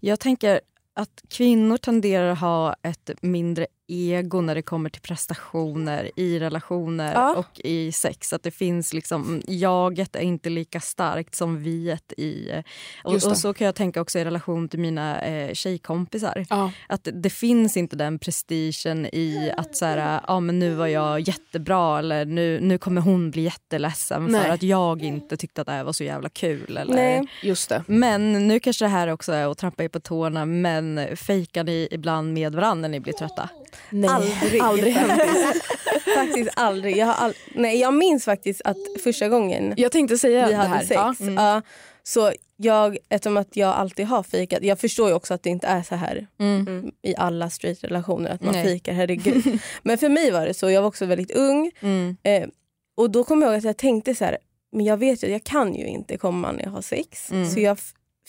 Jag 0.00 0.20
tänker 0.20 0.60
att 0.94 1.22
kvinnor 1.28 1.76
tenderar 1.76 2.30
att 2.32 2.40
ha 2.40 2.76
ett 2.82 3.10
mindre 3.20 3.66
ego 3.90 4.40
när 4.40 4.54
det 4.54 4.62
kommer 4.62 4.90
till 4.90 5.02
prestationer 5.02 6.10
i 6.16 6.38
relationer 6.38 7.12
Ja. 7.14 7.34
och 7.34 7.60
i 7.64 7.92
sex. 7.92 8.32
Att 8.32 8.42
det 8.42 8.50
finns 8.50 8.92
liksom, 8.92 9.42
jaget 9.46 10.16
är 10.16 10.20
inte 10.20 10.50
lika 10.50 10.80
starkt 10.80 11.34
som 11.34 11.62
viet 11.62 12.12
i... 12.16 12.62
Och, 13.04 13.12
det. 13.20 13.26
och 13.26 13.36
så 13.36 13.54
kan 13.54 13.64
jag 13.64 13.74
tänka 13.74 14.00
också 14.00 14.18
i 14.18 14.24
relation 14.24 14.68
till 14.68 14.78
mina 14.80 15.20
eh, 15.22 15.54
tjejkompisar. 15.54 16.46
ja. 16.50 16.72
Att 16.88 17.08
det 17.12 17.30
finns 17.30 17.76
inte 17.76 17.96
den 17.96 18.18
prestigen 18.18 19.06
i 19.06 19.52
att 19.56 19.76
så 19.76 19.84
här, 19.84 20.20
ah, 20.24 20.40
men 20.40 20.58
nu 20.58 20.74
var 20.74 20.86
jag 20.86 21.20
jättebra 21.20 21.98
eller 21.98 22.24
nu, 22.24 22.60
nu 22.60 22.78
kommer 22.78 23.00
hon 23.00 23.30
bli 23.30 23.42
jätteledsen 23.42 24.24
Nej. 24.26 24.42
för 24.42 24.50
att 24.50 24.62
jag 24.62 25.02
inte 25.02 25.36
tyckte 25.36 25.60
att 25.60 25.66
det 25.66 25.72
här 25.72 25.84
var 25.84 25.92
så 25.92 26.04
jävla 26.04 26.28
kul. 26.28 26.76
Eller, 26.76 26.94
nej. 26.94 27.26
Just 27.42 27.68
det. 27.68 27.84
men 27.86 28.48
nu 28.48 28.60
kanske 28.60 28.84
det 28.84 28.88
här 28.88 29.08
också 29.08 29.32
är 29.32 29.46
att 29.50 29.58
trampa 29.58 29.84
er 29.84 29.88
på 29.88 30.00
tårna 30.00 30.44
men 30.44 31.16
fejkar 31.16 31.64
ni 31.64 31.88
ibland 31.90 32.32
med 32.32 32.54
varandra 32.54 32.80
när 32.80 32.88
ni 32.88 33.00
blir 33.00 33.12
trötta? 33.12 33.48
Nej, 33.90 34.10
aldrig. 34.10 34.60
aldrig 34.60 34.92
hänt. 34.92 35.22
faktiskt 36.14 36.50
aldrig. 36.56 36.96
Jag, 36.96 37.06
har 37.06 37.14
all... 37.14 37.32
Nej, 37.54 37.80
jag 37.80 37.94
minns 37.94 38.24
faktiskt 38.24 38.60
att 38.64 38.76
första 39.04 39.28
gången 39.28 39.74
Jag 39.76 39.92
tänkte 39.92 40.18
säga 40.18 40.46
vi 40.46 40.54
hade 40.54 40.78
sex. 40.78 40.90
Ja. 40.90 41.14
Ja, 41.36 41.62
så 42.02 42.32
jag, 42.56 42.98
eftersom 43.08 43.36
att 43.36 43.56
jag 43.56 43.68
alltid 43.68 44.06
har 44.06 44.22
fikat, 44.22 44.62
jag 44.62 44.78
förstår 44.78 45.08
ju 45.08 45.14
också 45.14 45.34
att 45.34 45.42
det 45.42 45.50
inte 45.50 45.66
är 45.66 45.82
så 45.82 45.94
här 45.94 46.26
Mm. 46.38 46.90
i 47.02 47.14
alla 47.16 47.50
straight-relationer 47.50 48.30
att 48.30 48.42
man 48.42 48.54
Nej. 48.54 48.64
fikar, 48.64 48.92
herregud. 48.92 49.60
Men 49.82 49.98
för 49.98 50.08
mig 50.08 50.30
var 50.30 50.46
det 50.46 50.54
så, 50.54 50.70
jag 50.70 50.82
var 50.82 50.88
också 50.88 51.06
väldigt 51.06 51.30
ung. 51.30 51.70
Mm. 51.80 52.16
Eh, 52.22 52.48
och 52.96 53.10
då 53.10 53.24
kommer 53.24 53.46
jag 53.46 53.52
ihåg 53.52 53.58
att 53.58 53.64
jag 53.64 53.76
tänkte 53.76 54.14
så 54.14 54.24
här, 54.24 54.38
men 54.72 54.84
jag 54.86 54.96
vet 54.96 55.24
ju 55.24 55.28
jag 55.28 55.44
kan 55.44 55.74
ju 55.74 55.86
inte 55.86 56.16
komma 56.16 56.52
när 56.52 56.64
jag 56.64 56.70
har 56.70 56.82
sex. 56.82 57.30
Mm. 57.30 57.50
Så 57.50 57.60
jag 57.60 57.78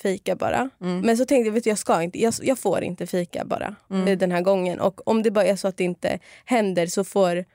f- 0.03 0.11
fikar 0.11 0.35
bara. 0.35 0.69
Mm. 0.81 0.99
Men 0.99 1.17
så 1.17 1.25
tänkte 1.25 1.47
jag, 1.47 1.53
vet 1.53 1.63
du, 1.63 1.69
jag 1.69 1.77
ska 1.79 2.01
inte, 2.03 2.21
jag, 2.21 2.33
jag 2.41 2.59
får 2.59 2.83
inte 2.83 3.07
fika 3.07 3.45
bara 3.45 3.75
Mm. 3.91 4.17
den 4.17 4.31
här 4.31 4.41
gången. 4.41 4.79
Och 4.79 5.07
om 5.07 5.23
det 5.23 5.31
bara 5.31 5.45
är 5.45 5.55
så 5.55 5.67
att 5.67 5.77
det 5.77 5.83
inte 5.83 6.19
händer 6.45 6.87
så 6.87 7.03
får, 7.03 7.45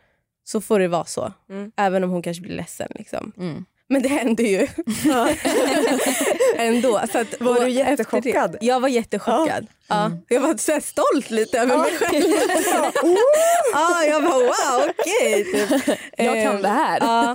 så 0.44 0.60
får 0.60 0.78
det 0.78 0.88
vara 0.88 1.04
så. 1.04 1.32
Mm. 1.50 1.72
Även 1.76 2.04
om 2.04 2.10
hon 2.10 2.22
kanske 2.22 2.42
blir 2.42 2.56
ledsen. 2.56 2.88
Liksom. 2.94 3.32
Mm. 3.38 3.64
Men 3.88 4.02
det 4.02 4.08
hände 4.08 4.42
ju. 4.42 4.66
Ändå. 6.56 7.00
Så 7.12 7.18
att, 7.18 7.40
Var 7.40 7.60
du 7.64 7.70
jättechockad? 7.70 8.52
Det, 8.60 8.66
jag 8.66 8.80
var 8.80 8.88
jättechockad. 8.88 9.66
Ja. 9.88 10.10
Jag 10.28 10.40
var 10.40 10.56
så 10.56 10.80
stolt 10.80 11.30
lite 11.30 11.58
över 11.60 11.78
mig 11.78 11.90
själv. 11.92 12.24
ja, 13.72 14.04
jag 14.04 14.22
bara 14.24 14.38
wow, 14.38 14.90
okej. 14.98 15.44
typ. 15.44 15.98
Jag 16.16 16.42
kan 16.44 16.62
det 16.62 16.68
här. 16.68 16.98
Ja, 17.00 17.34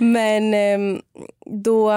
men 0.00 0.54
ehm, 0.54 1.02
då, 1.46 1.92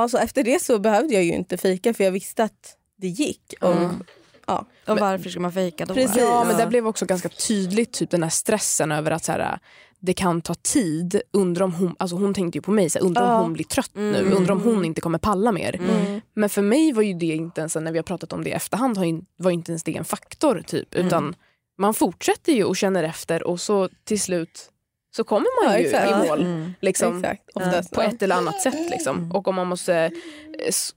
ja, 0.00 0.08
så 0.08 0.18
efter 0.18 0.42
det 0.44 0.62
så 0.62 0.78
behövde 0.78 1.14
jag 1.14 1.24
ju 1.24 1.32
inte 1.32 1.56
fika 1.56 1.94
för 1.94 2.04
jag 2.04 2.10
visste 2.12 2.44
att 2.44 2.76
det 2.96 3.08
gick. 3.08 3.54
Och, 3.60 3.72
Mm. 3.76 4.02
ja. 4.46 4.66
Och 4.86 4.98
varför 4.98 5.30
ska 5.30 5.40
man 5.40 5.52
fejka 5.52 5.86
då? 5.86 5.94
Precis. 5.94 6.16
Ja, 6.16 6.44
men 6.44 6.56
det 6.56 6.66
blev 6.66 6.86
också 6.86 7.06
ganska 7.06 7.28
tydligt 7.28 7.92
typ 7.92 8.10
den 8.10 8.22
här 8.22 8.30
stressen 8.30 8.92
över 8.92 9.10
att 9.10 9.24
så 9.24 9.32
här, 9.32 9.58
det 10.00 10.14
kan 10.14 10.40
ta 10.42 10.54
tid. 10.54 11.22
Undrar 11.30 11.64
om 11.64 11.72
hon, 11.72 11.96
alltså 11.98 12.16
hon 12.16 12.34
tänkte 12.34 12.58
ju 12.58 12.62
på 12.62 12.70
mig, 12.70 12.90
så 12.90 12.98
här, 12.98 13.06
undrar 13.06 13.22
Ja. 13.26 13.36
om 13.36 13.42
hon 13.42 13.52
blir 13.52 13.64
trött 13.64 13.90
nu, 13.94 14.18
Mm. 14.18 14.36
undrar 14.36 14.52
om 14.54 14.60
hon 14.62 14.84
inte 14.84 15.00
kommer 15.00 15.18
palla 15.18 15.52
mer. 15.52 15.74
Mm. 15.76 16.20
Men 16.34 16.48
för 16.48 16.62
mig 16.62 16.92
var 16.92 17.02
ju 17.02 17.14
det 17.14 17.26
inte 17.26 17.60
ens, 17.60 17.74
när 17.74 17.92
vi 17.92 17.98
har 17.98 18.02
pratat 18.02 18.32
om 18.32 18.44
det 18.44 18.50
i 18.50 18.52
efterhand, 18.52 18.96
var 19.36 19.50
inte 19.50 19.70
ens 19.72 19.82
det 19.82 19.96
en 19.96 20.04
faktor. 20.04 20.62
typ 20.66 20.94
Utan 20.94 21.34
man 21.78 21.94
fortsätter 21.94 22.52
ju 22.52 22.64
och 22.64 22.76
känner 22.76 23.04
efter 23.04 23.42
och 23.42 23.60
så 23.60 23.88
till 24.04 24.20
slut 24.20 24.68
så 25.16 25.24
kommer 25.24 25.64
man 25.64 25.72
Ja, 25.72 25.78
ju 25.78 25.86
exakt. 25.86 26.10
i 26.24 26.28
mål. 26.28 26.40
Mm. 26.40 26.74
Liksom, 26.80 27.16
Exakt, 27.18 27.50
oftast. 27.54 27.90
på 27.92 28.00
ett 28.02 28.22
eller 28.22 28.36
annat 28.36 28.60
sätt. 28.60 28.90
Liksom. 28.90 29.32
Och 29.32 29.48
om 29.48 29.54
man 29.54 29.66
måste 29.66 29.94
eh, 29.96 30.10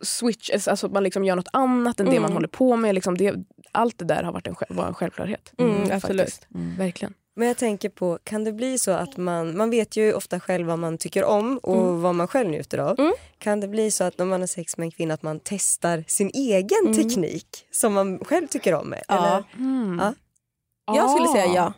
switch, 0.02 0.50
alltså 0.68 0.86
att 0.86 0.92
man 0.94 1.04
liksom 1.04 1.24
gör 1.26 1.36
något 1.36 1.48
annat 1.54 2.00
än 2.00 2.06
det 2.06 2.12
Mm. 2.12 2.22
man 2.22 2.34
håller 2.34 2.48
på 2.48 2.76
med. 2.76 2.96
Liksom 2.96 3.18
det, 3.18 3.34
allt 3.72 3.98
det 3.98 4.06
där 4.06 4.24
har 4.24 4.32
varit 4.32 4.48
en, 4.48 4.56
var 4.70 4.88
en 4.88 4.94
självklarhet. 4.94 5.54
Mm, 5.58 5.92
absolut. 5.92 6.48
Verkligen. 6.78 7.14
Men 7.38 7.48
jag 7.48 7.58
tänker 7.58 7.90
på, 7.90 8.20
kan 8.24 8.44
det 8.44 8.52
bli 8.54 8.80
så 8.80 8.92
att 8.92 9.18
man, 9.18 9.58
man 9.58 9.70
vet 9.70 9.98
ju 9.98 10.14
ofta 10.14 10.40
själv 10.40 10.68
vad 10.68 10.80
man 10.80 10.98
tycker 10.98 11.24
om 11.24 11.58
och 11.58 12.02
vad 12.02 12.16
man 12.16 12.28
själv 12.28 12.50
njuter 12.50 12.78
av. 12.78 13.00
Mm. 13.00 13.14
Kan 13.40 13.60
det 13.60 13.68
bli 13.68 13.92
så 13.92 14.04
att 14.04 14.18
när 14.18 14.26
man 14.26 14.40
har 14.40 14.48
sex 14.48 14.78
med 14.78 14.86
en 14.86 14.92
kvinna 14.92 15.14
att 15.14 15.24
man 15.24 15.40
testar 15.44 16.04
sin 16.08 16.30
egen 16.34 16.86
Mm. 16.86 16.94
teknik 16.98 17.48
som 17.72 17.94
man 17.94 18.20
själv 18.20 18.48
tycker 18.48 18.74
om? 18.74 18.96
Ja. 19.08 19.16
Eller? 19.18 19.44
Mm. 19.58 20.00
Ja. 20.02 20.96
Jag 20.96 21.10
skulle 21.10 21.28
säga 21.28 21.46
ja. 21.56 21.74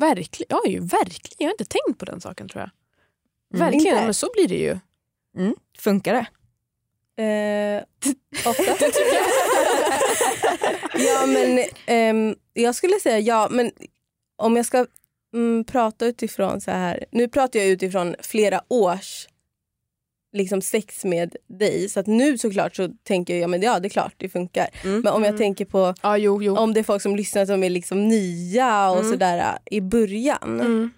Verkligen. 0.00 0.58
Oj, 0.64 0.78
verkligen. 0.78 1.36
Jag 1.38 1.46
har 1.46 1.52
inte 1.52 1.64
tänkt 1.64 1.98
på 1.98 2.04
den 2.04 2.20
saken 2.20 2.48
tror 2.48 2.60
jag. 2.60 2.70
Mm. 3.54 3.66
Verkligen, 3.66 3.96
Inte? 3.96 4.04
men 4.04 4.14
så 4.14 4.28
blir 4.34 4.48
det 4.48 4.58
ju. 4.58 4.78
Mm. 5.36 5.54
Funkar 5.78 6.14
det? 6.14 6.26
Eh, 7.22 7.82
ofta. 8.46 8.62
ja, 10.94 11.26
men 11.26 11.64
ehm, 11.86 12.34
jag 12.52 12.74
skulle 12.74 13.00
säga 13.00 13.18
ja, 13.18 13.48
men 13.50 13.72
om 14.36 14.56
jag 14.56 14.66
ska 14.66 14.86
mm, 15.34 15.64
prata 15.64 16.06
utifrån 16.06 16.60
så 16.60 16.70
här. 16.70 17.04
Nu 17.10 17.28
pratar 17.28 17.58
jag 17.58 17.68
utifrån 17.68 18.16
flera 18.20 18.62
års 18.68 19.28
liksom 20.32 20.62
sex 20.62 21.04
med 21.04 21.36
dig. 21.48 21.88
Så 21.88 22.00
att 22.00 22.06
nu 22.06 22.38
såklart 22.38 22.76
så 22.76 22.88
tänker 23.02 23.34
jag, 23.34 23.42
ja 23.42 23.46
men 23.46 23.62
ja 23.62 23.80
det 23.80 23.88
är 23.88 23.90
klart 23.90 24.14
det 24.16 24.28
funkar. 24.28 24.68
Mm. 24.84 25.00
Men 25.00 25.12
om 25.12 25.22
jag 25.22 25.28
Mm. 25.28 25.38
tänker 25.38 25.64
på 25.64 25.94
Ja, 26.02 26.16
jo, 26.18 26.42
jo. 26.42 26.56
om 26.56 26.74
det 26.74 26.80
är 26.80 26.84
folk 26.84 27.02
som 27.02 27.16
lyssnar 27.16 27.46
som 27.46 27.64
är 27.64 27.70
liksom 27.70 28.08
nya 28.08 28.90
och 28.90 28.98
Mm. 28.98 29.10
sådär 29.10 29.58
i 29.70 29.80
början. 29.80 30.60
Mm. 30.60 30.90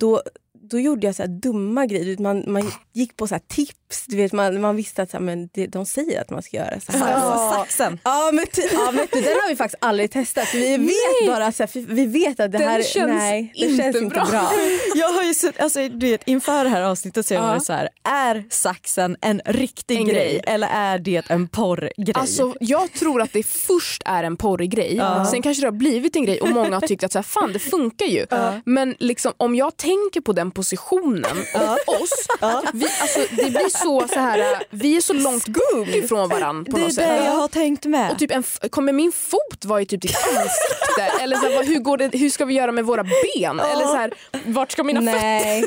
Då, 0.00 0.22
då 0.70 0.78
gjorde 0.80 1.06
jag 1.06 1.14
så 1.14 1.22
här 1.22 1.28
dumma 1.28 1.86
grejer. 1.86 2.16
Man, 2.22 2.44
man 2.46 2.62
gick 2.94 3.16
på 3.16 3.26
så 3.26 3.34
här 3.34 3.42
tips. 3.48 4.04
Du 4.06 4.16
vet, 4.16 4.32
man, 4.32 4.60
man 4.60 4.76
visste 4.76 5.02
att 5.02 5.10
så 5.10 5.16
här, 5.16 5.24
men 5.24 5.48
det, 5.54 5.66
de 5.66 5.86
säger 5.86 6.20
att 6.20 6.30
man 6.30 6.42
ska 6.42 6.56
göra 6.56 6.80
så 6.80 6.92
här. 6.92 7.12
Ja. 7.12 7.52
Saxen. 7.58 8.00
Ja 8.04 8.30
men, 8.32 8.46
ty, 8.46 8.62
ja 8.72 8.90
men 8.92 9.06
ty, 9.08 9.20
den 9.20 9.32
har 9.42 9.48
vi 9.48 9.56
faktiskt 9.56 9.84
aldrig 9.84 10.10
testat. 10.10 10.54
Vi 10.54 10.76
vet 10.76 11.26
bara 11.26 11.52
så 11.52 11.62
här, 11.62 11.80
vi 11.94 12.06
vet 12.06 12.30
att 12.40 12.52
det 12.52 12.58
Den 12.58 12.68
här 12.68 12.82
känns 12.82 13.12
nej, 13.12 13.52
det 13.54 13.60
inte 13.66 13.82
känns 13.82 13.96
inte 13.96 14.14
bra. 14.14 14.24
bra. 14.24 14.52
Jag 14.94 15.08
har 15.12 15.22
ju 15.22 15.34
sett, 15.34 15.60
alltså, 15.60 15.88
du 15.88 16.10
vet, 16.10 16.28
inför 16.28 16.64
det 16.64 16.70
här 16.70 16.82
avsnittet 16.82 17.26
så 17.26 17.34
jag 17.34 17.44
Ja. 17.56 17.60
så 17.60 17.72
här, 17.72 17.88
är 18.04 18.44
saxen 18.50 19.16
en 19.20 19.40
riktig 19.44 19.96
En 19.96 20.04
grej, 20.04 20.14
grej. 20.14 20.40
eller 20.46 20.68
är 20.68 20.98
det 20.98 21.30
en 21.30 21.48
porrgrej? 21.48 22.12
Alltså, 22.14 22.54
jag 22.60 22.92
tror 22.92 23.22
att 23.22 23.32
det 23.32 23.42
först 23.42 24.02
är 24.06 24.24
en 24.24 24.36
porrig 24.36 24.70
grej. 24.70 24.94
Ja. 24.96 25.26
Sen 25.30 25.42
kanske 25.42 25.60
det 25.60 25.66
har 25.66 25.72
blivit 25.72 26.16
en 26.16 26.24
grej 26.24 26.40
och 26.40 26.48
många 26.48 26.74
har 26.76 26.86
tyckt 26.86 27.04
att 27.04 27.12
så 27.12 27.18
här, 27.18 27.22
fan 27.22 27.52
det 27.52 27.58
funkar 27.58 28.06
ju. 28.06 28.26
Men 28.64 28.94
liksom, 28.98 29.32
om 29.36 29.54
jag 29.54 29.76
tänker 29.76 30.20
på 30.20 30.32
den 30.32 30.50
positionen 30.50 31.24
och 31.54 31.94
oss. 31.94 32.26
Vi, 32.72 32.83
alltså, 33.00 33.20
det 33.36 33.50
blir 33.50 33.68
så, 33.68 34.08
så 34.08 34.20
här, 34.20 34.62
vi 34.70 34.96
är 34.96 35.00
så 35.00 35.12
långt 35.12 35.48
bort 35.48 35.88
ifrån 35.88 36.28
varandra 36.28 36.72
på 36.72 36.76
det 36.76 36.82
är 36.82 36.86
något 36.86 36.96
det 36.96 37.02
sätt. 37.02 37.24
jag 37.24 37.32
har 37.32 37.48
tänkt 37.48 37.86
med. 37.86 38.12
Och 38.12 38.18
typ 38.18 38.30
en, 38.30 38.42
kommer 38.70 38.92
min 38.92 39.12
fot 39.12 39.64
vara 39.64 39.82
i 39.82 39.86
typ 39.86 40.02
ditt 40.02 40.16
ansikte? 40.28 41.22
Eller 41.22 41.36
så 41.36 41.46
här, 41.46 41.64
hur, 41.64 41.78
går 41.78 41.96
det, 41.96 42.18
hur 42.18 42.30
ska 42.30 42.44
vi 42.44 42.54
göra 42.54 42.72
med 42.72 42.84
våra 42.84 43.02
ben? 43.04 43.60
Eller 43.60 43.84
så 43.84 43.96
här, 43.96 44.14
vart 44.46 44.72
ska 44.72 44.84
mina 44.84 45.00
fötter? 45.00 45.20
Nej, 45.20 45.64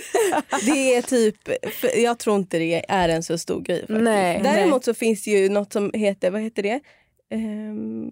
det 0.66 0.96
är 0.96 1.02
typ, 1.02 1.36
jag 1.96 2.20
tror 2.20 2.36
inte 2.36 2.58
det 2.58 2.86
är 2.90 3.10
en 3.10 3.24
så 3.24 3.38
stor 3.38 3.62
grej. 3.62 3.80
Faktiskt. 3.80 4.02
Nej. 4.02 4.40
Däremot 4.44 4.86
så 4.86 4.94
finns 4.94 5.24
det 5.24 5.32
ju 5.32 5.50
något 5.50 5.74
som 5.74 5.92
heter, 5.94 6.32
vad 6.32 6.42
heter 6.42 6.64
det? 6.64 6.80
Um, 7.34 8.12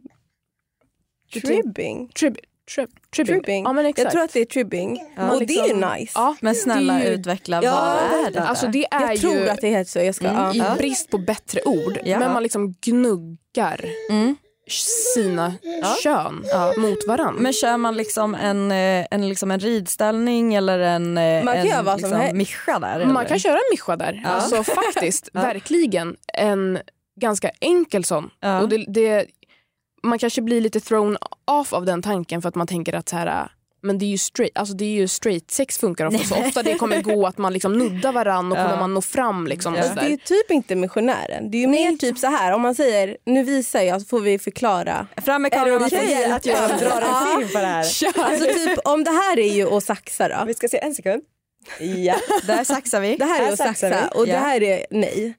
tribbing. 1.34 2.08
Trib, 2.08 2.38
trib, 2.76 2.90
tribbing. 3.16 3.34
Tribbing. 3.42 3.64
Ja, 3.64 3.74
men 3.74 3.86
exakt. 3.86 4.04
Jag 4.04 4.12
tror 4.12 4.24
att 4.24 4.34
det 4.34 4.40
är 4.40 4.46
tribbing. 4.46 5.04
Ja, 5.18 5.32
och 5.32 5.40
det 5.40 5.44
är 5.60 5.64
liksom- 5.64 5.82
ju 5.82 6.00
nice. 6.00 6.12
Ja, 6.16 6.36
Men 6.42 6.56
snälla 6.56 6.94
det 6.94 7.00
är 7.04 7.10
ju- 7.10 7.14
utveckla, 7.16 7.64
Ja, 7.64 8.00
vad 8.12 8.26
är 8.26 8.32
det? 8.32 8.42
Alltså 8.42 8.68
det 8.68 8.86
är 8.92 9.02
Jag 9.02 9.12
ju 9.16 9.18
tror 9.22 9.48
att 9.50 9.62
det 9.62 9.68
heter 9.70 9.92
så. 9.92 10.00
Jag 10.00 10.16
ska, 10.16 10.26
i 10.26 10.58
ja. 10.58 10.76
brist 10.78 11.10
på 11.10 11.18
bättre 11.18 11.62
ord, 11.66 12.00
Ja. 12.04 12.20
men 12.20 12.34
man 12.34 12.44
liksom 12.44 12.74
gnuggar 12.82 13.86
Mm. 14.10 14.36
sina 15.14 15.54
kön 16.04 16.44
mot 16.78 17.08
varandra. 17.08 17.42
Men 17.42 17.54
kör 17.54 17.78
man 17.78 17.98
liksom 17.98 18.36
en, 18.36 18.72
eh, 18.72 19.06
en, 19.12 19.30
liksom 19.30 19.52
en 19.52 19.60
ridställning 19.60 20.54
eller 20.56 20.80
en, 20.80 21.18
eh, 21.18 21.44
Man 21.44 21.54
kan 21.54 21.62
en 21.64 21.68
göra 21.70 21.82
vad 21.82 22.00
som 22.00 22.10
liksom, 22.10 22.22
helst. 22.22 22.36
mischa 22.36 22.80
där? 22.80 23.06
man 23.06 23.18
eller? 23.18 23.30
kan 23.30 23.40
köra 23.40 23.54
en 23.54 23.60
mischa 23.72 23.96
där. 23.96 24.22
Ja. 24.24 24.30
Alltså 24.30 24.64
faktiskt, 24.64 25.30
verkligen 25.34 26.16
en 26.34 26.80
ganska 27.22 27.52
enkel 27.62 28.04
sån. 28.04 28.30
Ja. 28.40 28.62
Och 28.62 28.70
det, 28.70 28.86
det, 28.88 29.26
man 30.10 30.20
kanske 30.20 30.42
blir 30.42 30.62
lite 30.62 30.80
thrown 30.80 31.18
off 31.46 31.74
av 31.74 31.86
den 31.86 32.02
tanken 32.02 32.42
för 32.42 32.50
att 32.50 32.56
man 32.56 32.68
tänker 32.68 32.94
att 32.96 33.10
så 33.10 33.16
här, 33.16 33.52
men 33.82 33.98
det 33.98 34.06
är 34.06 34.08
ju 34.10 34.18
straight, 34.18 34.58
alltså 34.58 34.76
det 34.76 34.86
är 34.86 34.90
ju 34.94 35.08
straight 35.08 35.52
sex 35.52 35.78
funkar 35.78 36.06
ofta 36.06 36.24
så 36.24 36.36
ofta 36.36 36.64
det 36.64 36.78
kommer 36.78 37.02
gå 37.02 37.28
att 37.28 37.38
man 37.38 37.54
liksom 37.54 37.78
nuddar 37.78 38.12
varann 38.12 38.52
och 38.52 38.58
Ja. 38.58 38.64
kommer 38.64 38.78
man 38.78 38.94
nå 38.94 39.02
fram 39.02 39.48
liksom. 39.48 39.74
och 39.74 39.80
Ja. 39.80 39.84
Alltså, 39.84 40.00
det 40.06 40.14
är 40.14 40.18
typ 40.18 40.52
inte 40.52 40.76
missionären. 40.76 41.52
Det 41.52 41.58
är 41.58 41.60
ju 41.60 41.68
mer 41.68 41.98
typ 41.98 42.18
så 42.18 42.28
här. 42.28 42.52
Om 42.54 42.62
man 42.62 42.76
säger 42.76 43.18
nu 43.26 43.44
visar 43.44 43.82
jag 43.82 44.02
så 44.02 44.08
får 44.08 44.20
vi 44.20 44.40
förklara. 44.40 45.08
Fram 45.26 45.42
med 45.42 45.54
Är 45.54 45.66
det 45.66 45.72
kameran. 45.80 46.32
att 46.34 46.46
jag 46.46 46.70
drar 46.80 47.02
en 47.02 47.38
film 47.38 47.50
på 47.54 47.60
det 47.60 47.66
här? 47.66 47.86
Alltså 48.26 48.46
typ 48.54 48.80
om 48.86 49.04
det 49.04 49.12
här 49.12 49.40
är 49.40 49.54
ju 49.54 49.68
att 49.78 49.84
saxa 49.84 50.28
då. 50.28 50.44
Vi 50.48 50.54
ska 50.54 50.68
se 50.68 50.78
en 50.84 50.96
sekund. 50.96 51.22
Ja. 51.80 52.16
Där 52.48 52.64
saxar 52.64 53.00
vi. 53.02 53.16
Det 53.16 53.26
här 53.26 53.40
är 53.42 53.46
Här 53.46 53.52
att 53.52 53.58
saxar 53.58 53.90
saxa 53.92 54.10
vi. 54.14 54.20
och 54.22 54.28
Ja. 54.28 54.34
det 54.34 54.40
här 54.40 54.64
är 54.64 54.86
nej. 54.92 55.34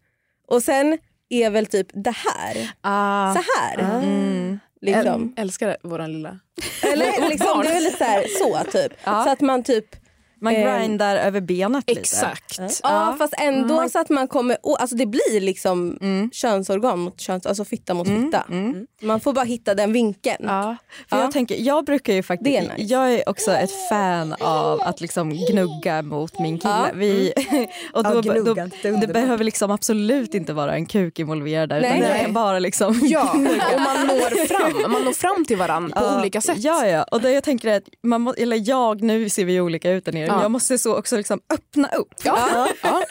Och 0.49 0.63
sen 0.63 0.99
är 1.29 1.51
väl 1.51 1.67
typ 1.67 1.87
det 1.93 2.15
här. 2.17 2.71
Ah. 2.81 3.35
Så 3.35 3.41
här. 3.59 3.79
Mm. 3.79 4.61
Liksom. 4.81 5.29
Äl- 5.29 5.41
älskar 5.41 5.77
våran 5.83 6.13
lilla... 6.13 6.39
Eller 6.83 7.29
liksom, 7.29 7.63
det 7.63 7.69
är 7.69 7.75
väl 7.75 7.83
lite 7.85 7.99
så, 7.99 8.05
här, 8.05 8.25
så 8.39 8.71
typ. 8.71 8.93
Ja. 9.05 9.25
Så 9.25 9.31
att 9.31 9.41
man 9.41 9.63
typ 9.63 9.97
Man 10.41 10.55
Ehm, 10.57 10.79
grindar 10.81 11.17
över 11.17 11.41
benet 11.41 11.85
lite. 11.89 12.01
Exakt. 12.01 12.61
Ja, 12.83 13.15
fast 13.19 13.35
ändå 13.39 13.89
så 13.89 13.99
att 13.99 14.09
man 14.09 14.29
kommer... 14.29 14.57
Alltså 14.79 14.97
det 14.97 15.07
blir 15.07 15.41
liksom 15.41 15.99
Mm. 16.01 16.31
könsorgan 16.33 16.99
mot 16.99 17.21
köns... 17.21 17.47
Alltså 17.47 17.65
fitta 17.65 17.95
mot 17.95 18.09
fitta. 18.09 18.45
Mm. 18.51 18.87
Man 19.03 19.21
får 19.21 19.33
bara 19.33 19.45
hitta 19.45 19.75
den 19.75 19.93
vinkeln. 19.93 20.37
Ja, 20.45 20.77
för 21.09 21.17
Ja. 21.17 21.23
jag 21.23 21.33
tänker, 21.33 21.57
jag 21.59 21.85
brukar 21.85 22.13
ju 22.13 22.23
faktiskt, 22.23 22.57
är 22.59 22.63
nice. 22.63 22.75
jag 22.95 23.13
är 23.15 23.29
också 23.29 23.51
ett 23.53 23.71
fan 23.89 24.35
av 24.41 24.81
att 24.81 25.01
liksom 25.01 25.31
gnugga 25.51 26.03
mot 26.03 26.39
min 26.39 26.59
kille. 26.59 26.75
Ja. 26.75 26.87
Vi, 26.95 27.33
och 27.93 28.05
då, 28.05 28.11
Ja, 28.11 28.15
då, 28.15 28.33
gnugga, 28.33 28.71
det 28.83 29.07
behöver 29.13 29.45
liksom 29.45 29.71
absolut 29.71 30.35
inte 30.35 30.53
vara 30.53 30.75
en 30.75 30.87
kuk 30.87 31.19
involverad 31.19 31.69
där, 31.69 31.81
Nej, 31.81 31.91
utan 31.91 32.01
det 32.03 32.09
nej. 32.15 32.25
kan 32.25 32.33
bara 32.33 32.59
liksom 32.59 33.01
Ja, 33.03 33.31
och 33.75 33.81
man 33.81 34.07
når 34.07 34.47
fram, 34.47 34.93
man 34.93 35.05
når 35.05 35.13
fram 35.13 35.45
till 35.45 35.57
varandra 35.57 36.01
på 36.01 36.07
Ja, 36.07 36.21
olika 36.21 36.41
sätt. 36.41 36.57
Ja, 36.59 36.87
ja. 36.87 37.03
Och 37.03 37.21
det 37.21 37.33
jag 37.33 37.45
tänker 37.45 37.69
är 37.69 37.77
att 37.77 37.89
man 38.03 38.21
må, 38.21 38.33
eller 38.35 38.69
jag, 38.69 39.03
nu 39.03 39.29
ser 39.29 39.45
vi 39.45 39.61
olika 39.61 39.91
ut 39.91 40.05
där 40.05 40.13
nere, 40.13 40.26
Ja. 40.27 40.43
Jag 40.43 40.51
måste 40.51 40.79
så 40.79 40.99
också 40.99 41.17
liksom 41.17 41.41
öppna 41.55 41.89
upp. 41.89 42.09
Ja. 42.25 42.69
Ja. 42.83 43.03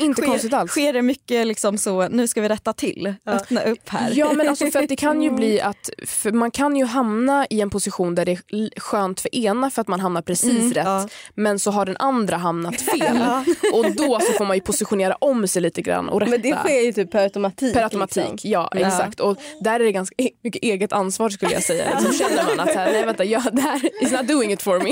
Inte 0.00 0.22
Sker- 0.22 0.26
konstigt 0.30 0.52
alls. 0.54 0.70
Sker 0.70 0.92
det 0.92 1.02
mycket 1.02 1.46
liksom 1.46 1.78
så, 1.78 2.08
nu 2.08 2.28
ska 2.28 2.40
vi 2.40 2.48
rätta 2.48 2.72
till, 2.72 3.14
öppna 3.26 3.62
upp 3.62 3.88
här. 3.88 4.12
Ja 4.14 4.32
men 4.32 4.48
alltså 4.48 4.66
för 4.70 4.82
att 4.82 4.88
det 4.88 4.96
kan 4.96 5.22
ju 5.22 5.30
bli 5.36 5.60
att 5.60 5.90
för 6.06 6.32
man 6.32 6.50
kan 6.50 6.76
ju 6.76 6.84
hamna 6.84 7.46
i 7.50 7.60
en 7.60 7.70
position 7.70 8.14
där 8.14 8.24
det 8.24 8.32
är 8.32 8.80
skönt 8.80 9.20
för 9.20 9.34
ena 9.34 9.70
för 9.70 9.80
att 9.80 9.88
man 9.88 10.00
hamnar 10.00 10.22
precis 10.22 10.72
rätt 10.74 10.84
ja. 10.86 11.08
men 11.34 11.58
så 11.58 11.70
har 11.70 11.86
den 11.86 11.96
andra 11.96 12.36
hamnat 12.36 12.80
fel 12.80 13.18
och 13.74 13.90
då 13.94 14.20
så 14.20 14.32
får 14.32 14.44
man 14.44 14.56
ju 14.56 14.60
positionera 14.60 15.14
om 15.14 15.48
sig 15.48 15.62
lite 15.62 15.82
grann 15.82 16.08
och 16.08 16.20
rätta. 16.20 16.30
Men 16.30 16.42
det 16.42 16.56
sker 16.56 16.80
ju 16.80 16.92
typ 16.92 17.10
per 17.10 17.22
automatik. 17.22 17.74
Per 17.74 17.82
automatik, 17.82 18.24
liksom. 18.32 18.50
ja 18.50 18.72
exakt. 18.74 19.20
Och 19.20 19.36
där 19.60 19.80
är 19.80 19.84
det 19.84 19.92
ganska 19.92 20.14
e- 20.18 20.30
mycket 20.44 20.62
eget 20.62 20.92
ansvar 20.92 21.30
skulle 21.30 21.52
jag 21.52 21.62
säga. 21.62 22.00
Så 22.00 22.12
känner 22.12 22.44
man 22.56 22.68
att 22.68 22.74
här, 22.74 22.92
nej 22.92 23.04
vänta, 23.06 23.24
jag, 23.24 23.42
det 23.52 23.62
här 23.62 24.02
is 24.02 24.12
not 24.12 24.28
doing 24.28 24.52
it 24.52 24.62
for 24.62 24.78
me. 24.80 24.90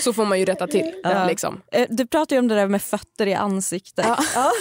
Så 0.00 0.12
får 0.12 0.24
man 0.24 0.38
ju 0.38 0.44
rätta 0.44 0.66
till. 0.66 0.92
Liksom. 1.28 1.60
Eh, 1.72 1.86
Du 1.90 2.06
pratar 2.06 2.36
ju 2.36 2.40
om 2.40 2.48
det 2.48 2.54
där 2.54 2.66
med 2.68 2.82
fötter 2.82 3.26
i 3.26 3.34
ansiktet. 3.34 4.06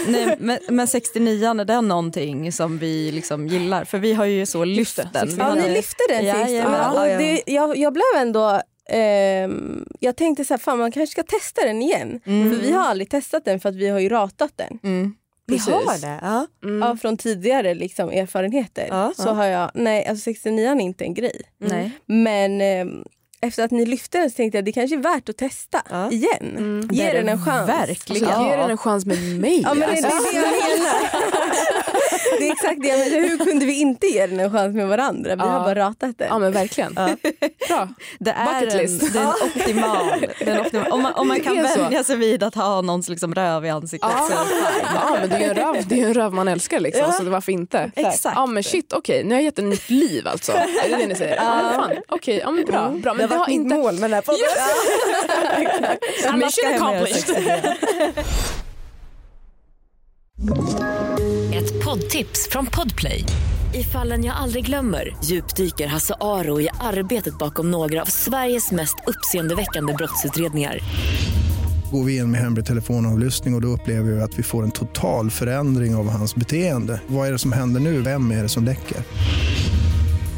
Nej, 0.08 0.36
men, 0.40 0.60
men 0.70 0.88
69 0.88 1.48
är 1.60 1.66
det 1.66 1.82
någonting 1.82 2.52
som 2.52 2.78
vi 2.78 3.12
liksom 3.12 3.48
gillar? 3.48 3.84
För 3.86 3.98
vi 3.98 4.14
har 4.14 4.26
ju 4.26 4.46
så 4.46 4.64
lyft 4.66 5.00
den. 5.14 5.28
Vi 5.28 5.36
Ja, 5.38 5.54
ni 5.56 5.70
lyfte 5.74 6.04
den 6.10 6.26
sist. 6.36 6.66
Och 6.66 6.72
Ja, 6.72 7.08
ja. 7.10 7.18
det, 7.18 7.44
jag, 7.46 7.78
jag 7.78 7.94
blev 7.94 8.04
ändå... 8.18 8.62
ehm, 8.90 9.86
jag 10.00 10.16
tänkte 10.16 10.46
så 10.46 10.54
här, 10.54 10.60
fan 10.60 10.78
man 10.80 10.92
kanske 10.92 11.12
ska 11.12 11.24
testa 11.24 11.62
den 11.66 11.82
igen. 11.82 12.20
För 12.24 12.62
vi 12.62 12.72
har 12.72 12.84
aldrig 12.90 13.10
testat 13.10 13.46
den 13.46 13.60
för 13.60 13.70
att 13.70 13.76
vi 13.76 13.90
har 13.90 14.00
ju 14.00 14.10
ratat 14.10 14.52
den. 14.56 14.80
Mm. 14.84 15.16
Precis. 15.48 15.68
har 15.74 16.02
det? 16.02 16.20
Ja. 16.22 16.48
Ja, 16.82 16.98
från 17.02 17.18
tidigare 17.18 17.74
liksom, 17.74 18.10
erfarenheter. 18.10 18.88
Ja, 18.90 19.14
så 19.16 19.30
har 19.30 19.46
jag, 19.46 19.72
nej 19.74 20.06
alltså 20.08 20.24
69 20.24 20.68
är 20.70 20.80
inte 20.80 21.04
en 21.04 21.14
grej. 21.14 21.42
Nej. 21.58 21.92
Men 22.06 22.62
ehm, 22.62 23.04
efter 23.44 23.64
att 23.64 23.72
ni 23.72 23.86
lyfte 23.86 24.18
den 24.18 24.30
så 24.30 24.36
tänkte 24.36 24.58
jag 24.58 24.66
det 24.66 24.72
kanske 24.72 24.96
är 24.96 25.00
värt 25.00 25.30
att 25.30 25.38
testa 25.38 25.82
Ja. 25.89 26.12
igen. 26.12 26.86
Det 26.89 26.96
Ge 26.96 27.04
är 27.04 27.14
den 27.14 27.30
en 27.30 27.46
chans. 27.46 27.70
verkligen. 27.70 28.28
Alltså, 28.28 28.41
Ja. 28.44 28.50
Ge 28.52 28.56
den 28.58 28.70
en 28.72 28.78
chans 28.78 29.06
med 29.06 29.18
mig. 29.39 29.62
Ja, 29.62 29.74
men 29.74 29.80
det, 29.89 30.02
det 30.02 30.08
alltså. 30.08 30.38
är 30.38 30.41
det 30.41 30.48
jag 30.48 30.80
menar. 30.80 30.94
det 32.39 32.48
är 32.48 32.52
exakt 32.52 32.82
det 32.82 32.88
jag 32.88 33.00
menar. 33.00 33.30
Hur 33.30 33.38
kunde 33.38 33.66
vi 33.66 33.80
inte 33.80 34.08
ge 34.08 34.28
den 34.28 34.39
en 34.39 34.52
chans 34.52 34.76
med 34.76 34.88
varandra? 34.88 35.36
Vi 35.36 35.41
Ja. 35.41 35.48
har 35.50 35.60
bara 35.60 35.76
ratat 35.76 36.18
den. 36.18 36.28
Ja 36.28 36.39
men 36.39 36.52
verkligen. 36.52 36.94
Bra. 36.94 37.88
Det 38.20 38.32
är 38.32 38.68
en, 38.68 38.78
list. 38.78 39.14
det 39.14 39.20
är 39.20 39.24
en 39.24 39.30
optimal. 39.30 40.26
Det 40.39 40.50
är 40.50 40.56
en 40.56 40.62
optimal 40.62 40.91
om, 40.91 41.02
man, 41.02 41.14
om 41.14 41.28
man 41.28 41.39
kan 41.44 41.56
vänja 41.56 42.04
sig 42.04 42.16
vid 42.18 42.44
att 42.44 42.56
ha 42.56 42.82
någons 42.82 43.10
liksom 43.10 43.36
röv 43.36 43.66
i 43.66 43.70
ansiktet 43.70 44.10
Ja. 44.14 44.28
så 44.28 44.34
ja 44.96 45.18
men 45.22 45.30
det 45.30 45.36
är 45.36 45.50
en 45.50 45.56
röv, 45.56 45.88
det 45.88 46.02
är 46.02 46.08
en 46.08 46.14
röv 46.14 46.34
man 46.34 46.48
älskar 46.48 46.80
liksom, 46.80 47.12
så 47.12 47.24
varför 47.24 47.52
inte? 47.52 47.91
Exakt. 47.96 48.36
Ja 48.36 48.46
men 48.46 48.64
shit 48.64 48.94
okej, 48.94 49.24
nu 49.24 49.30
har 49.30 49.36
jag 49.36 49.44
gett 49.44 49.60
ett 49.60 49.66
nytt 49.66 49.89
liv 49.89 50.28
alltså. 50.28 50.52
Är 50.52 50.89
det 50.89 50.96
det 50.98 51.08
ni 51.08 51.16
säger? 51.16 51.36
Ja. 51.36 51.89
Okej, 52.10 52.38
ja 52.44 52.52
men 52.52 52.66
bra. 52.66 52.89
bra. 52.89 53.14
Men 53.14 53.30
Det 53.34 53.38
har 53.38 53.50
inte... 53.50 53.76
mål 53.76 53.94
med 53.94 54.04
den 54.04 54.14
här 54.14 54.22
podden. 54.22 54.40
Ska 56.20 56.32
Mission 56.32 56.74
accomplished. 56.74 57.28
69. 57.28 57.62
Ett 61.54 61.86
poddtips 61.86 62.50
från 62.50 62.66
Podplay. 62.66 63.26
I 63.74 63.84
fallen 63.84 64.24
jag 64.24 64.36
aldrig 64.36 64.66
glömmer 64.66 65.16
djupdyker 65.24 65.88
Hasse 65.88 66.16
Aro 66.22 66.62
i 66.62 66.70
arbetet 66.80 67.38
bakom 67.38 67.72
några 67.72 68.02
av 68.02 68.06
Sveriges 68.06 68.72
mest 68.72 68.96
uppseendeväckande 69.08 69.94
brottsutredningar. 69.94 70.80
Går 71.92 72.04
vi 72.04 72.18
in 72.18 72.32
med 72.32 72.42
hemlig 72.42 72.66
telefonavlyssning 72.66 73.54
och, 73.54 73.58
och 73.58 73.62
då 73.62 73.68
upplever 73.68 74.12
vi 74.12 74.22
att 74.22 74.40
vi 74.40 74.44
får 74.44 74.64
en 74.64 74.72
total 74.72 75.32
förändring 75.32 75.96
av 75.96 76.10
hans 76.10 76.36
beteende. 76.36 77.02
Vad 77.08 77.28
är 77.28 77.32
det 77.32 77.40
som 77.40 77.52
händer 77.52 77.80
nu? 77.82 78.02
Vem 78.02 78.32
är 78.32 78.44
det 78.44 78.50
som 78.50 78.64
läcker? 78.64 78.98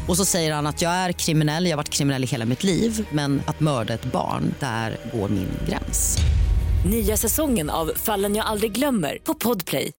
Och 0.08 0.16
så 0.16 0.24
säger 0.24 0.52
han 0.54 0.66
att 0.66 0.82
jag 0.82 0.92
är 0.92 1.12
kriminell, 1.12 1.64
jag 1.64 1.72
har 1.72 1.76
varit 1.76 1.88
kriminell 1.88 2.24
i 2.24 2.26
hela 2.26 2.44
mitt 2.44 2.64
liv 2.64 3.08
men 3.10 3.42
att 3.46 3.60
mörda 3.60 3.94
ett 3.94 4.04
barn, 4.04 4.54
där 4.60 4.96
går 5.12 5.28
min 5.28 5.48
gräns. 5.68 6.18
Nya 6.90 7.16
säsongen 7.16 7.70
av 7.70 7.92
Fallen 7.96 8.34
jag 8.36 8.46
aldrig 8.46 8.72
glömmer 8.72 9.18
på 9.24 9.34
Podplay. 9.34 9.92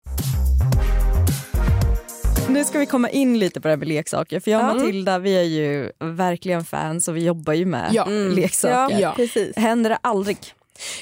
Nu 2.48 2.64
ska 2.64 2.78
vi 2.78 2.86
komma 2.86 3.10
in 3.10 3.38
lite 3.38 3.60
på 3.60 3.68
det 3.68 3.72
här 3.72 3.76
med 3.78 3.88
leksaker. 3.88 4.40
För 4.40 4.50
jag 4.50 4.70
och 4.70 4.76
Matilda 4.76 5.18
vi 5.18 5.36
är 5.38 5.42
ju 5.42 5.90
verkligen 6.00 6.64
fans 6.64 7.08
och 7.08 7.16
vi 7.16 7.24
jobbar 7.24 7.52
ju 7.52 7.64
med 7.64 7.90
Ja. 7.92 8.04
leksaker. 8.34 8.98
Ja. 9.00 9.12
precis. 9.16 9.56
Händer 9.56 9.90
det 9.90 9.98
aldrig? 10.02 10.38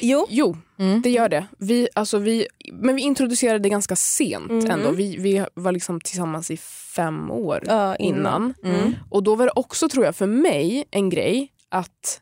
Jo. 0.00 0.26
Jo, 0.30 0.56
det 1.02 1.10
gör 1.10 1.28
det. 1.28 1.46
Vi, 1.58 1.88
alltså 1.94 2.18
vi, 2.18 2.46
men 2.72 2.96
vi 2.96 3.02
introducerade 3.02 3.58
det 3.58 3.68
ganska 3.68 3.96
sent 3.96 4.70
ändå. 4.70 4.90
Vi, 4.90 5.16
vi 5.16 5.46
var 5.54 5.72
liksom 5.72 6.00
tillsammans 6.00 6.50
i 6.50 6.56
fem 6.96 7.30
år 7.30 7.62
Ja, 7.66 7.96
innan. 7.96 8.54
innan. 8.64 8.96
Och 9.10 9.22
då 9.22 9.34
var 9.34 9.44
det 9.44 9.52
också 9.56 9.88
tror 9.88 10.04
jag 10.04 10.16
för 10.16 10.26
mig 10.26 10.84
en 10.90 11.10
grej 11.10 11.52
att 11.68 12.20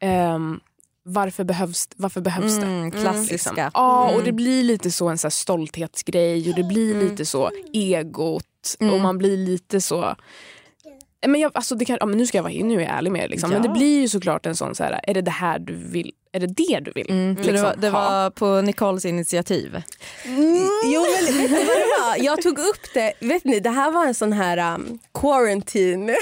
ehm, 0.00 0.60
varför 1.02 1.44
behövs, 1.44 1.88
varför 1.96 2.20
behövs 2.20 2.56
det? 2.56 2.66
Mm, 2.66 2.90
klassiska. 2.90 3.32
Liksom. 3.32 3.70
Ja, 3.74 4.14
och 4.16 4.24
det 4.24 4.32
blir 4.32 4.62
lite 4.62 4.90
så 4.90 5.08
en 5.08 5.18
så 5.18 5.30
stolthetsgrej 5.30 6.48
och 6.50 6.56
det 6.56 6.64
blir 6.64 6.94
lite 6.94 7.26
så 7.26 7.50
egot 7.72 8.76
och 8.92 9.00
man 9.00 9.18
blir 9.18 9.36
lite 9.36 9.80
så 9.80 10.14
men 11.26 11.40
jag, 11.40 11.52
alltså 11.54 11.74
det 11.74 11.84
kan, 11.84 11.96
ja, 12.00 12.06
men 12.06 12.18
nu 12.18 12.26
ska 12.26 12.38
jag 12.38 12.42
vara 12.42 12.52
nu 12.52 12.74
är 12.76 12.80
jag 12.80 12.90
ärlig 12.90 13.12
med 13.12 13.24
er, 13.24 13.28
liksom. 13.28 13.50
men 13.50 13.62
det 13.62 13.68
blir 13.68 14.00
ju 14.00 14.08
såklart 14.08 14.46
en 14.46 14.56
sån 14.56 14.74
så 14.74 14.84
här, 14.84 15.00
är 15.02 15.14
det 15.14 15.22
det 15.22 15.30
här 15.30 15.58
du 15.58 15.74
vill, 15.74 16.12
är 16.32 16.40
det 16.40 16.46
det 16.46 16.80
du 16.80 16.92
vill? 16.94 17.06
Det, 17.36 17.42
liksom, 17.42 17.62
var, 17.62 17.76
det 17.76 17.90
var 17.90 18.30
på 18.30 18.60
Nicoles 18.60 19.04
initiativ. 19.04 19.82
Jo 20.84 21.02
men 21.02 21.24
vet 21.36 21.50
ni 21.50 21.64
vad 21.64 21.76
det 21.76 21.86
var? 22.04 22.24
Jag 22.24 22.42
tog 22.42 22.58
upp 22.58 22.94
det, 22.94 23.12
vet 23.20 23.44
ni 23.44 23.60
det 23.60 23.70
här 23.70 23.90
var 23.90 24.06
en 24.06 24.14
sån 24.14 24.32
här 24.32 24.74
um, 24.74 24.98
quarantine. 25.20 26.08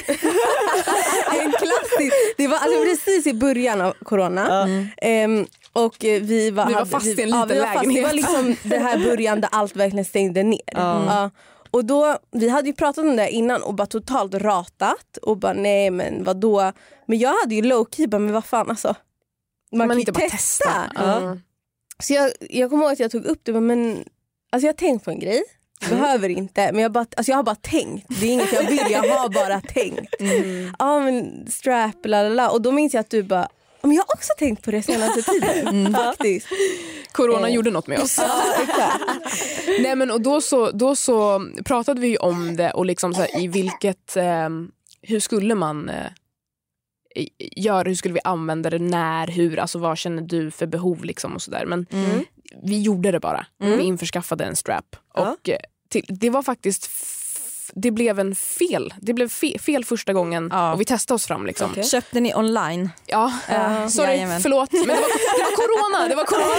en 1.40 1.52
klassisk, 1.52 2.14
det 2.36 2.48
var 2.48 2.59
alltså 2.59 2.82
precis 2.84 3.26
i 3.26 3.34
början 3.34 3.80
av 3.80 3.92
corona. 4.04 4.68
Ehm, 5.02 5.46
och 5.72 6.04
eh, 6.04 6.22
vi 6.22 6.50
var, 6.50 6.66
Ni 6.66 6.72
var 6.72 6.78
hade- 6.78 6.90
fast 6.90 7.06
i 7.06 7.22
en 7.22 7.28
ja, 7.28 7.44
liten 7.44 7.56
vi 7.56 7.61
var 7.61 7.66
fast, 7.74 7.84
Det 7.84 8.02
var 8.02 8.12
lägenhet. 8.12 8.14
liksom 8.14 8.56
det 8.62 8.78
här 8.78 8.98
början 8.98 9.40
där 9.40 9.50
allt 9.52 9.76
verkligen 9.76 10.04
stängde 10.04 10.42
ner. 10.42 10.61
Ja. 10.66 11.30
Och 11.70 11.84
då, 11.84 12.18
vi 12.32 12.48
hade 12.48 12.68
ju 12.68 12.74
pratat 12.74 13.04
om 13.04 13.16
det 13.16 13.30
innan 13.30 13.62
och 13.62 13.74
bara 13.74 13.86
totalt 13.86 14.34
ratat 14.34 15.16
och 15.22 15.36
bara 15.36 15.52
nej 15.52 15.90
men 15.90 16.24
vadå. 16.24 16.72
Men 17.06 17.18
jag 17.18 17.34
hade 17.40 17.54
ju 17.54 17.62
low 17.62 17.86
key 17.96 18.06
bara 18.06 18.18
men 18.18 18.32
vad 18.32 18.44
fan 18.44 18.70
alltså. 18.70 18.94
Man, 19.72 19.78
man 19.78 19.88
kan 19.88 19.98
inte 20.00 20.12
bara 20.12 20.28
testa. 20.28 20.64
testa. 20.64 21.16
Mm. 21.22 21.40
Så 22.02 22.12
jag, 22.12 22.30
jag 22.40 22.70
kommer 22.70 22.84
ihåg 22.84 22.92
att 22.92 23.00
jag 23.00 23.10
tog 23.10 23.24
upp 23.24 23.40
det, 23.42 23.52
men 23.60 24.04
alltså 24.52 24.66
jag 24.66 24.72
har 24.72 24.76
tänkt 24.78 25.04
på 25.04 25.10
en 25.10 25.18
grej. 25.20 25.42
Jag 25.80 25.90
behöver 25.90 26.28
inte, 26.28 26.72
men 26.72 26.82
jag, 26.82 26.92
bara, 26.92 27.06
alltså 27.16 27.30
jag 27.32 27.36
har 27.36 27.42
bara 27.42 27.54
tänkt. 27.54 28.06
Det 28.20 28.26
är 28.26 28.30
inget 28.32 28.52
jag 28.52 28.62
vill, 28.70 28.86
jag 28.90 29.02
har 29.02 29.28
bara 29.28 29.60
tänkt. 29.60 30.14
Ja 30.78 31.00
men 31.00 31.46
strap, 31.50 31.96
la. 32.04 32.50
Och 32.50 32.62
då 32.62 32.72
minns 32.72 32.94
jag 32.94 33.00
att 33.00 33.10
du 33.10 33.22
bara, 33.22 33.48
"Ja, 33.80 33.86
men 33.88 33.96
jag 33.96 34.02
har 34.08 34.14
också 34.14 34.28
tänkt 34.38 34.64
på 34.64 34.70
det 34.70 34.82
senaste 34.82 35.22
tiden. 35.32 35.94
Faktiskt. 35.94 36.46
Corona 37.12 37.48
Eh. 37.48 37.54
gjorde 37.54 37.70
något 37.70 37.86
med 37.86 37.98
oss. 38.00 38.20
Nej, 39.80 39.96
men, 39.96 40.10
och 40.10 40.20
då, 40.20 40.40
så, 40.40 40.70
då 40.70 40.96
så 40.96 41.46
pratade 41.64 42.00
vi 42.00 42.16
om 42.16 42.56
det 42.56 42.70
och 42.70 42.86
liksom 42.86 43.14
så 43.14 43.20
här, 43.20 43.40
i 43.42 43.48
vilket, 43.48 44.16
eh, 44.16 44.48
hur 45.02 45.20
skulle 45.20 45.54
man 45.54 45.88
eh, 45.88 46.06
göra, 47.56 47.88
hur 47.88 47.94
skulle 47.94 48.14
vi 48.14 48.20
använda 48.24 48.70
det, 48.70 48.78
när, 48.78 49.26
hur, 49.26 49.59
alltså 49.59 49.78
vad 49.78 49.98
känner 49.98 50.22
du 50.22 50.50
för 50.50 50.66
behov 50.66 51.04
liksom 51.04 51.34
och 51.34 51.42
sådär. 51.42 51.64
Men 51.66 51.86
vi 52.62 52.80
gjorde 52.82 53.11
det 53.12 53.20
bara. 53.20 53.46
Vi 53.59 53.82
införskaffade 53.82 54.44
en 54.44 54.56
strap. 54.56 54.96
Ja. 55.14 55.20
Och 55.42 55.48
eh, 55.48 55.59
till, 55.90 56.04
det 56.09 56.30
var 56.30 56.42
faktiskt 56.42 56.90
det 57.74 57.90
blev 57.90 58.18
en 58.18 58.34
fel. 58.34 58.94
Det 59.00 59.12
blev 59.14 59.28
fe, 59.28 59.59
fel 59.59 59.84
första 59.84 60.12
gången 60.12 60.48
Ja. 60.52 60.72
och 60.72 60.80
vi 60.80 60.84
testade 60.84 61.14
oss 61.14 61.26
fram. 61.26 61.46
Liksom. 61.46 61.70
Okej. 61.70 61.84
Köpte 61.84 62.20
ni 62.20 62.34
online? 62.34 62.90
Ja, 63.06 63.32
Ja, 63.50 63.88
sorry, 63.90 64.09
jajamän. 64.09 64.40
förlåt. 64.40 64.72
Men 64.72 64.82
det 64.82 64.86
var, 64.88 64.96
det 65.38 65.44
var 65.44 65.56
corona. 65.56 66.09
Det 66.09 66.14
var 66.14 66.24
corona. 66.24 66.54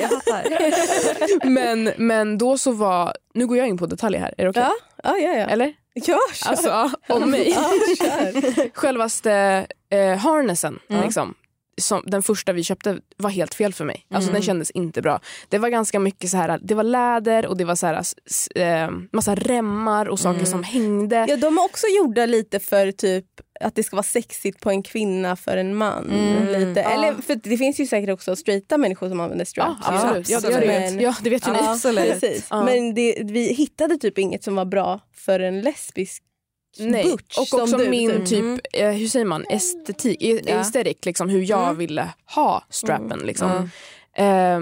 Jag 0.00 0.10
fattar. 0.10 1.48
Men, 1.50 1.92
men 1.96 2.38
då 2.38 2.58
så 2.58 2.72
var, 2.72 3.14
nu 3.34 3.46
går 3.46 3.56
jag 3.56 3.68
in 3.68 3.78
på 3.78 3.86
detaljer 3.86 4.20
här, 4.20 4.34
är 4.38 4.44
det 4.44 4.50
okej? 4.50 4.62
Ja, 4.62 4.72
ja, 5.02 5.18
ja. 5.18 5.32
ja. 5.36 5.46
Eller? 5.46 5.72
Ja, 5.94 6.18
kör. 6.42 6.50
Alltså 6.50 6.90
om 7.08 7.30
mig. 7.30 7.50
Ja, 7.50 7.70
kör. 7.98 8.70
Självaste 8.74 9.66
eh, 9.90 10.16
harnessen, 10.16 10.78
liksom, 10.88 11.34
som, 11.80 12.02
den 12.06 12.22
första 12.22 12.52
vi 12.52 12.62
köpte 12.62 13.00
var 13.16 13.30
helt 13.30 13.54
fel 13.54 13.72
för 13.72 13.84
mig. 13.84 14.06
Alltså 14.14 14.32
Den 14.32 14.42
kändes 14.42 14.70
inte 14.70 15.02
bra. 15.02 15.20
Det 15.48 15.58
var 15.58 15.68
ganska 15.68 15.98
mycket 16.00 16.30
så 16.30 16.36
här, 16.36 16.58
det 16.62 16.74
var 16.74 16.82
läder 16.82 17.46
och 17.46 17.56
det 17.56 17.64
var 17.64 17.74
så 17.74 17.86
här, 17.86 18.04
eh, 18.54 18.90
massa 19.12 19.34
remmar 19.34 20.06
och 20.08 20.20
saker 20.20 20.44
som 20.44 20.62
hängde. 20.62 21.26
Ja, 21.28 21.36
de 21.36 21.58
är 21.58 21.64
också 21.64 21.86
gjorda 21.86 22.26
lite 22.26 22.60
för 22.60 22.92
typ 22.92 23.26
att 23.60 23.74
det 23.74 23.82
ska 23.82 23.96
vara 23.96 24.02
sexigt 24.02 24.60
på 24.60 24.70
en 24.70 24.82
kvinna 24.82 25.36
för 25.36 25.56
en 25.56 25.76
man. 25.76 26.04
lite. 26.58 26.80
Eller, 26.82 27.14
för 27.22 27.34
det 27.34 27.56
finns 27.56 27.80
ju 27.80 27.86
säkert 27.86 28.10
också 28.10 28.36
straighta 28.36 28.78
människor 28.78 29.08
som 29.08 29.20
använder 29.20 29.44
straps. 29.44 29.80
Ja, 30.28 30.40
det. 30.40 30.66
Men- 30.66 31.00
ja, 31.00 31.14
det 31.22 31.30
vet 31.30 31.48
ju 31.48 31.52
ni. 31.52 31.58
Absolut. 31.62 32.24
Men 32.50 32.94
det, 32.94 33.16
vi 33.24 33.52
hittade 33.52 33.96
typ 33.98 34.18
inget 34.18 34.44
som 34.44 34.54
var 34.54 34.64
bra 34.64 35.00
för 35.14 35.40
en 35.40 35.60
lesbisk 35.60 36.22
Nej. 36.78 37.04
butch 37.04 37.38
Och 37.38 37.60
också 37.60 37.76
du, 37.78 37.88
min 37.88 38.10
typ. 38.10 38.26
typ, 38.28 38.60
eh, 38.72 38.90
hur 38.90 39.06
säger 39.08 39.26
man, 39.26 39.44
estetik, 39.50 40.22
e- 40.22 40.40
Ja. 40.46 40.54
aesthetic, 40.58 40.96
liksom, 41.04 41.28
hur 41.28 41.50
jag 41.50 41.74
ville 41.74 42.08
ha 42.34 42.64
strappen. 42.70 43.18
Liksom. 43.18 43.70
Eh, 44.16 44.60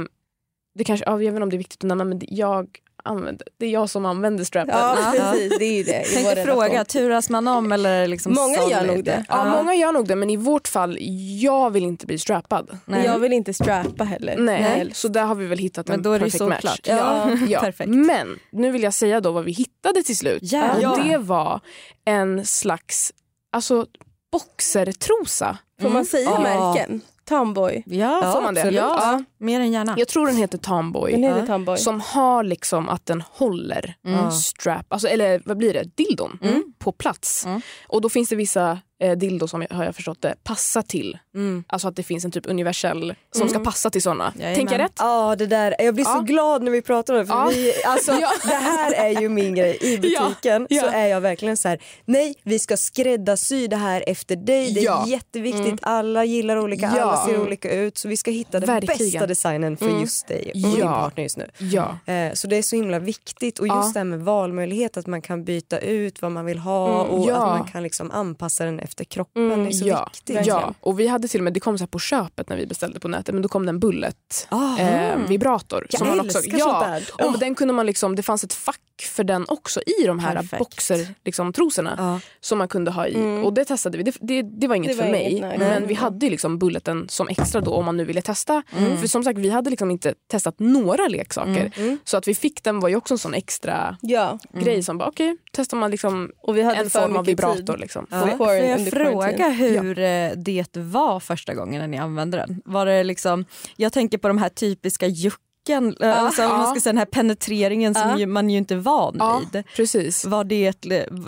det 0.74 0.84
kanske, 0.84 1.05
ja, 1.07 1.12
jag 1.12 1.18
vet 1.18 1.28
inte 1.28 1.42
om 1.42 1.51
det 1.51 1.57
är 1.57 1.59
viktigt 1.59 1.84
att 1.84 1.88
nämna 1.88 2.05
men 2.05 2.20
jag 2.28 2.68
använder, 3.05 3.46
det 3.59 3.66
är 3.66 3.70
jag 3.70 3.90
som 3.90 4.07
använder 4.07 4.44
strappen. 4.44 4.74
Ja, 4.78 5.12
precis. 5.16 5.59
Det 5.59 5.64
är 5.64 5.72
ju 5.76 5.82
det. 5.82 6.03
i 6.03 6.14
Tänkte 6.14 6.44
fråga, 6.44 6.64
relation. 6.68 6.84
turas 6.84 7.30
man 7.30 7.49
om 7.49 7.72
eller 7.72 8.07
liksom 8.09 8.34
Många 8.34 8.70
gör 8.70 8.86
nog 8.86 9.05
det. 9.05 9.24
Ja, 9.28 9.44
många 9.44 9.74
gör 9.74 9.92
nog 9.92 10.09
det 10.09 10.16
men 10.16 10.30
i 10.30 10.36
vårt 10.36 10.68
fall, 10.68 10.99
jag 11.40 11.70
vill 11.70 11.84
inte 11.84 12.07
bli 12.07 12.18
strappad. 12.18 12.78
Nej. 12.84 13.05
Jag 13.05 13.18
vill 13.18 13.32
inte 13.32 13.55
strappa 13.55 14.05
heller. 14.05 14.36
Nej, 14.38 14.90
så 14.92 15.09
där 15.09 15.24
har 15.24 15.34
vi 15.34 15.46
väl 15.46 15.59
hittat 15.59 15.86
Men 15.88 15.94
en 15.96 16.03
då 16.03 16.12
är 16.12 16.18
det 16.18 16.24
ju 16.26 16.30
perfect 16.30 16.49
match. 16.49 16.61
solklart. 16.62 16.80
Ja, 16.86 17.30
ja. 17.49 17.61
Perfekt. 17.61 17.90
Men 17.90 18.38
nu 18.53 18.70
vill 18.70 18.82
jag 18.82 18.94
säga 18.94 19.20
då 19.20 19.32
vad 19.32 19.44
vi 19.44 19.53
hittade 19.53 20.03
till 20.03 20.16
slut. 20.16 20.38
Ja. 20.42 20.90
Och 20.92 21.05
det 21.05 21.18
var 21.18 21.61
en 22.05 22.46
slags 22.46 23.12
alltså, 23.53 23.86
boxertrosa. 24.32 25.59
Får 25.82 25.88
man 25.90 26.05
säga 26.05 26.30
Ja. 26.30 26.40
märken? 26.40 27.01
Tomboy. 27.29 27.83
Ja, 27.87 28.33
Får 28.35 28.43
man 28.43 28.55
det? 28.55 28.61
absolut. 28.61 28.76
Ja. 28.81 29.22
Mer 29.39 29.61
än 29.61 29.72
gärna. 29.72 29.95
Jag 29.99 30.09
tror 30.09 30.26
den 30.26 30.37
heter 30.37 30.59
Tomboy. 30.59 31.12
Den 31.12 31.22
heter 31.22 31.47
Tomboy. 31.47 31.76
Som 31.79 32.01
har 32.01 32.45
liksom 32.45 32.89
att 32.89 33.07
den 33.07 33.22
håller 33.33 33.95
Mm. 34.07 34.31
strap, 34.31 34.87
alltså, 34.93 35.09
eller 35.09 35.43
vad 35.45 35.57
blir 35.57 35.74
det, 35.74 35.85
dildon 35.95 36.39
på 36.79 36.93
plats. 36.93 37.47
Mm. 37.47 37.61
Och 37.89 38.01
då 38.01 38.09
finns 38.09 38.29
det 38.29 38.37
vissa 38.37 38.79
eh, 39.01 39.12
dildos 39.12 39.51
som 39.51 39.62
jag, 39.70 39.76
har 39.76 39.84
jag 39.84 39.94
förstått 39.94 40.22
det, 40.22 40.34
passa 40.44 40.82
till. 40.82 41.18
Mm. 41.34 41.64
Alltså 41.68 41.88
att 41.88 41.96
det 41.96 42.03
finns 42.03 42.24
en 42.24 42.30
typ 42.30 42.46
universell 42.46 43.14
som 43.36 43.49
ska 43.49 43.59
passa 43.59 43.90
till 43.90 44.03
såna. 44.03 44.32
Jajamän. 44.36 44.57
Tänker 44.57 44.74
jag 44.78 44.84
rätt? 44.84 44.92
Ja, 44.99 45.36
det 45.38 45.46
där. 45.46 45.74
Jag 45.78 45.94
blir 45.94 46.05
så 46.05 46.11
Ja. 46.11 46.20
glad 46.20 46.62
när 46.62 46.70
vi 46.70 46.82
pratar 46.82 47.14
om 47.14 47.20
det. 47.20 47.26
För 47.26 47.34
Ja. 47.34 47.49
vi, 47.55 47.72
alltså, 47.84 48.12
Ja. 48.20 48.30
Det 48.44 48.55
här 48.55 48.92
är 48.92 49.20
ju 49.20 49.28
min 49.28 49.55
grej. 49.55 49.78
I 49.80 49.99
butiken 49.99 50.66
så 50.80 50.86
är 50.86 51.07
jag 51.07 51.20
verkligen 51.20 51.57
så 51.57 51.68
här: 51.68 51.78
nej 52.05 52.34
vi 52.42 52.59
ska 52.59 52.76
skräddarsy 52.76 53.66
det 53.66 53.76
här 53.76 54.05
efter 54.07 54.36
dig. 54.36 54.72
Det 54.74 54.86
är 54.86 55.07
jätteviktigt. 55.07 55.78
Alla 55.82 56.24
gillar 56.24 56.57
olika, 56.59 56.88
alla 56.88 57.26
ser 57.26 57.40
olika 57.40 57.72
ut. 57.74 57.99
Så 57.99 58.09
vi 58.09 58.16
ska 58.16 58.30
hitta 58.30 58.61
den 58.61 58.66
Verkligen. 58.66 58.99
bästa 59.12 59.26
designen 59.26 59.76
för 59.76 60.01
just 60.01 60.28
dig 60.28 60.51
och 60.55 60.61
din 60.70 60.80
partner 60.82 61.22
just 61.22 61.36
nu. 61.36 61.51
Ja. 61.59 61.99
Eh, 62.07 62.32
Så 62.32 62.46
det 62.46 62.57
är 62.57 62.62
så 62.62 62.76
himla 62.76 62.99
viktigt. 62.99 63.59
Och 63.59 63.66
just 63.66 63.76
Ja. 63.76 63.90
det 63.92 63.99
här 63.99 64.05
med 64.05 64.20
valmöjlighet, 64.20 64.96
att 64.96 65.07
man 65.07 65.22
kan 65.22 65.44
byta 65.44 65.78
ut 65.78 66.22
vad 66.22 66.32
man 66.32 66.44
vill 66.44 66.59
ha 66.59 66.78
Mm, 67.05 67.11
och 67.11 67.30
att 67.30 67.38
man 67.38 67.64
kan 67.68 67.82
liksom 67.82 68.11
anpassa 68.11 68.64
den 68.64 68.80
efter 68.89 69.05
kroppen. 69.05 69.49
det 69.49 69.55
är 69.68 69.70
så 69.70 69.86
ja, 69.89 70.09
viktigt. 70.12 70.47
ja, 70.47 70.74
och 70.80 71.01
vi 71.01 71.07
hade 71.07 71.28
till 71.28 71.41
och 71.41 71.45
med, 71.45 71.53
det 71.53 71.61
kom 71.61 71.78
så 71.78 71.82
här 71.82 71.86
på 71.89 71.99
köpet 71.99 72.49
när 72.49 72.57
vi 72.57 72.66
beställde 72.66 73.01
på 73.01 73.09
nätet, 73.09 73.32
men 73.34 73.43
då 73.43 73.49
kom 73.49 73.66
det 73.66 73.70
en 73.70 73.80
bullet 73.80 74.47
Aha. 74.51 74.78
eh, 74.80 75.16
vibrator. 75.28 75.86
Jag 75.91 76.07
man 76.07 76.20
älskar 76.20 76.59
ja, 76.59 76.64
sånt 76.95 77.09
där. 77.18 77.26
Och 77.26 77.39
den 77.39 77.55
kunde 77.55 77.74
man 77.74 77.86
liksom, 77.86 78.16
det 78.16 78.22
fanns 78.22 78.45
ett 78.45 78.53
fack 78.55 78.80
för 79.03 79.24
den 79.24 79.45
också 79.49 79.80
i 80.01 80.07
de 80.07 80.18
här 80.18 80.34
Perfekt. 80.34 80.59
boxer, 80.59 81.14
liksom, 81.24 81.53
trosorna 81.53 81.95
Ja. 81.99 82.20
som 82.41 82.59
man 82.59 82.68
kunde 82.68 82.91
ha 82.91 83.07
i. 83.07 83.43
Och 83.45 83.53
det 83.53 83.64
testade 83.64 83.99
vi. 83.99 84.05
Det, 84.05 84.14
det, 84.20 84.43
det 84.43 84.66
var 84.68 84.74
inget 84.74 84.91
Det 84.91 84.97
var 84.97 85.05
för 85.05 85.11
mig. 85.11 85.30
inget, 85.30 85.41
nej. 85.41 85.59
men 85.59 85.86
vi 85.86 85.95
hade 85.95 86.26
ju 86.26 86.30
liksom 86.30 86.59
bulleten 86.59 87.07
som 87.09 87.28
extra 87.28 87.61
då 87.61 87.70
om 87.74 87.84
man 87.84 87.97
nu 87.97 88.05
ville 88.05 88.22
testa. 88.22 88.62
För 89.01 89.07
som 89.07 89.24
sagt 89.24 89.39
vi 89.39 89.51
hade 89.51 89.70
liksom 89.70 89.91
inte 89.91 90.14
testat 90.30 90.55
några 90.59 91.09
leksaker. 91.09 91.72
Så 92.05 92.16
att 92.16 92.28
vi 92.28 92.34
fick 92.34 92.62
den 92.64 92.80
var 92.80 92.89
ju 92.89 92.97
också 92.97 93.14
en 93.14 93.18
sån 93.18 93.34
extra 93.34 93.97
Ja, 94.01 94.39
grej 94.53 94.82
som 94.82 94.99
bara 94.99 95.09
okej, 95.09 95.36
testar 95.53 95.76
man 95.76 95.91
liksom 95.91 96.30
och 96.43 96.57
vi 96.57 96.62
hade 96.62 96.76
en 96.80 96.91
form 96.91 97.16
av 97.16 97.24
vibrator. 97.26 97.72
tid. 97.72 97.80
Liksom. 97.80 98.07
Ja. 98.11 98.20
För 98.26 98.36
får 98.36 98.53
jag 98.55 98.78
under 98.79 98.91
fråga 98.91 99.33
quarantine. 99.37 99.81
hur 99.81 99.99
eh, 99.99 100.31
det 100.37 100.76
var 100.76 101.20
första 101.20 101.55
gången 101.55 101.81
när 101.81 101.89
ni 101.89 101.99
använde 101.99 102.37
den? 102.37 102.62
Var 102.64 102.87
det 102.87 103.05
liksom, 103.05 103.45
jag 103.76 103.93
tänker 103.93 104.18
på 104.18 104.29
de 104.29 104.39
här 104.39 104.49
typiska 104.49 105.07
jucken, 105.07 105.97
eh, 106.01 106.22
alltså, 106.22 106.43
om 106.45 106.49
man 106.59 106.66
ska 106.70 106.81
säga 106.81 106.93
den 106.93 106.99
här 106.99 107.05
penetreringen 107.05 107.95
som 107.95 108.09
Ja. 108.11 108.18
ju, 108.18 108.26
man 108.26 108.51
ju 108.51 108.59
inte 108.59 108.74
är 108.74 108.79
van 108.79 109.16
Ja, 109.18 109.43
vid. 109.53 109.64
precis. 109.76 110.24
Var 110.24 110.45
det 110.45 110.74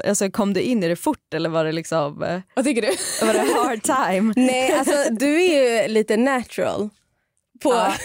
alltså, 0.08 0.30
kom 0.30 0.52
du 0.52 0.60
in 0.60 0.82
i 0.84 0.88
det 0.88 0.96
fort 0.96 1.34
eller 1.34 1.48
var 1.50 1.64
det 1.64 1.72
liksom 1.72 2.22
eh, 2.22 2.40
Vad 2.54 2.64
tycker 2.64 2.82
du? 2.82 3.26
var 3.26 3.32
det 3.34 3.54
hard 3.68 3.82
time? 3.82 4.32
Nej, 4.46 4.72
alltså 4.72 4.94
du 5.10 5.42
är 5.44 5.82
ju 5.82 5.88
lite 5.88 6.16
natural. 6.16 6.88
På, 7.62 7.72
att 7.72 8.00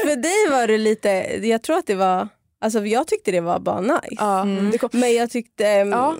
för 0.00 0.16
dig 0.22 0.58
var 0.58 0.66
det 0.66 0.78
lite, 0.78 1.08
jag 1.42 1.62
tror 1.62 1.76
att 1.78 1.86
det 1.86 1.94
var, 1.94 2.28
alltså 2.60 2.86
jag 2.86 3.06
tyckte 3.06 3.30
det 3.30 3.40
var 3.40 3.58
bara 3.58 3.80
nice. 3.80 4.00
Ja, 4.10 4.46
det, 4.72 4.78
kom, 4.78 4.88
Men 4.92 5.14
jag 5.14 5.30
tyckte 5.30 5.66
mm, 5.66 5.92
Ja. 5.92 6.14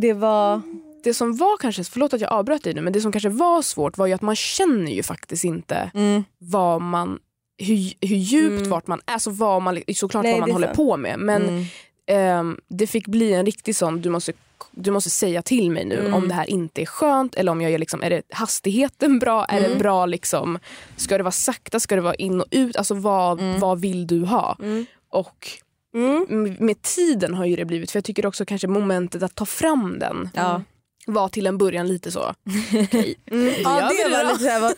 det 0.00 0.12
var, 0.12 0.62
det 1.06 1.14
som 1.14 1.36
var 1.36 1.56
kanske, 1.56 1.84
förlåt 1.84 2.14
att 2.14 2.20
jag 2.20 2.32
avbröt 2.32 2.62
dig 2.64 2.74
nu, 2.74 2.80
men 2.80 2.92
det 2.92 3.00
som 3.00 3.12
kanske 3.12 3.28
var 3.28 3.62
svårt 3.62 3.98
var 3.98 4.06
ju 4.06 4.12
att 4.12 4.22
man 4.22 4.36
känner 4.36 4.92
ju 4.92 5.02
faktiskt 5.02 5.44
inte 5.44 5.90
Mm. 5.94 6.24
vad 6.38 6.80
man, 6.82 7.18
hur, 7.58 7.76
hur 8.08 8.16
djupt 8.16 8.66
vart 8.66 8.86
man 8.86 9.00
är, 9.06 9.12
alltså 9.12 9.30
vad 9.30 9.62
man, 9.62 9.78
såklart 9.94 10.22
Nej, 10.22 10.32
vad 10.32 10.40
man 10.40 10.50
håller 10.50 10.66
sant. 10.66 10.76
på 10.76 10.96
med. 10.96 11.18
Men 11.18 11.42
Mm. 11.48 11.64
ehm, 12.06 12.60
det 12.68 12.86
fick 12.86 13.06
bli 13.06 13.32
en 13.32 13.46
riktig 13.46 13.76
sån, 13.76 14.00
du 14.00 14.10
måste, 14.10 14.32
du 14.70 14.90
måste 14.90 15.10
säga 15.10 15.42
till 15.42 15.70
mig 15.70 15.84
nu 15.84 16.12
om 16.12 16.28
det 16.28 16.34
här 16.34 16.50
inte 16.50 16.82
är 16.82 16.86
skönt 16.86 17.34
eller 17.34 17.52
om 17.52 17.60
jag 17.60 17.70
gör 17.72 17.78
liksom, 17.78 18.02
är 18.02 18.10
det 18.10 18.22
hastigheten 18.30 19.18
bra, 19.18 19.44
är 19.44 19.68
det 19.68 19.76
bra 19.76 20.06
liksom, 20.06 20.58
ska 20.96 21.16
det 21.16 21.22
vara 21.24 21.32
sakta, 21.32 21.80
ska 21.80 21.94
det 21.96 22.00
vara 22.02 22.14
in 22.14 22.40
och 22.40 22.46
ut, 22.50 22.76
alltså 22.76 22.94
vad, 22.94 23.40
vad 23.60 23.80
vill 23.80 24.06
du 24.06 24.24
ha? 24.24 24.56
Och 25.10 25.48
m- 25.94 26.56
med 26.60 26.82
tiden 26.82 27.34
har 27.34 27.44
ju 27.44 27.56
det 27.56 27.64
blivit, 27.64 27.90
för 27.90 27.96
jag 27.98 28.04
tycker 28.04 28.26
också 28.26 28.44
kanske 28.44 28.68
momentet 28.68 29.22
att 29.22 29.34
ta 29.34 29.46
fram 29.46 29.98
den 29.98 30.28
Ja. 30.34 30.62
Var 31.06 31.28
till 31.28 31.46
en 31.46 31.58
början 31.58 31.88
lite 31.88 32.10
så. 32.12 32.34
Okej, 32.82 33.16
ja, 33.64 33.82
gör 33.82 33.88
vi 33.88 34.02
det 34.02 34.08
var 34.08 34.24
lite 34.32 34.44
såhär, 34.44 34.60
vad, 34.60 34.74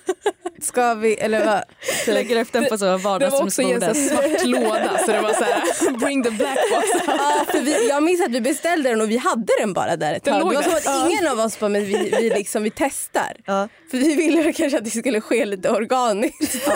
ska 0.63 0.95
vi, 0.95 1.15
eller 1.15 1.45
vad? 1.47 1.63
Lägger 2.15 2.41
upp 2.41 2.53
den 2.53 2.67
på 2.69 2.79
så 2.79 2.85
Det 2.85 2.97
var 2.97 2.97
också 2.97 3.03
en 3.03 3.03
vardagsrumsbordet. 3.03 3.97
svart 4.09 4.45
låda 4.45 4.99
så 5.07 5.13
det 5.13 5.21
var 5.21 5.33
så 5.35 5.45
här, 5.45 5.99
bring 5.99 6.23
the 6.23 6.31
black 6.31 6.59
box. 6.71 6.87
Ja, 7.07 7.45
för 7.51 7.61
vi, 7.61 7.89
jag 7.89 8.03
minns 8.03 8.21
att 8.27 8.31
vi 8.33 8.41
beställde 8.41 8.89
den 8.91 9.01
och 9.01 9.11
vi 9.11 9.17
hade 9.17 9.53
den 9.61 9.73
bara 9.73 9.97
där 9.97 10.15
ett 10.15 10.25
tag. 10.25 10.51
Det 10.51 10.55
var 10.57 10.63
som 10.63 10.73
att 10.73 11.11
ingen 11.11 11.27
av 11.29 11.41
oss 11.41 11.59
bara, 11.59 11.69
men 11.69 11.85
vi, 11.85 12.11
vi, 12.21 12.31
liksom, 12.31 12.63
vi 12.63 12.71
testar. 12.77 13.37
Ja. 13.45 13.69
För 13.91 13.99
vi 13.99 14.15
ville 14.15 14.53
kanske 14.53 14.79
att 14.79 14.85
det 14.85 14.91
skulle 14.91 15.21
ske 15.21 15.45
lite 15.45 15.71
organiskt. 15.71 16.69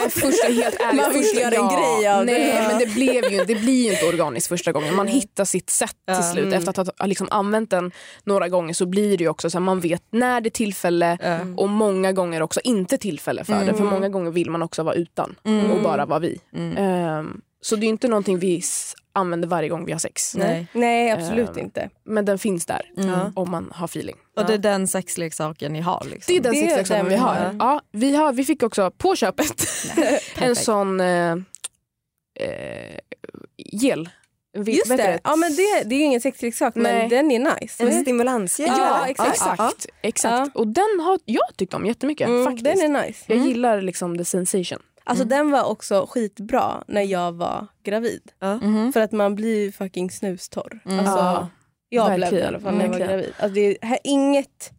Men 0.00 0.10
första, 0.10 0.46
helt 0.52 0.80
ärligt, 0.80 1.02
Man 1.02 1.12
vill 1.12 1.38
göra 1.38 1.54
en 1.54 1.68
grej 1.68 2.08
av 2.08 2.26
det. 2.26 2.32
nej, 2.32 2.54
Ja. 2.56 2.68
men 2.68 2.78
det, 2.78 2.86
blev 2.86 3.32
ju, 3.32 3.44
det 3.44 3.54
blir 3.54 3.84
ju 3.86 3.92
inte 3.92 4.06
organiskt 4.06 4.48
första 4.48 4.72
gången. 4.72 4.94
Man 4.94 5.06
hittar 5.08 5.44
sitt 5.44 5.70
sätt 5.70 5.96
till 6.14 6.24
slut. 6.32 6.54
Efter 6.54 6.70
att 6.80 6.98
ha 6.98 7.06
liksom 7.06 7.28
använt 7.30 7.70
den 7.70 7.92
några 8.24 8.45
gånger 8.48 8.74
så 8.74 8.86
blir 8.86 9.18
det 9.18 9.24
ju 9.24 9.28
också 9.30 9.50
så 9.50 9.58
här, 9.58 9.64
man 9.64 9.80
vet 9.80 10.02
när 10.10 10.40
det 10.40 10.48
är 10.48 10.50
tillfälle 10.50 11.18
och 11.56 11.68
många 11.68 12.12
gånger 12.12 12.42
också 12.42 12.60
inte 12.64 12.98
tillfälle 12.98 13.44
för 13.44 13.64
det. 13.64 13.74
För 13.74 13.84
många 13.84 14.08
gånger 14.08 14.30
vill 14.30 14.50
man 14.50 14.62
också 14.62 14.82
vara 14.82 14.94
utan 14.94 15.34
och 15.76 15.82
bara 15.82 16.06
vara 16.06 16.18
vi. 16.18 16.40
Ehm, 16.76 17.40
så 17.60 17.76
det 17.76 17.86
är 17.86 17.88
inte 17.88 18.08
någonting 18.08 18.38
vi 18.38 18.62
använder 19.12 19.48
varje 19.48 19.68
gång 19.68 19.84
vi 19.86 19.92
har 19.92 19.98
sex. 19.98 20.36
Nej. 20.36 20.66
Nej, 20.72 21.10
absolut 21.10 21.48
Ehm, 21.50 21.58
inte. 21.58 21.90
Men 22.04 22.24
den 22.24 22.38
finns 22.38 22.66
där 22.66 22.82
om 23.34 23.50
man 23.50 23.70
har 23.74 23.84
feeling. 23.86 24.16
Och 24.36 24.46
det 24.46 24.54
är 24.54 24.58
den 24.58 24.86
sexleksaken 24.88 25.72
ni 25.72 25.80
har? 25.80 26.06
Liksom. 26.10 26.32
Det 26.34 26.36
är 26.38 26.42
den 26.42 26.52
Det 26.52 26.58
är 26.58 26.68
sexleksaken 26.68 27.04
den 27.04 27.12
vi 27.14 27.18
har. 27.20 27.34
har. 27.34 27.56
Ja, 27.58 27.80
vi, 27.92 28.16
har 28.16 28.32
vi 28.32 28.44
fick 28.44 28.62
också 28.62 28.90
på 28.90 29.16
köpet 29.16 29.66
en 30.38 30.56
sån 30.56 31.00
eh, 31.00 31.32
eh, 32.40 32.98
gel. 33.72 34.08
Just 34.66 34.88
det. 34.96 35.20
Ja, 35.24 35.36
men 35.36 35.56
det, 35.56 35.82
det 35.88 35.94
är 35.94 35.98
ju 35.98 36.04
ingen 36.04 36.20
sexleksak 36.20 36.74
men 36.74 37.08
den 37.08 37.30
är 37.30 37.38
nice. 37.60 37.82
En 37.82 37.88
Mm. 37.88 38.02
stimulansgel. 38.02 38.68
Ja, 38.78 39.06
exakt. 39.08 39.30
exakt. 39.30 39.86
exakt. 40.02 40.56
Och 40.56 40.66
den 40.68 41.00
har 41.04 41.18
jag 41.24 41.56
tyckt 41.56 41.74
om 41.74 41.86
jättemycket 41.86 42.28
Mm, 42.28 42.44
faktiskt. 42.44 42.64
den 42.64 42.96
är 42.96 43.06
nice. 43.06 43.24
Jag 43.26 43.38
gillar 43.38 43.80
liksom 43.82 44.18
the 44.18 44.24
sensation. 44.24 44.78
Alltså 45.04 45.24
den 45.24 45.50
var 45.50 45.64
också 45.64 46.06
skitbra 46.10 46.84
när 46.88 47.02
jag 47.02 47.32
var 47.32 47.66
gravid. 47.84 48.22
Ja. 48.38 48.60
För 48.94 49.00
att 49.00 49.12
man 49.12 49.34
blir 49.34 49.72
fucking 49.72 50.10
snustorr. 50.10 50.80
Alltså, 50.84 51.04
Ja, 51.04 51.48
jag 51.88 52.06
blev 52.06 52.20
det 52.20 52.26
i 52.26 52.30
verkligen. 52.30 52.48
alla 52.48 52.60
fall 52.60 52.74
när 52.74 52.84
jag 52.84 52.90
var 52.90 52.98
Verkligen. 52.98 53.20
gravid. 53.20 53.34
Alltså 53.38 53.54
det, 53.54 53.76
här, 53.82 53.98
inget 54.04 54.70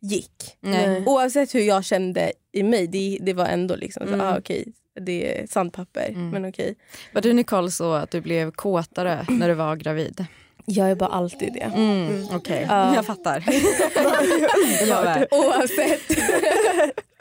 gick. 0.00 0.56
Nej. 0.60 1.02
Oavsett 1.06 1.54
hur 1.54 1.60
jag 1.60 1.84
kände 1.84 2.32
i 2.52 2.62
mig, 2.62 2.86
det, 2.86 3.18
det 3.20 3.32
var 3.32 3.46
ändå 3.46 3.76
liksom 3.76 4.06
så, 4.08 4.22
ah, 4.22 4.38
okej, 4.38 4.64
det 5.00 5.38
är 5.40 5.46
sandpapper, 5.46 6.10
men 6.32 6.44
okej. 6.48 6.74
Var 7.12 7.22
du 7.22 7.32
Nicole 7.32 7.70
så 7.70 7.92
att 7.92 8.10
du 8.10 8.20
blev 8.20 8.50
kåtare 8.50 9.26
när 9.28 9.48
du 9.48 9.54
var 9.54 9.76
gravid? 9.76 10.26
Jag 10.66 10.90
är 10.90 10.94
bara 10.94 11.10
alltid 11.10 11.52
det. 11.52 11.60
Mm, 11.74 12.24
Okej, 12.32 12.66
Ja. 12.68 12.94
jag 12.94 13.06
fattar. 13.06 13.44
jag 14.88 15.04
med. 15.04 15.28
Oavsett. 15.30 16.00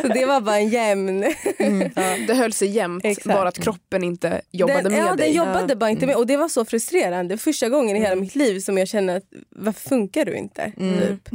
så 0.00 0.08
det 0.08 0.26
var 0.26 0.40
bara 0.40 0.56
en 0.58 0.68
jämn... 0.68 1.20
Det 2.26 2.34
höll 2.34 2.52
sig 2.52 2.68
jämnt, 2.68 3.04
Exakt. 3.04 3.26
bara 3.36 3.48
att 3.48 3.58
kroppen 3.58 4.04
inte 4.04 4.40
jobbade 4.50 4.82
den, 4.82 4.92
med 4.92 5.00
ja, 5.00 5.14
dig. 5.14 5.26
Den 5.26 5.36
jobbade 5.36 5.76
bara 5.76 5.90
inte 5.90 6.06
med 6.06 6.16
och 6.16 6.26
det 6.26 6.36
var 6.36 6.48
så 6.48 6.64
frustrerande. 6.64 7.38
Första 7.38 7.68
gången 7.68 7.96
i 7.96 8.00
hela 8.00 8.14
mitt 8.16 8.34
liv 8.34 8.60
som 8.60 8.78
jag 8.78 8.88
kände 8.88 9.16
att 9.16 9.22
varför 9.50 9.88
funkar 9.88 10.24
du 10.24 10.34
inte? 10.36 10.72
Typ. 10.76 11.28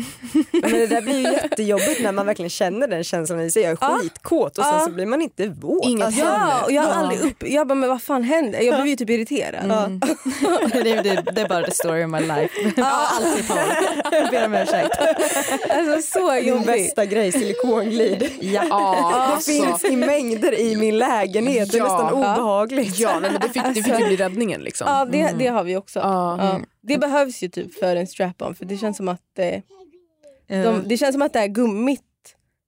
Men 0.51 0.71
det 0.71 0.87
där 0.87 1.01
blir 1.01 1.15
ju 1.17 1.31
jättejobbigt 1.31 2.01
när 2.01 2.11
man 2.11 2.25
verkligen 2.25 2.49
känner 2.49 2.87
den 2.87 3.03
känslan 3.03 3.41
i 3.41 3.51
sig. 3.51 3.61
Jag 3.63 3.71
är 3.71 3.77
Ja. 3.81 3.97
skitkåt 4.01 4.57
och 4.57 4.63
sen 4.65 4.73
Ja. 4.73 4.85
så 4.85 4.91
blir 4.91 5.05
man 5.05 5.21
inte 5.21 5.47
våt. 5.47 5.85
Inget 5.85 6.05
Alltså, 6.05 6.21
Ja, 6.21 6.63
och 6.65 6.71
jag 6.71 6.81
har 6.81 6.93
aldrig 6.93 7.19
upp... 7.21 7.43
Jag 7.49 7.67
bara, 7.67 7.75
men 7.75 7.89
vad 7.89 8.01
fan 8.01 8.23
händer? 8.23 8.61
Jag 8.61 8.75
blev 8.75 8.87
ju 8.87 8.95
typ 8.95 9.09
irriterad. 9.09 9.65
det, 10.73 10.91
är- 10.91 11.03
det, 11.03 11.23
det 11.35 11.41
är 11.41 11.47
bara 11.49 11.65
the 11.65 11.71
story 11.71 12.03
of 12.05 12.09
my 12.11 12.19
life. 12.19 12.49
Ja, 12.77 13.07
alltid 13.11 13.47
på. 13.47 13.57
Jag 14.11 14.29
ber 14.31 14.45
om 14.45 14.53
ursäkt. 14.53 14.89
Alltså 15.69 16.19
så 16.19 16.31
Min 16.33 16.47
jobbigt. 16.47 16.65
bästa 16.67 17.05
grej, 17.05 17.31
silikonglid. 18.09 18.53
Ja, 18.53 18.61
Det 19.09 19.15
alltså. 19.15 19.51
finns 19.51 19.85
i 19.85 19.95
mängder 19.95 20.59
i 20.59 20.75
min 20.75 20.97
lägenhet. 20.97 21.71
Det 21.71 21.77
är 21.77 21.79
Ja. 21.79 21.83
nästan 21.83 22.13
obehagligt. 22.13 22.99
Ja, 22.99 23.19
men 23.19 23.33
det 23.41 23.49
fick, 23.49 23.63
det 23.75 23.83
fick 23.83 23.99
ju 23.99 24.05
bli 24.05 24.15
räddningen. 24.15 24.61
Liksom. 24.61 24.87
Ja, 24.89 25.05
det, 25.05 25.35
det 25.39 25.47
har 25.47 25.63
vi 25.63 25.75
också. 25.77 25.99
Ja. 25.99 26.37
Ja. 26.39 26.59
Det 26.81 26.97
behövs 26.97 27.43
ju 27.43 27.49
typ 27.49 27.79
för 27.79 27.95
en 27.95 28.07
strap-on 28.07 28.55
för 28.55 28.65
det 28.65 28.77
känns 28.77 28.97
som 28.97 29.07
att 29.07 29.39
eh, 29.39 29.59
Eh, 30.47 30.63
de, 30.63 30.83
det 30.87 30.97
känns 30.97 31.13
som 31.13 31.21
att 31.21 31.33
det 31.33 31.39
här 31.39 31.47
gummit 31.47 32.01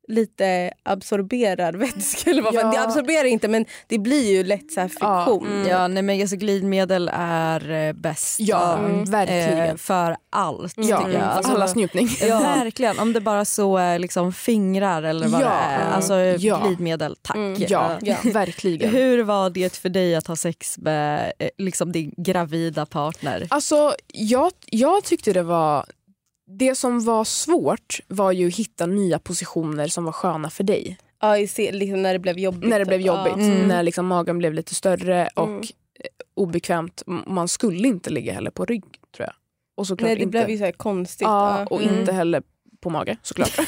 lite 0.07 0.71
absorberar 0.83 1.73
vätska. 1.73 2.29
Eller 2.29 2.41
vad. 2.41 2.53
Ja. 2.53 2.71
Det 2.71 2.81
absorberar 2.81 3.25
inte 3.25 3.47
men 3.47 3.65
det 3.87 3.97
blir 3.99 4.31
ju 4.31 4.43
lätt 4.43 4.71
så 4.71 4.81
här 4.81 4.87
friktion. 4.87 5.47
Mm. 5.47 5.67
Ja, 5.67 5.87
nej, 5.87 6.03
men 6.03 6.21
alltså, 6.21 6.35
glidmedel 6.35 7.09
är 7.13 7.71
eh, 7.87 7.93
bäst 7.93 8.39
Ja, 8.39 8.77
Mm. 8.77 9.03
verkligen. 9.05 9.59
eh, 9.69 9.75
för 9.75 10.17
allt. 10.29 10.73
ja, 10.77 11.09
jag. 11.11 11.21
Alltså, 11.21 11.51
allas 11.51 11.75
njutning. 11.75 12.09
Ja. 12.21 12.39
Verkligen, 12.39 12.99
om 12.99 13.13
det 13.13 13.21
bara 13.21 13.45
så 13.45 13.77
är 13.77 13.99
liksom 13.99 14.33
fingrar 14.33 15.03
eller 15.03 15.27
vad 15.27 15.41
Ja. 15.41 15.45
det 15.47 15.53
är. 15.53 15.91
Alltså 15.91 16.15
Ja. 16.15 16.61
glidmedel, 16.65 17.15
tack. 17.21 17.35
Mm. 17.35 17.55
Ja, 17.69 17.97
Ja. 18.01 18.15
verkligen. 18.23 18.89
Hur 18.89 19.23
var 19.23 19.49
det 19.49 19.77
för 19.77 19.89
dig 19.89 20.15
att 20.15 20.27
ha 20.27 20.35
sex 20.35 20.77
med 20.77 21.31
eh, 21.39 21.49
liksom 21.57 21.91
din 21.91 22.13
gravida 22.17 22.85
partner? 22.85 23.47
Alltså, 23.49 23.95
jag, 24.13 24.51
jag 24.65 25.03
tyckte 25.03 25.33
det 25.33 25.43
var... 25.43 25.85
Det 26.47 26.75
som 26.75 27.03
var 27.05 27.23
svårt 27.23 27.99
var 28.07 28.31
ju 28.31 28.47
att 28.47 28.55
hitta 28.55 28.85
nya 28.85 29.19
positioner 29.19 29.87
som 29.87 30.03
var 30.05 30.11
sköna 30.11 30.49
för 30.49 30.63
dig. 30.63 30.97
Ja, 31.21 31.35
liksom 31.71 32.01
när 32.01 32.13
det 32.13 32.19
blev 32.19 32.39
jobbigt. 32.39 32.69
När 32.69 32.79
det 32.79 32.85
blev 32.85 33.01
jobbigt, 33.01 33.33
Ja. 33.37 33.43
Mm. 33.43 33.67
när 33.67 33.83
liksom 33.83 34.07
magen 34.07 34.37
blev 34.37 34.53
lite 34.53 34.75
större 34.75 35.29
och 35.35 35.47
Mm. 35.47 35.63
obekvämt. 36.35 37.03
Man 37.27 37.47
skulle 37.47 37.87
inte 37.87 38.09
ligga 38.09 38.33
heller 38.33 38.51
på 38.51 38.65
rygg 38.65 38.83
tror 39.15 39.25
jag. 39.27 39.33
Och 39.77 39.87
såklart 39.87 40.07
Nej, 40.07 40.15
det 40.15 40.21
inte. 40.21 40.31
blev 40.31 40.49
ju 40.49 40.57
så 40.57 40.63
här 40.65 40.71
konstigt. 40.71 41.21
Ja, 41.25 41.65
och 41.65 41.81
Mm. 41.81 41.99
inte 41.99 42.11
heller 42.11 42.43
på 42.81 42.89
mage 42.89 43.17
såklart. 43.21 43.57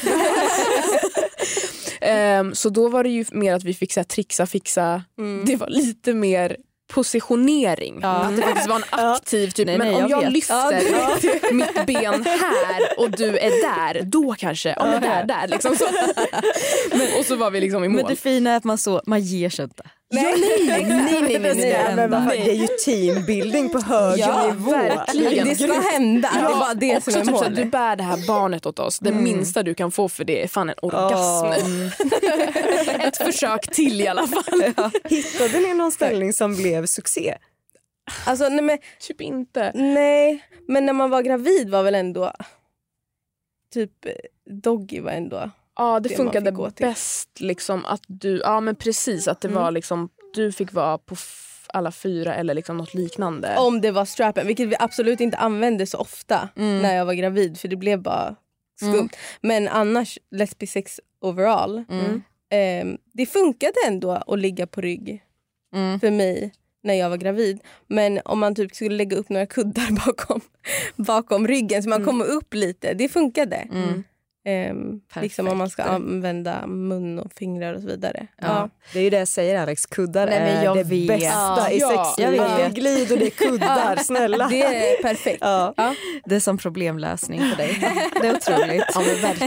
Ehm, 2.00 2.54
så 2.54 2.68
då 2.68 2.88
var 2.88 3.04
det 3.04 3.10
ju 3.10 3.24
mer 3.32 3.54
att 3.54 3.64
vi 3.64 3.74
fick 3.74 3.92
så 3.92 4.00
här, 4.00 4.04
trixa, 4.04 4.46
fixa. 4.46 5.02
Mm. 5.18 5.44
Det 5.46 5.56
var 5.56 5.68
lite 5.68 6.14
mer 6.14 6.56
positionering. 6.90 7.98
Ja. 8.02 8.08
Att 8.08 8.36
det 8.36 8.42
faktiskt 8.42 8.68
var 8.68 8.76
en 8.76 8.84
aktiv 8.90 9.50
typ. 9.50 9.66
Nej, 9.66 9.78
men 9.78 9.86
nej, 9.86 10.02
om 10.02 10.10
jag 10.10 10.22
jag, 10.22 10.32
lyfter 10.32 11.52
mitt 11.52 11.86
ben 11.86 12.24
här 12.24 12.98
och 12.98 13.10
du 13.10 13.38
är 13.38 13.50
där, 13.50 14.02
då 14.02 14.34
kanske. 14.38 14.68
Ja 14.68 14.86
men 14.86 15.02
där, 15.02 15.24
där. 15.24 15.48
Liksom 15.48 15.76
så. 15.76 15.84
men, 16.96 17.08
och 17.18 17.24
så 17.24 17.36
var 17.36 17.50
vi 17.50 17.60
liksom 17.60 17.84
i 17.84 17.88
mål. 17.88 17.96
Men 17.96 18.06
det 18.10 18.16
fina 18.16 18.50
är 18.50 18.56
att 18.56 18.64
man, 18.64 18.78
så, 18.78 19.02
man 19.06 19.20
ger 19.20 19.50
sig 19.50 19.62
inte. 19.62 19.82
Nej, 20.10 20.24
nej, 20.24 20.66
nej, 20.66 20.84
nej, 20.84 21.38
nej, 21.38 21.54
nej, 21.54 21.94
Nej, 21.96 22.08
Nej, 22.08 22.42
det 22.44 22.50
är 22.50 22.54
ju 22.54 22.66
teambuilding 22.66 23.68
på 23.68 23.78
hög 23.80 24.18
Ja, 24.18 24.46
nivå. 24.46 24.70
verkligen. 24.70 25.48
Det 25.48 25.54
ska 25.54 25.80
hända. 25.80 26.30
det 26.34 26.38
är 26.38 26.58
bara 26.58 26.74
det 26.74 26.96
också 26.96 27.10
som 27.10 27.20
är 27.20 27.24
typ 27.24 27.34
målet. 27.34 27.56
du 27.56 27.64
bär 27.64 27.96
det 27.96 28.02
här 28.02 28.26
barnet 28.26 28.66
åt 28.66 28.78
oss. 28.78 28.98
Det 28.98 29.12
minsta 29.12 29.62
du 29.62 29.74
kan 29.74 29.90
få 29.90 30.08
för 30.08 30.24
det 30.24 30.42
är 30.42 30.48
fan 30.48 30.68
en 30.68 30.74
orgasm. 30.82 31.46
Ett 33.00 33.16
försök 33.16 33.70
till 33.70 34.00
i 34.00 34.06
alla 34.08 34.26
fall. 34.26 34.62
Hittade 35.04 35.58
ni 35.60 35.74
någon 35.74 35.92
ställning 35.92 36.32
som 36.32 36.56
blev 36.56 36.86
succé? 36.86 37.36
Alltså, 38.26 38.48
nej, 38.48 38.62
men, 38.62 38.78
Typ 39.00 39.20
inte. 39.20 39.72
nej, 39.74 40.44
men 40.68 40.86
när 40.86 40.92
man 40.92 41.10
var 41.10 41.22
gravid 41.22 41.70
var 41.70 41.82
väl 41.82 41.94
ändå... 41.94 42.32
Typ 43.74 44.06
eh, 44.06 44.12
Doggy 44.50 45.00
var 45.00 45.10
ändå... 45.12 45.50
Ja 45.80 46.00
det, 46.00 46.08
Det 46.08 46.14
funkade 46.16 46.52
bäst 46.78 47.40
liksom 47.40 47.84
att 47.84 48.02
du, 48.06 48.40
ja 48.44 48.60
men 48.60 48.74
precis 48.76 49.28
att 49.28 49.40
det 49.40 49.48
Mm. 49.48 49.62
var 49.62 49.70
liksom, 49.70 50.08
du 50.34 50.52
fick 50.52 50.72
vara 50.72 50.98
på 50.98 51.16
alla 51.72 51.92
fyra 51.92 52.34
eller 52.34 52.54
liksom 52.54 52.76
något 52.76 52.94
liknande. 52.94 53.56
Om 53.58 53.80
det 53.80 53.90
var 53.90 54.04
strappen, 54.04 54.46
vilket 54.46 54.68
vi 54.68 54.76
absolut 54.78 55.20
inte 55.20 55.36
använde 55.36 55.86
så 55.86 55.98
ofta 55.98 56.48
när 56.54 56.96
jag 56.96 57.04
var 57.04 57.14
gravid 57.14 57.58
för 57.60 57.68
det 57.68 57.76
blev 57.76 58.02
bara 58.02 58.36
skumt. 58.80 58.94
Mm. 58.94 59.08
Men 59.40 59.68
annars, 59.68 60.18
lesbisk 60.30 60.72
sex 60.72 61.00
overall. 61.20 61.84
Mm. 61.90 62.22
ehm, 62.50 62.98
det 63.12 63.26
funkade 63.26 63.74
ändå 63.86 64.10
att 64.10 64.38
ligga 64.38 64.66
på 64.66 64.80
rygg 64.80 65.22
Mm. 65.74 66.00
för 66.00 66.10
mig 66.10 66.52
när 66.82 66.94
jag 66.94 67.10
var 67.10 67.16
gravid. 67.16 67.60
Men 67.86 68.20
om 68.24 68.38
man 68.38 68.54
typ 68.54 68.74
skulle 68.74 68.96
lägga 68.96 69.16
upp 69.16 69.28
några 69.28 69.46
kuddar 69.46 69.90
bakom, 70.06 70.40
bakom 70.96 71.48
ryggen 71.48 71.82
så 71.82 71.88
man 71.88 72.04
kommer 72.04 72.24
upp 72.24 72.54
lite, 72.54 72.94
det 72.94 73.08
funkade. 73.08 73.56
Mm. 73.56 74.04
Ehm, 74.44 75.00
liksom 75.20 75.48
om 75.48 75.58
man 75.58 75.70
ska 75.70 75.82
använda 75.82 76.66
mun 76.66 77.18
och 77.18 77.32
fingrar 77.32 77.74
och 77.74 77.80
så 77.80 77.86
vidare. 77.86 78.26
Ja. 78.40 78.46
Ja. 78.46 78.68
Det 78.92 78.98
är 78.98 79.02
ju 79.02 79.10
det 79.10 79.18
jag 79.18 79.28
säger 79.28 79.60
Alex, 79.62 79.86
kuddar 79.86 80.26
Nej, 80.26 80.40
men 80.40 80.66
är 80.70 80.74
det 80.74 80.82
vet. 80.84 81.08
bästa 81.08 81.72
i 81.72 81.78
Ja, 81.78 82.04
sexlivet. 82.14 82.36
jag 82.36 82.56
Det 82.58 82.62
är 82.64 82.70
glid 82.70 83.12
och 83.12 83.18
det 83.18 83.26
är 83.26 83.30
kuddar, 83.30 83.96
snälla. 84.04 84.48
Det 84.48 84.62
är 84.62 85.02
perfekt. 85.02 85.38
Ja. 85.40 85.74
Det 86.24 86.36
är 86.36 86.40
som 86.40 86.58
problemlösning 86.58 87.40
för 87.50 87.56
dig. 87.56 87.78
Det 88.20 88.26
är 88.28 88.36
otroligt. 88.36 88.84
Ja, 88.94 89.00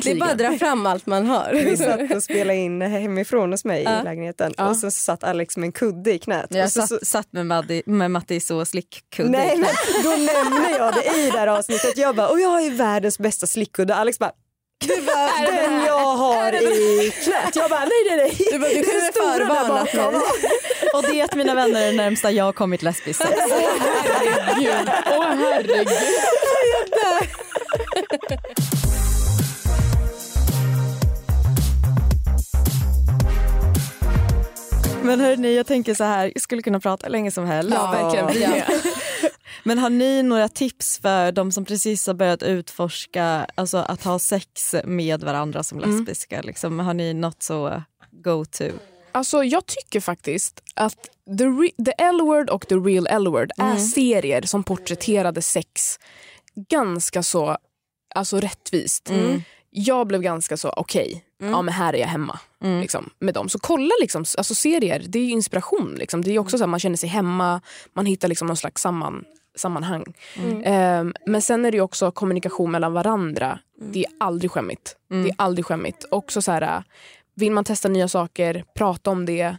Det 0.04 0.12
är 0.12 0.20
bara 0.20 0.32
att 0.32 0.38
dra 0.38 0.58
fram 0.58 0.86
allt 0.86 1.06
man 1.06 1.26
har. 1.26 1.52
Vi 1.54 1.78
satt 1.78 2.16
och 2.16 2.24
spelade 2.24 2.60
in 2.60 2.82
hemifrån 2.82 3.52
hos 3.52 3.66
mig 3.66 3.84
Ja. 3.84 4.02
i 4.02 4.04
lägenheten 4.04 4.54
Ja. 4.58 4.70
och 4.70 4.78
så 4.78 4.92
satt 4.92 5.24
Alex 5.24 5.58
med 5.58 5.68
en 5.68 5.72
kudde 5.72 6.14
i 6.14 6.20
knät. 6.20 6.46
Jag 6.50 6.64
och 6.66 6.72
så, 6.72 6.88
satt, 6.88 7.08
satt 7.08 7.28
med, 7.34 7.46
Maddi, 7.46 7.84
med 7.86 8.12
Mattis 8.12 8.52
och 8.52 8.68
slickkudde. 8.68 9.30
nej, 9.30 9.54
i 9.56 9.58
men 9.58 9.70
då 10.04 10.10
nämner 10.10 10.78
jag 10.80 10.94
det 10.94 11.20
i 11.20 11.30
det 11.32 11.38
här 11.38 11.48
avsnittet. 11.48 11.98
Jag 11.98 12.16
bara, 12.16 12.28
och 12.30 12.40
jag 12.40 12.50
har 12.50 12.62
ju 12.62 12.70
världens 12.70 13.20
bästa 13.20 13.48
slickkudde. 13.48 13.96
Alex 13.96 14.20
bara, 14.20 14.32
det 14.88 15.02
var 15.02 15.52
den 15.52 15.86
jag 15.86 16.00
har 16.00 16.54
i 16.56 17.12
knät. 17.24 17.56
Jag 17.56 17.70
bara, 17.70 17.80
nej 17.80 17.90
nej 18.08 18.18
nej. 18.18 18.48
Du, 18.52 18.60
bara, 18.60 18.70
du 18.70 18.76
Det 18.76 18.84
kunde 18.84 19.02
stora 19.12 19.28
där 19.28 19.38
förvarnat 19.46 19.92
bakom. 19.94 20.14
mig. 20.14 20.22
Och 20.94 21.04
det 21.04 21.36
mina 21.36 21.56
vänner 21.56 21.82
är 21.82 21.86
det 21.92 21.98
närmsta 21.98 22.32
jag 22.32 22.46
har 22.46 22.54
kommit 22.54 22.82
lesbisk 22.82 23.22
sex. 23.22 23.32
Herregud. 23.40 24.90
Åh 25.18 25.26
herregud. 25.26 25.88
Men 35.08 35.20
hörni, 35.20 35.56
jag 35.56 35.66
tänker 35.68 35.94
så 35.96 36.04
här, 36.04 36.32
jag 36.36 36.42
skulle 36.42 36.62
kunna 36.62 36.80
prata 36.80 37.08
länge 37.08 37.32
som 37.32 37.46
helst. 37.46 37.74
Ja, 37.74 37.92
verkligen. 37.92 38.50
Med. 38.52 38.66
Men 39.64 39.80
har 39.80 39.90
ni 39.90 40.24
några 40.24 40.50
tips 40.50 41.00
för 41.00 41.32
de 41.32 41.52
som 41.52 41.66
precis 41.66 42.08
har 42.08 42.14
börjat 42.14 42.44
utforska 42.44 43.48
alltså 43.56 43.78
att 43.78 44.04
ha 44.04 44.20
sex 44.20 44.76
med 44.84 45.24
varandra 45.24 45.64
som 45.64 45.78
Mm. 45.80 45.98
lesbiska? 45.98 46.42
Liksom, 46.42 46.80
har 46.80 46.94
ni 46.94 47.14
något 47.14 47.44
så 47.44 47.82
go-to? 48.12 48.66
Alltså 49.12 49.44
jag 49.44 49.66
tycker 49.66 50.00
faktiskt 50.00 50.64
att 50.76 51.10
The, 51.38 51.84
the 51.86 51.92
L-word 51.98 52.50
och 52.50 52.68
The 52.68 52.76
Real 52.76 53.08
L-word 53.10 53.52
är 53.58 53.76
serier 53.78 54.42
som 54.42 54.64
porträtterade 54.64 55.42
sex 55.42 56.00
ganska 56.70 57.24
så 57.24 57.58
alltså 58.16 58.40
rättvist. 58.40 59.10
Jag 59.70 60.08
blev 60.08 60.22
ganska 60.22 60.58
så, 60.58 60.70
okej, 60.70 61.24
ja 61.52 61.62
men 61.62 61.74
här 61.74 61.94
är 61.94 61.98
jag 61.98 62.08
hemma 62.08 62.40
liksom, 62.82 63.10
med 63.20 63.34
dem. 63.34 63.50
Så 63.50 63.60
kolla 63.60 63.92
liksom, 64.02 64.26
alltså 64.38 64.56
serier, 64.56 65.04
det 65.08 65.20
är 65.20 65.24
ju 65.24 65.30
inspiration. 65.32 65.96
Liksom. 65.96 66.22
Det 66.24 66.32
är 66.32 66.40
också 66.40 66.58
så 66.58 66.64
att 66.64 66.70
man 66.70 66.80
känner 66.80 66.98
sig 66.98 67.10
hemma, 67.10 67.62
man 67.94 68.06
hittar 68.06 68.28
liksom 68.28 68.48
någon 68.48 68.58
slags 68.58 68.82
samman, 68.82 69.24
sammanhang. 69.56 70.14
Ehm, 70.64 71.14
men 71.26 71.42
sen 71.42 71.66
är 71.66 71.72
det 71.72 71.82
också 71.82 72.12
kommunikation 72.12 72.72
mellan 72.72 72.94
varandra. 72.94 73.60
Det 73.82 74.00
är 74.00 74.12
aldrig 74.20 74.52
skämmigt. 74.52 74.96
Det 75.24 75.30
är 75.30 75.36
aldrig 75.38 75.66
skämmigt. 75.66 76.06
Också 76.12 76.42
så 76.42 76.52
här, 76.52 76.84
vill 77.36 77.52
man 77.52 77.64
testa 77.64 77.90
nya 77.90 78.08
saker, 78.08 78.64
prata 78.76 79.10
om 79.10 79.26
det. 79.26 79.58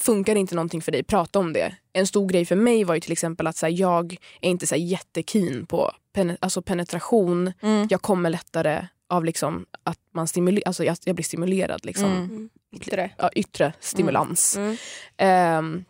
Funkar 0.00 0.36
inte 0.36 0.54
någonting 0.54 0.82
för 0.82 0.92
dig, 0.92 1.02
prata 1.02 1.38
om 1.38 1.52
det. 1.52 1.74
En 1.92 2.06
stor 2.06 2.28
grej 2.28 2.44
för 2.44 2.56
mig 2.56 2.84
var 2.84 2.94
ju 2.94 3.00
till 3.00 3.12
exempel 3.12 3.46
att 3.46 3.56
så 3.56 3.66
här, 3.66 3.72
jag 3.80 4.16
är 4.40 4.50
inte 4.50 4.66
så 4.66 4.74
här, 4.74 4.82
jättekeen 4.82 5.66
på 5.66 5.90
pen- 6.14 6.36
alltså 6.40 6.62
penetration. 6.62 7.52
Jag 7.90 8.02
kommer 8.02 8.30
lättare 8.30 8.86
av 9.08 9.24
liksom 9.24 9.66
att 9.82 9.98
man 10.12 10.28
stimulerar, 10.28 10.66
alltså 10.66 10.84
jag, 10.84 10.96
jag 11.04 11.14
blir 11.14 11.24
stimulerad. 11.24 11.84
Liksom. 11.84 12.48
Yttre. 12.76 13.10
Ja, 13.18 13.30
yttre 13.34 13.72
stimulans. 13.80 14.56
Mm. 14.56 14.76
Ehm, 15.16 15.84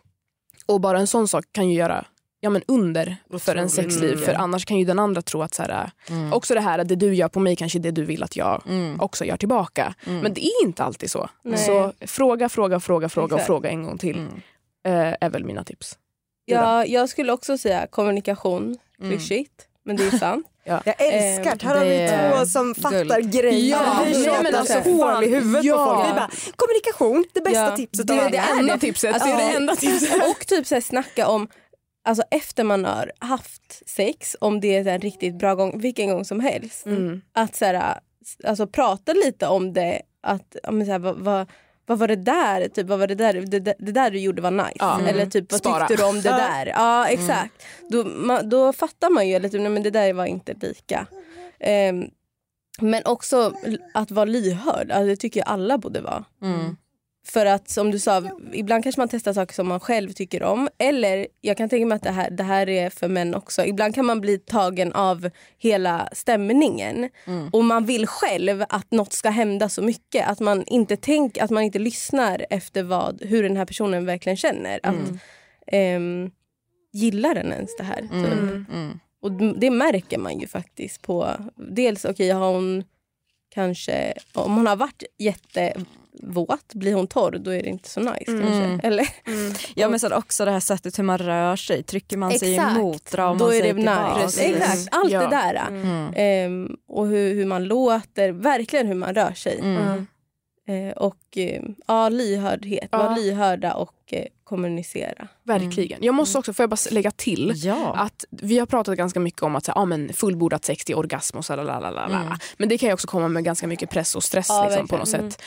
och 0.65 0.81
bara 0.81 0.99
en 0.99 1.07
sån 1.07 1.27
sak 1.27 1.45
kan 1.51 1.69
ju 1.69 1.75
göra 1.75 2.05
ja, 2.39 2.49
men 2.49 2.61
under 2.67 3.17
för 3.39 3.55
en 3.55 3.69
sexliv. 3.69 4.17
För 4.17 4.33
annars 4.33 4.65
kan 4.65 4.77
ju 4.77 4.85
den 4.85 4.99
andra 4.99 5.21
tro 5.21 5.41
att 5.41 5.53
så 5.53 5.63
här, 5.63 5.91
också 6.33 6.53
det 6.53 6.61
här 6.61 6.79
att 6.79 6.87
det 6.87 6.95
du 6.95 7.15
gör 7.15 7.27
på 7.27 7.39
mig 7.39 7.55
kanske 7.55 7.77
är 7.77 7.81
det 7.81 7.91
du 7.91 8.05
vill 8.05 8.23
att 8.23 8.35
jag 8.35 8.63
också 8.99 9.25
gör 9.25 9.37
tillbaka. 9.37 9.95
Men 10.05 10.33
det 10.33 10.45
är 10.45 10.65
inte 10.65 10.83
alltid 10.83 11.11
så. 11.11 11.29
Nej. 11.41 11.57
Så 11.57 11.93
fråga, 12.01 12.49
fråga, 12.49 12.79
fråga, 12.79 13.09
fråga 13.09 13.35
och 13.35 13.41
fråga 13.41 13.69
en 13.69 13.83
gång 13.83 13.97
till. 13.97 14.27
Eh, 14.85 15.13
är 15.21 15.29
väl 15.29 15.43
mina 15.43 15.63
tips. 15.63 15.97
Ja, 16.45 16.85
jag 16.85 17.09
skulle 17.09 17.33
också 17.33 17.57
säga 17.57 17.87
kommunikation, 17.87 18.77
klyschigt, 18.99 19.67
men 19.85 19.95
det 19.95 20.03
är 20.03 20.17
sant. 20.17 20.47
Jag 20.63 20.83
älskar 20.97 21.55
det. 21.55 21.65
Här 21.65 21.75
har 21.75 21.85
vi 21.85 21.89
det 21.89 22.01
är 22.01 22.37
två 22.37 22.45
som 22.45 22.75
fattar 22.75 23.21
guld. 23.21 23.33
grejer. 23.33 23.69
Ja, 23.69 24.03
vi 24.07 24.23
tjatar 24.23 24.53
alltså, 24.53 24.83
så 24.83 24.91
hål 24.91 25.23
i 25.23 25.27
huvudet 25.27 25.63
ja. 25.63 25.77
på 25.77 25.95
folk. 25.95 26.07
Vi 26.07 26.13
bara, 26.13 26.29
kommunikation, 26.55 27.25
det 27.33 27.41
bästa 27.41 27.59
Ja, 27.59 27.75
tipset 27.75 28.07
Det 28.07 28.13
av 28.13 28.19
är 28.19 28.29
det 28.29 28.39
alla. 28.39 28.59
enda 28.59 28.77
tipset. 28.77 29.23
Det 29.23 29.29
är 29.29 29.37
det 29.37 29.55
enda 29.57 29.75
tipset. 29.75 30.23
Och 30.29 30.47
typ 30.47 30.67
så 30.67 30.75
här, 30.75 30.81
snacka 30.81 31.27
om, 31.27 31.47
alltså 32.05 32.23
efter 32.31 32.63
man 32.63 32.85
har 32.85 33.11
haft 33.19 33.89
sex, 33.89 34.35
om 34.39 34.61
det 34.61 34.75
är 34.75 34.87
en 34.87 35.01
riktigt 35.01 35.37
bra 35.37 35.55
gång, 35.55 35.79
vilken 35.81 36.09
gång 36.09 36.25
som 36.25 36.39
helst. 36.39 36.85
Mm. 36.85 37.21
Att 37.33 37.55
så 37.55 37.65
här, 37.65 37.99
alltså, 38.43 38.67
prata 38.67 39.13
lite 39.13 39.47
om 39.47 39.73
det, 39.73 40.01
att, 40.23 40.55
ja, 40.63 40.71
men 40.71 40.85
så 40.85 40.91
här, 40.91 40.99
vad, 40.99 41.15
vad, 41.15 41.47
vad 41.85 41.97
var 41.97 42.07
det 42.07 42.15
där? 42.15 42.67
Typ, 42.67 42.87
vad 42.87 42.99
var 42.99 43.07
det, 43.07 43.15
där? 43.15 43.33
Det, 43.33 43.59
det, 43.59 43.75
det 43.79 43.91
där 43.91 44.11
du 44.11 44.19
gjorde 44.19 44.41
var 44.41 44.51
nice. 44.51 44.75
Ja. 44.75 44.95
Mm. 44.95 45.07
Eller 45.07 45.25
typ, 45.25 45.51
vad 45.51 45.59
Spara. 45.59 45.87
tyckte 45.87 46.03
du 46.03 46.09
om 46.09 46.21
det 46.21 46.29
där? 46.29 46.65
Ja 46.65 47.07
exakt. 47.07 47.65
Då, 47.89 48.03
man, 48.03 48.49
då 48.49 48.73
fattar 48.73 49.09
man 49.09 49.27
ju 49.27 49.35
eller 49.35 49.49
typ, 49.49 49.61
nej, 49.61 49.69
men 49.69 49.83
det 49.83 49.89
där 49.89 50.13
var 50.13 50.25
inte 50.25 50.53
lika. 50.53 51.07
Ehm, 51.59 52.09
men 52.79 53.01
också 53.05 53.53
att 53.93 54.11
vara 54.11 54.25
lyhörd, 54.25 54.91
alltså, 54.91 55.05
det 55.05 55.15
tycker 55.15 55.39
jag 55.39 55.47
alla 55.47 55.77
borde 55.77 56.01
vara. 56.01 56.25
Mm. 56.41 56.77
För 57.27 57.45
att 57.45 57.69
som 57.69 57.91
du 57.91 57.99
sa, 57.99 58.23
ibland 58.53 58.83
kanske 58.83 59.01
man 59.01 59.09
testar 59.09 59.33
saker 59.33 59.53
som 59.53 59.67
man 59.67 59.79
själv 59.79 60.11
tycker 60.11 60.43
om. 60.43 60.69
Eller 60.77 61.27
jag 61.41 61.57
kan 61.57 61.69
tänka 61.69 61.85
mig 61.85 61.95
att 61.95 62.03
det 62.03 62.11
här, 62.11 62.29
det 62.29 62.43
här 62.43 62.69
är 62.69 62.89
för 62.89 63.07
män 63.07 63.35
också. 63.35 63.65
Ibland 63.65 63.95
kan 63.95 64.05
man 64.05 64.21
bli 64.21 64.37
tagen 64.37 64.93
av 64.93 65.29
hela 65.57 66.09
stämningen. 66.11 67.09
Och 67.51 67.63
man 67.63 67.85
vill 67.85 68.07
själv 68.07 68.63
att 68.69 68.91
något 68.91 69.13
ska 69.13 69.29
hända 69.29 69.69
så 69.69 69.81
mycket. 69.81 70.27
Att 70.27 70.39
man 70.39 70.63
inte, 70.67 70.97
tänk, 70.97 71.37
att 71.37 71.49
man 71.49 71.63
inte 71.63 71.79
lyssnar 71.79 72.45
efter 72.49 72.83
vad, 72.83 73.21
hur 73.21 73.43
den 73.43 73.57
här 73.57 73.65
personen 73.65 74.05
verkligen 74.05 74.37
känner. 74.37 74.79
Att, 74.83 74.95
ehm, 75.67 76.31
gillar 76.93 77.35
den 77.35 77.53
ens 77.53 77.77
det 77.77 77.83
här? 77.83 78.01
Typ. 78.01 78.69
Mm. 78.73 78.99
Och 79.21 79.31
det 79.31 79.69
märker 79.69 80.17
man 80.17 80.39
ju 80.39 80.47
faktiskt 80.47 81.01
på... 81.01 81.31
Dels 81.55 82.05
okej, 82.05 82.29
har 82.29 82.53
hon 82.53 82.83
kanske... 83.53 84.13
Om 84.33 84.55
hon 84.55 84.67
har 84.67 84.75
varit 84.75 85.03
jättevåt, 86.15 86.73
blir 86.73 86.93
hon 86.93 87.07
torr 87.07 87.31
då 87.31 87.51
är 87.53 87.63
det 87.63 87.69
inte 87.69 87.89
så 87.89 87.99
nice 87.99 88.25
kanske. 88.25 88.87
Eller? 88.87 89.07
Ja 89.75 89.89
men 89.89 89.99
sen 89.99 90.13
också 90.13 90.45
det 90.45 90.51
här 90.51 90.59
sättet 90.59 90.99
hur 90.99 91.03
man 91.03 91.17
rör 91.17 91.55
sig. 91.55 91.83
Trycker 91.83 92.17
man 92.17 92.31
sig 92.39 92.55
Exakt. 92.55 92.77
emot, 92.77 93.11
drar 93.11 93.25
man 93.27 93.37
Då 93.37 93.47
är 93.47 93.51
sig 93.51 93.61
det 93.61 93.73
tillbaka. 93.73 94.25
nice. 94.25 94.41
Exakt, 94.43 94.87
allt 94.91 95.11
Ja. 95.11 95.21
det 95.21 95.27
där. 95.27 95.61
Ehm, 96.15 96.77
och 96.87 97.07
hur, 97.07 97.33
hur 97.35 97.45
man 97.45 97.63
låter, 97.63 98.31
verkligen 98.31 98.87
hur 98.87 98.95
man 98.95 99.15
rör 99.15 99.33
sig. 99.33 99.59
Mm. 99.59 100.07
Eh, 100.67 100.93
och 100.97 101.37
eh, 101.37 101.61
ja, 101.87 102.09
lyhördhet, 102.09 102.89
Ja. 102.91 102.97
vara 102.97 103.15
lyhörda 103.15 103.73
och 103.73 103.93
eh, 104.11 104.25
kommunicera. 104.43 105.27
Verkligen. 105.43 105.99
Jag 106.03 106.15
måste 106.15 106.37
också, 106.37 106.53
får 106.53 106.63
jag 106.63 106.69
bara 106.69 106.77
lägga 106.91 107.11
till, 107.11 107.51
Ja. 107.55 107.93
att 107.95 108.25
vi 108.29 108.59
har 108.59 108.65
pratat 108.65 108.97
ganska 108.97 109.19
mycket 109.19 109.43
om 109.43 109.55
att 109.55 109.65
så 109.65 109.71
ja, 109.75 109.85
men 109.85 110.13
fullbordat 110.13 110.65
sex 110.65 110.85
till 110.85 110.95
orgasm 110.95 111.37
och 111.37 111.45
så 111.45 111.55
la, 111.55 111.63
la, 111.63 111.79
la, 111.79 112.07
la. 112.07 112.37
Men 112.57 112.69
det 112.69 112.77
kan 112.77 112.89
ju 112.89 112.93
också 112.93 113.07
komma 113.07 113.27
med 113.27 113.43
ganska 113.43 113.67
mycket 113.67 113.89
press 113.89 114.15
och 114.15 114.23
stress 114.23 114.45
Ja, 114.49 114.67
liksom, 114.69 114.87
på 114.87 114.97
något 114.97 115.09
sätt. 115.09 115.41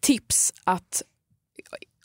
Tips 0.00 0.52
att 0.64 1.02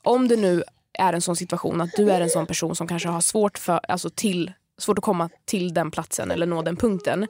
om 0.04 0.28
det 0.28 0.36
nu 0.36 0.64
är 0.94 1.14
en 1.14 1.22
sån 1.22 1.36
situation 1.36 1.82
att 1.82 1.92
du 1.98 2.12
är 2.12 2.22
en 2.22 2.30
sån 2.30 2.46
person 2.46 2.76
som 2.76 2.88
kanske 2.88 3.10
har 3.10 3.22
svårt, 3.22 3.58
för, 3.58 3.80
alltså 3.88 4.10
till, 4.10 4.52
svårt 4.78 4.98
att 4.98 5.04
komma 5.04 5.30
till 5.46 5.74
den 5.74 5.92
platsen 5.92 6.32
eller 6.32 6.46
nå 6.46 6.62
den 6.62 6.76
punkten. 6.76 7.28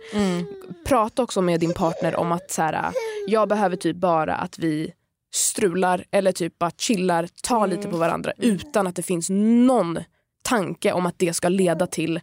Prata 0.86 1.24
också 1.24 1.41
med 1.41 1.59
din 1.59 1.74
partner 1.74 2.16
om 2.16 2.32
att 2.32 2.51
så 2.51 2.61
här, 2.61 2.91
jag 3.28 3.49
behöver 3.49 3.76
typ 3.76 3.97
bara 3.97 4.36
att 4.36 4.59
vi 4.59 4.93
strular 5.34 6.05
eller 6.11 6.32
typ 6.32 6.59
bara 6.59 6.72
chillar, 6.78 7.30
tar 7.43 7.68
lite 7.68 7.88
på 7.88 7.97
varandra 7.97 8.34
utan 8.38 8.88
att 8.88 8.95
det 8.95 9.03
finns 9.03 9.30
någon 9.30 9.99
tanke 10.41 10.91
om 10.91 11.05
att 11.05 11.20
det 11.20 11.34
ska 11.34 11.49
leda 11.49 11.88
till 11.88 12.20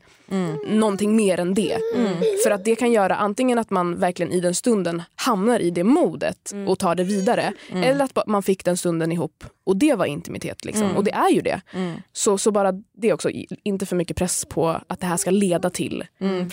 någonting 0.66 1.16
mer 1.16 1.40
än 1.40 1.54
det. 1.54 1.78
För 2.44 2.50
att 2.50 2.64
det 2.64 2.76
kan 2.76 2.92
göra 2.92 3.16
antingen 3.16 3.58
att 3.58 3.70
man 3.70 3.98
verkligen 3.98 4.32
i 4.32 4.40
den 4.40 4.54
stunden 4.54 5.02
hamnar 5.16 5.60
i 5.60 5.70
det 5.70 5.84
modet 5.84 6.52
och 6.68 6.78
tar 6.78 6.94
det 6.94 7.04
vidare. 7.04 7.52
Eller 7.74 8.04
att 8.04 8.26
man 8.26 8.42
fick 8.42 8.64
den 8.64 8.76
stunden 8.76 9.12
ihop 9.12 9.44
och 9.64 9.76
det 9.76 9.94
var 9.94 10.06
intimitet. 10.06 10.64
Liksom. 10.64 10.96
Och 10.96 11.04
det 11.04 11.10
är 11.12 11.28
ju 11.30 11.40
det. 11.40 11.60
Så, 12.12 12.38
så 12.38 12.50
bara 12.50 12.72
det 12.96 13.12
också, 13.12 13.30
inte 13.64 13.86
för 13.86 13.96
mycket 13.96 14.16
press 14.16 14.44
på 14.44 14.80
att 14.88 15.00
det 15.00 15.06
här 15.06 15.16
ska 15.16 15.30
leda 15.30 15.70
till 15.70 16.04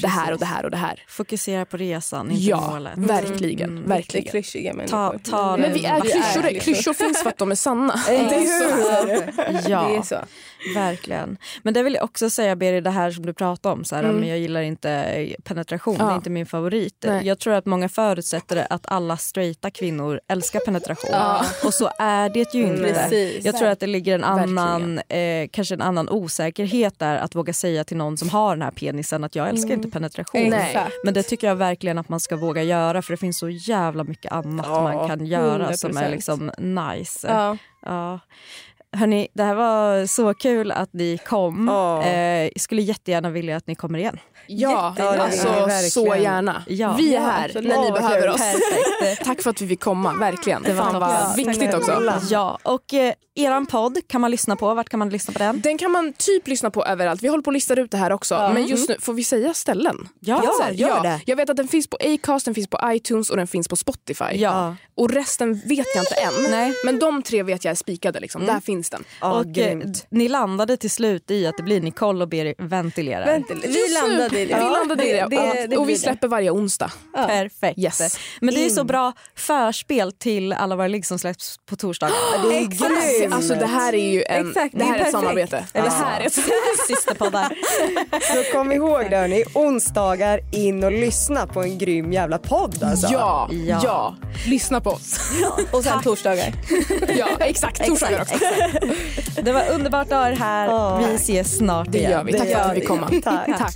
det 0.02 0.08
här 0.08 0.32
och 0.34 0.40
det 0.40 0.46
här 0.46 0.66
och 0.66 0.72
det 0.72 0.78
här. 0.78 1.04
Fokusera 1.08 1.66
på 1.66 1.78
resan, 1.78 2.32
inte 2.32 2.44
Ja, 2.44 2.70
målet. 2.72 2.98
verkligen. 2.98 3.84
Verkligen. 3.88 4.28
klyschiga 4.32 4.72
Ta, 4.72 4.78
människor. 4.78 5.20
ta 5.32 5.58
Men 5.58 5.74
vi 5.74 5.86
är 5.86 6.00
klyschor, 6.00 6.44
liksom. 6.44 6.60
klyschor 6.74 6.94
finns 6.94 7.24
för 7.24 7.30
att 7.30 7.38
de 7.38 7.52
är 7.52 7.56
sanna. 7.56 7.94
Det 8.08 8.16
är 8.16 8.46
så. 9.64 9.70
Ja. 9.70 9.88
Det 9.90 9.96
är 9.96 10.02
så. 10.02 10.16
Verkligen. 10.76 11.38
Men 11.64 11.74
det 11.74 11.84
vill 11.84 11.94
jag 11.94 12.04
också 12.04 12.30
säga 12.30 12.56
Beri, 12.56 12.82
det 12.82 12.90
här 12.90 13.12
som 13.12 13.26
du 13.26 13.34
pratade 13.34 13.69
om, 13.72 13.84
så 13.84 13.96
här, 13.96 14.04
Mm. 14.04 14.16
men 14.16 14.30
jag 14.30 14.38
gillar 14.40 14.62
inte 14.62 15.28
penetration, 15.44 15.98
det 15.98 16.04
Ja. 16.04 16.12
är 16.12 16.16
inte 16.16 16.30
min 16.30 16.46
favorit. 16.46 16.96
Nej. 17.08 17.28
Jag 17.28 17.40
tror 17.40 17.54
att 17.54 17.66
många 17.66 17.90
förutsätter 17.90 18.68
att 18.70 18.86
alla 18.88 19.18
straighta 19.18 19.72
kvinnor 19.72 20.20
älskar 20.28 20.60
penetration. 20.60 21.10
Ja. 21.14 21.46
Och 21.66 21.74
så 21.74 21.90
är 22.00 22.30
det 22.30 22.54
ju 22.54 22.64
inte. 22.64 22.84
Precis. 22.84 23.46
Jag 23.46 23.58
tror 23.58 23.68
att 23.70 23.80
det 23.80 23.88
ligger 23.88 24.16
en 24.16 24.24
annan, 24.24 25.00
eh, 25.00 25.48
kanske 25.52 25.74
en 25.76 25.82
annan 25.82 26.10
osäkerhet 26.10 27.00
där 27.00 27.16
att 27.18 27.36
våga 27.36 27.54
säga 27.54 27.84
till 27.84 27.98
någon 27.98 28.18
som 28.18 28.30
har 28.30 28.56
den 28.56 28.62
här 28.62 28.72
penisen 28.72 29.24
att 29.24 29.36
jag 29.36 29.50
älskar 29.50 29.74
inte 29.74 29.90
penetration. 29.90 30.50
Nej. 30.50 30.78
Men 31.06 31.14
det 31.14 31.24
tycker 31.24 31.48
jag 31.48 31.56
verkligen 31.56 31.98
att 31.98 32.10
man 32.10 32.20
ska 32.20 32.36
våga 32.36 32.64
göra 32.64 33.02
för 33.02 33.14
det 33.14 33.18
finns 33.18 33.40
så 33.40 33.50
jävla 33.50 34.04
mycket 34.04 34.32
annat 34.32 34.66
Ja, 34.70 34.82
man 34.82 35.08
kan 35.08 35.26
göra 35.26 35.78
som 35.78 35.98
är 35.98 36.02
100%. 36.04 36.12
liksom 36.12 36.52
nice. 36.58 37.28
Ja. 37.86 38.20
Hörni, 38.98 39.28
det 39.34 39.44
här 39.44 39.56
var 39.56 40.06
så 40.06 40.34
kul 40.34 40.72
att 40.72 40.94
ni 40.94 41.18
kom. 41.18 41.68
Ja. 41.68 42.04
Eh, 42.04 42.50
skulle 42.56 42.82
jättegärna 42.82 43.30
vilja 43.30 43.58
att 43.58 43.68
ni 43.68 43.76
kommer 43.76 44.00
igen. 44.00 44.18
Ja, 44.52 44.96
Ja, 44.98 45.12
vill 45.12 45.22
alltså, 45.22 45.90
så 45.90 46.16
gärna. 46.16 46.64
Ja. 46.68 46.96
Vi 46.98 47.16
är 47.16 47.22
Ja, 47.22 47.28
här 47.28 47.46
absolut. 47.46 47.70
när 47.70 47.82
ni 47.84 47.92
behöver 47.92 48.30
oss. 48.30 48.42
Tack 49.26 49.42
för 49.42 49.50
att 49.50 49.62
vi 49.62 49.68
fick 49.68 49.80
komma, 49.80 50.14
verkligen. 50.14 50.64
Det 50.64 50.74
var 50.74 50.84
Fan 50.84 51.00
vad 51.00 51.36
viktigt 51.36 51.74
också. 51.74 52.20
Ja, 52.30 52.60
och 52.64 52.94
eh, 52.94 53.14
eran 53.36 53.66
podd 53.66 53.98
kan 54.08 54.22
man 54.22 54.32
lyssna 54.32 54.56
på. 54.56 54.74
Vart 54.74 54.90
kan 54.90 55.00
man 55.00 55.10
lyssna 55.10 55.34
på 55.34 55.40
den? 55.40 55.62
Den 55.62 55.78
kan 55.78 55.92
man 55.92 56.14
typ 56.14 56.48
lyssna 56.48 56.72
på 56.72 56.86
överallt. 56.86 57.24
Vi 57.24 57.28
håller 57.28 57.44
på 57.44 57.50
att 57.50 57.54
lista 57.54 57.74
ut 57.74 57.92
det 57.92 57.98
här 57.98 58.12
också. 58.12 58.52
Men 58.54 58.68
just 58.68 58.90
nu, 58.90 58.96
får 59.00 59.14
vi 59.14 59.24
säga 59.24 59.54
ställen? 59.54 60.10
Ja, 60.20 60.40
Platser? 60.40 60.74
gör 60.74 61.04
det. 61.04 61.22
Jag 61.26 61.36
vet 61.36 61.50
att 61.50 61.58
den 61.58 61.68
finns 61.68 61.88
på 61.88 61.98
Acast, 62.06 62.46
den 62.46 62.56
finns 62.56 62.68
på 62.68 62.80
iTunes 62.86 63.30
och 63.30 63.38
den 63.38 63.48
finns 63.48 63.68
på 63.68 63.76
Spotify. 63.76 64.26
Ja. 64.34 64.76
Och 64.96 65.12
resten 65.12 65.54
vet 65.54 65.88
jag 65.96 66.04
inte 66.04 66.16
än. 66.16 66.52
Nej. 66.52 66.74
Men 66.86 67.00
de 67.00 67.24
tre 67.24 67.44
vet 67.44 67.66
jag 67.66 67.72
är 67.72 67.76
spikade. 67.76 68.20
Liksom. 68.20 68.46
Där 68.46 68.60
finns 68.60 68.90
den. 68.90 69.04
Ja, 69.22 69.40
och 69.40 69.58
eh, 69.58 69.80
ni 70.10 70.30
landade 70.30 70.78
till 70.78 70.92
slut 70.92 71.32
i 71.32 71.48
att 71.48 71.58
det 71.58 71.64
blir 71.64 71.82
Nicole 71.82 72.22
och 72.24 72.30
Beri 72.30 72.56
ventilerar. 72.58 73.26
Vänta, 73.26 73.54
vi 73.64 73.94
landade 73.94 74.39
det. 74.46 74.56
Vi 74.56 74.62
landade 74.62 75.10
i 75.10 75.12
det. 75.14 75.28
det, 75.30 75.36
det, 75.36 75.68
det 75.68 75.78
och 75.78 75.90
vi 75.90 75.94
det. 75.94 76.00
släpper 76.00 76.28
varje 76.28 76.52
onsdag. 76.52 76.92
Perfekt. 77.16 77.80
Yes. 77.80 78.18
Men 78.42 78.54
det 78.54 78.66
är 78.66 78.70
så 78.70 78.84
bra 78.84 79.14
förspel 79.36 80.12
till 80.12 80.54
alla 80.54 80.76
våra 80.76 80.88
ligg 80.88 81.06
som 81.06 81.20
släpps 81.20 81.58
på 81.66 81.76
torsdag. 81.76 82.10
Det 82.50 82.58
är 82.58 82.62
Exakt. 82.68 82.92
grymt. 83.20 83.34
Alltså 83.34 83.56
det 83.56 83.66
här 83.66 83.94
är 83.96 84.12
ju 84.12 84.24
en, 84.24 84.48
Exakt, 84.50 84.74
det 84.78 84.84
här 84.84 84.94
det 84.94 85.00
är 85.00 85.04
är 85.04 85.06
ett 85.06 85.12
samarbete. 85.12 85.50
perfekt. 85.52 85.74
Det 85.74 85.90
här 86.06 86.22
är 86.22 86.26
ett 86.26 86.34
Systerpoddar. 86.88 87.50
Så 88.46 88.52
kom 88.52 88.72
ihåg 88.72 89.06
det 89.10 89.18
hörni, 89.18 89.44
onsdagar 89.54 90.40
in 90.52 90.84
och 90.84 90.92
lyssna 90.92 91.48
på 91.48 91.62
en 91.64 91.78
grym 91.78 92.14
jävla 92.14 92.38
podd 92.38 92.84
alltså. 92.84 93.08
Ja, 93.12 93.50
Ja. 93.52 93.80
ja, 93.84 94.16
Lyssna 94.48 94.82
på 94.82 94.90
oss. 94.90 95.20
Och 95.72 95.84
sen 95.84 96.02
torsdagar. 96.04 96.54
Ja, 97.18 97.28
exakt. 97.40 97.86
Torsdagar 97.88 98.22
också. 98.22 98.36
Det 99.42 99.52
var 99.52 99.70
underbart 99.72 100.08
att 100.12 100.18
ha 100.18 100.28
er 100.30 100.36
här. 100.36 100.68
Ja. 100.68 100.98
Vi 100.98 101.16
ses 101.16 101.58
snart 101.58 101.92
Det 101.92 101.98
igen. 101.98 102.12
gör 102.12 102.24
vi. 102.24 102.34
Tack 102.34 102.48
för 102.48 102.56
att 102.60 102.70
du 102.76 102.80
fick 102.80 102.88
komma. 102.90 103.10
Tack. 103.24 103.46
Tack. 103.58 103.76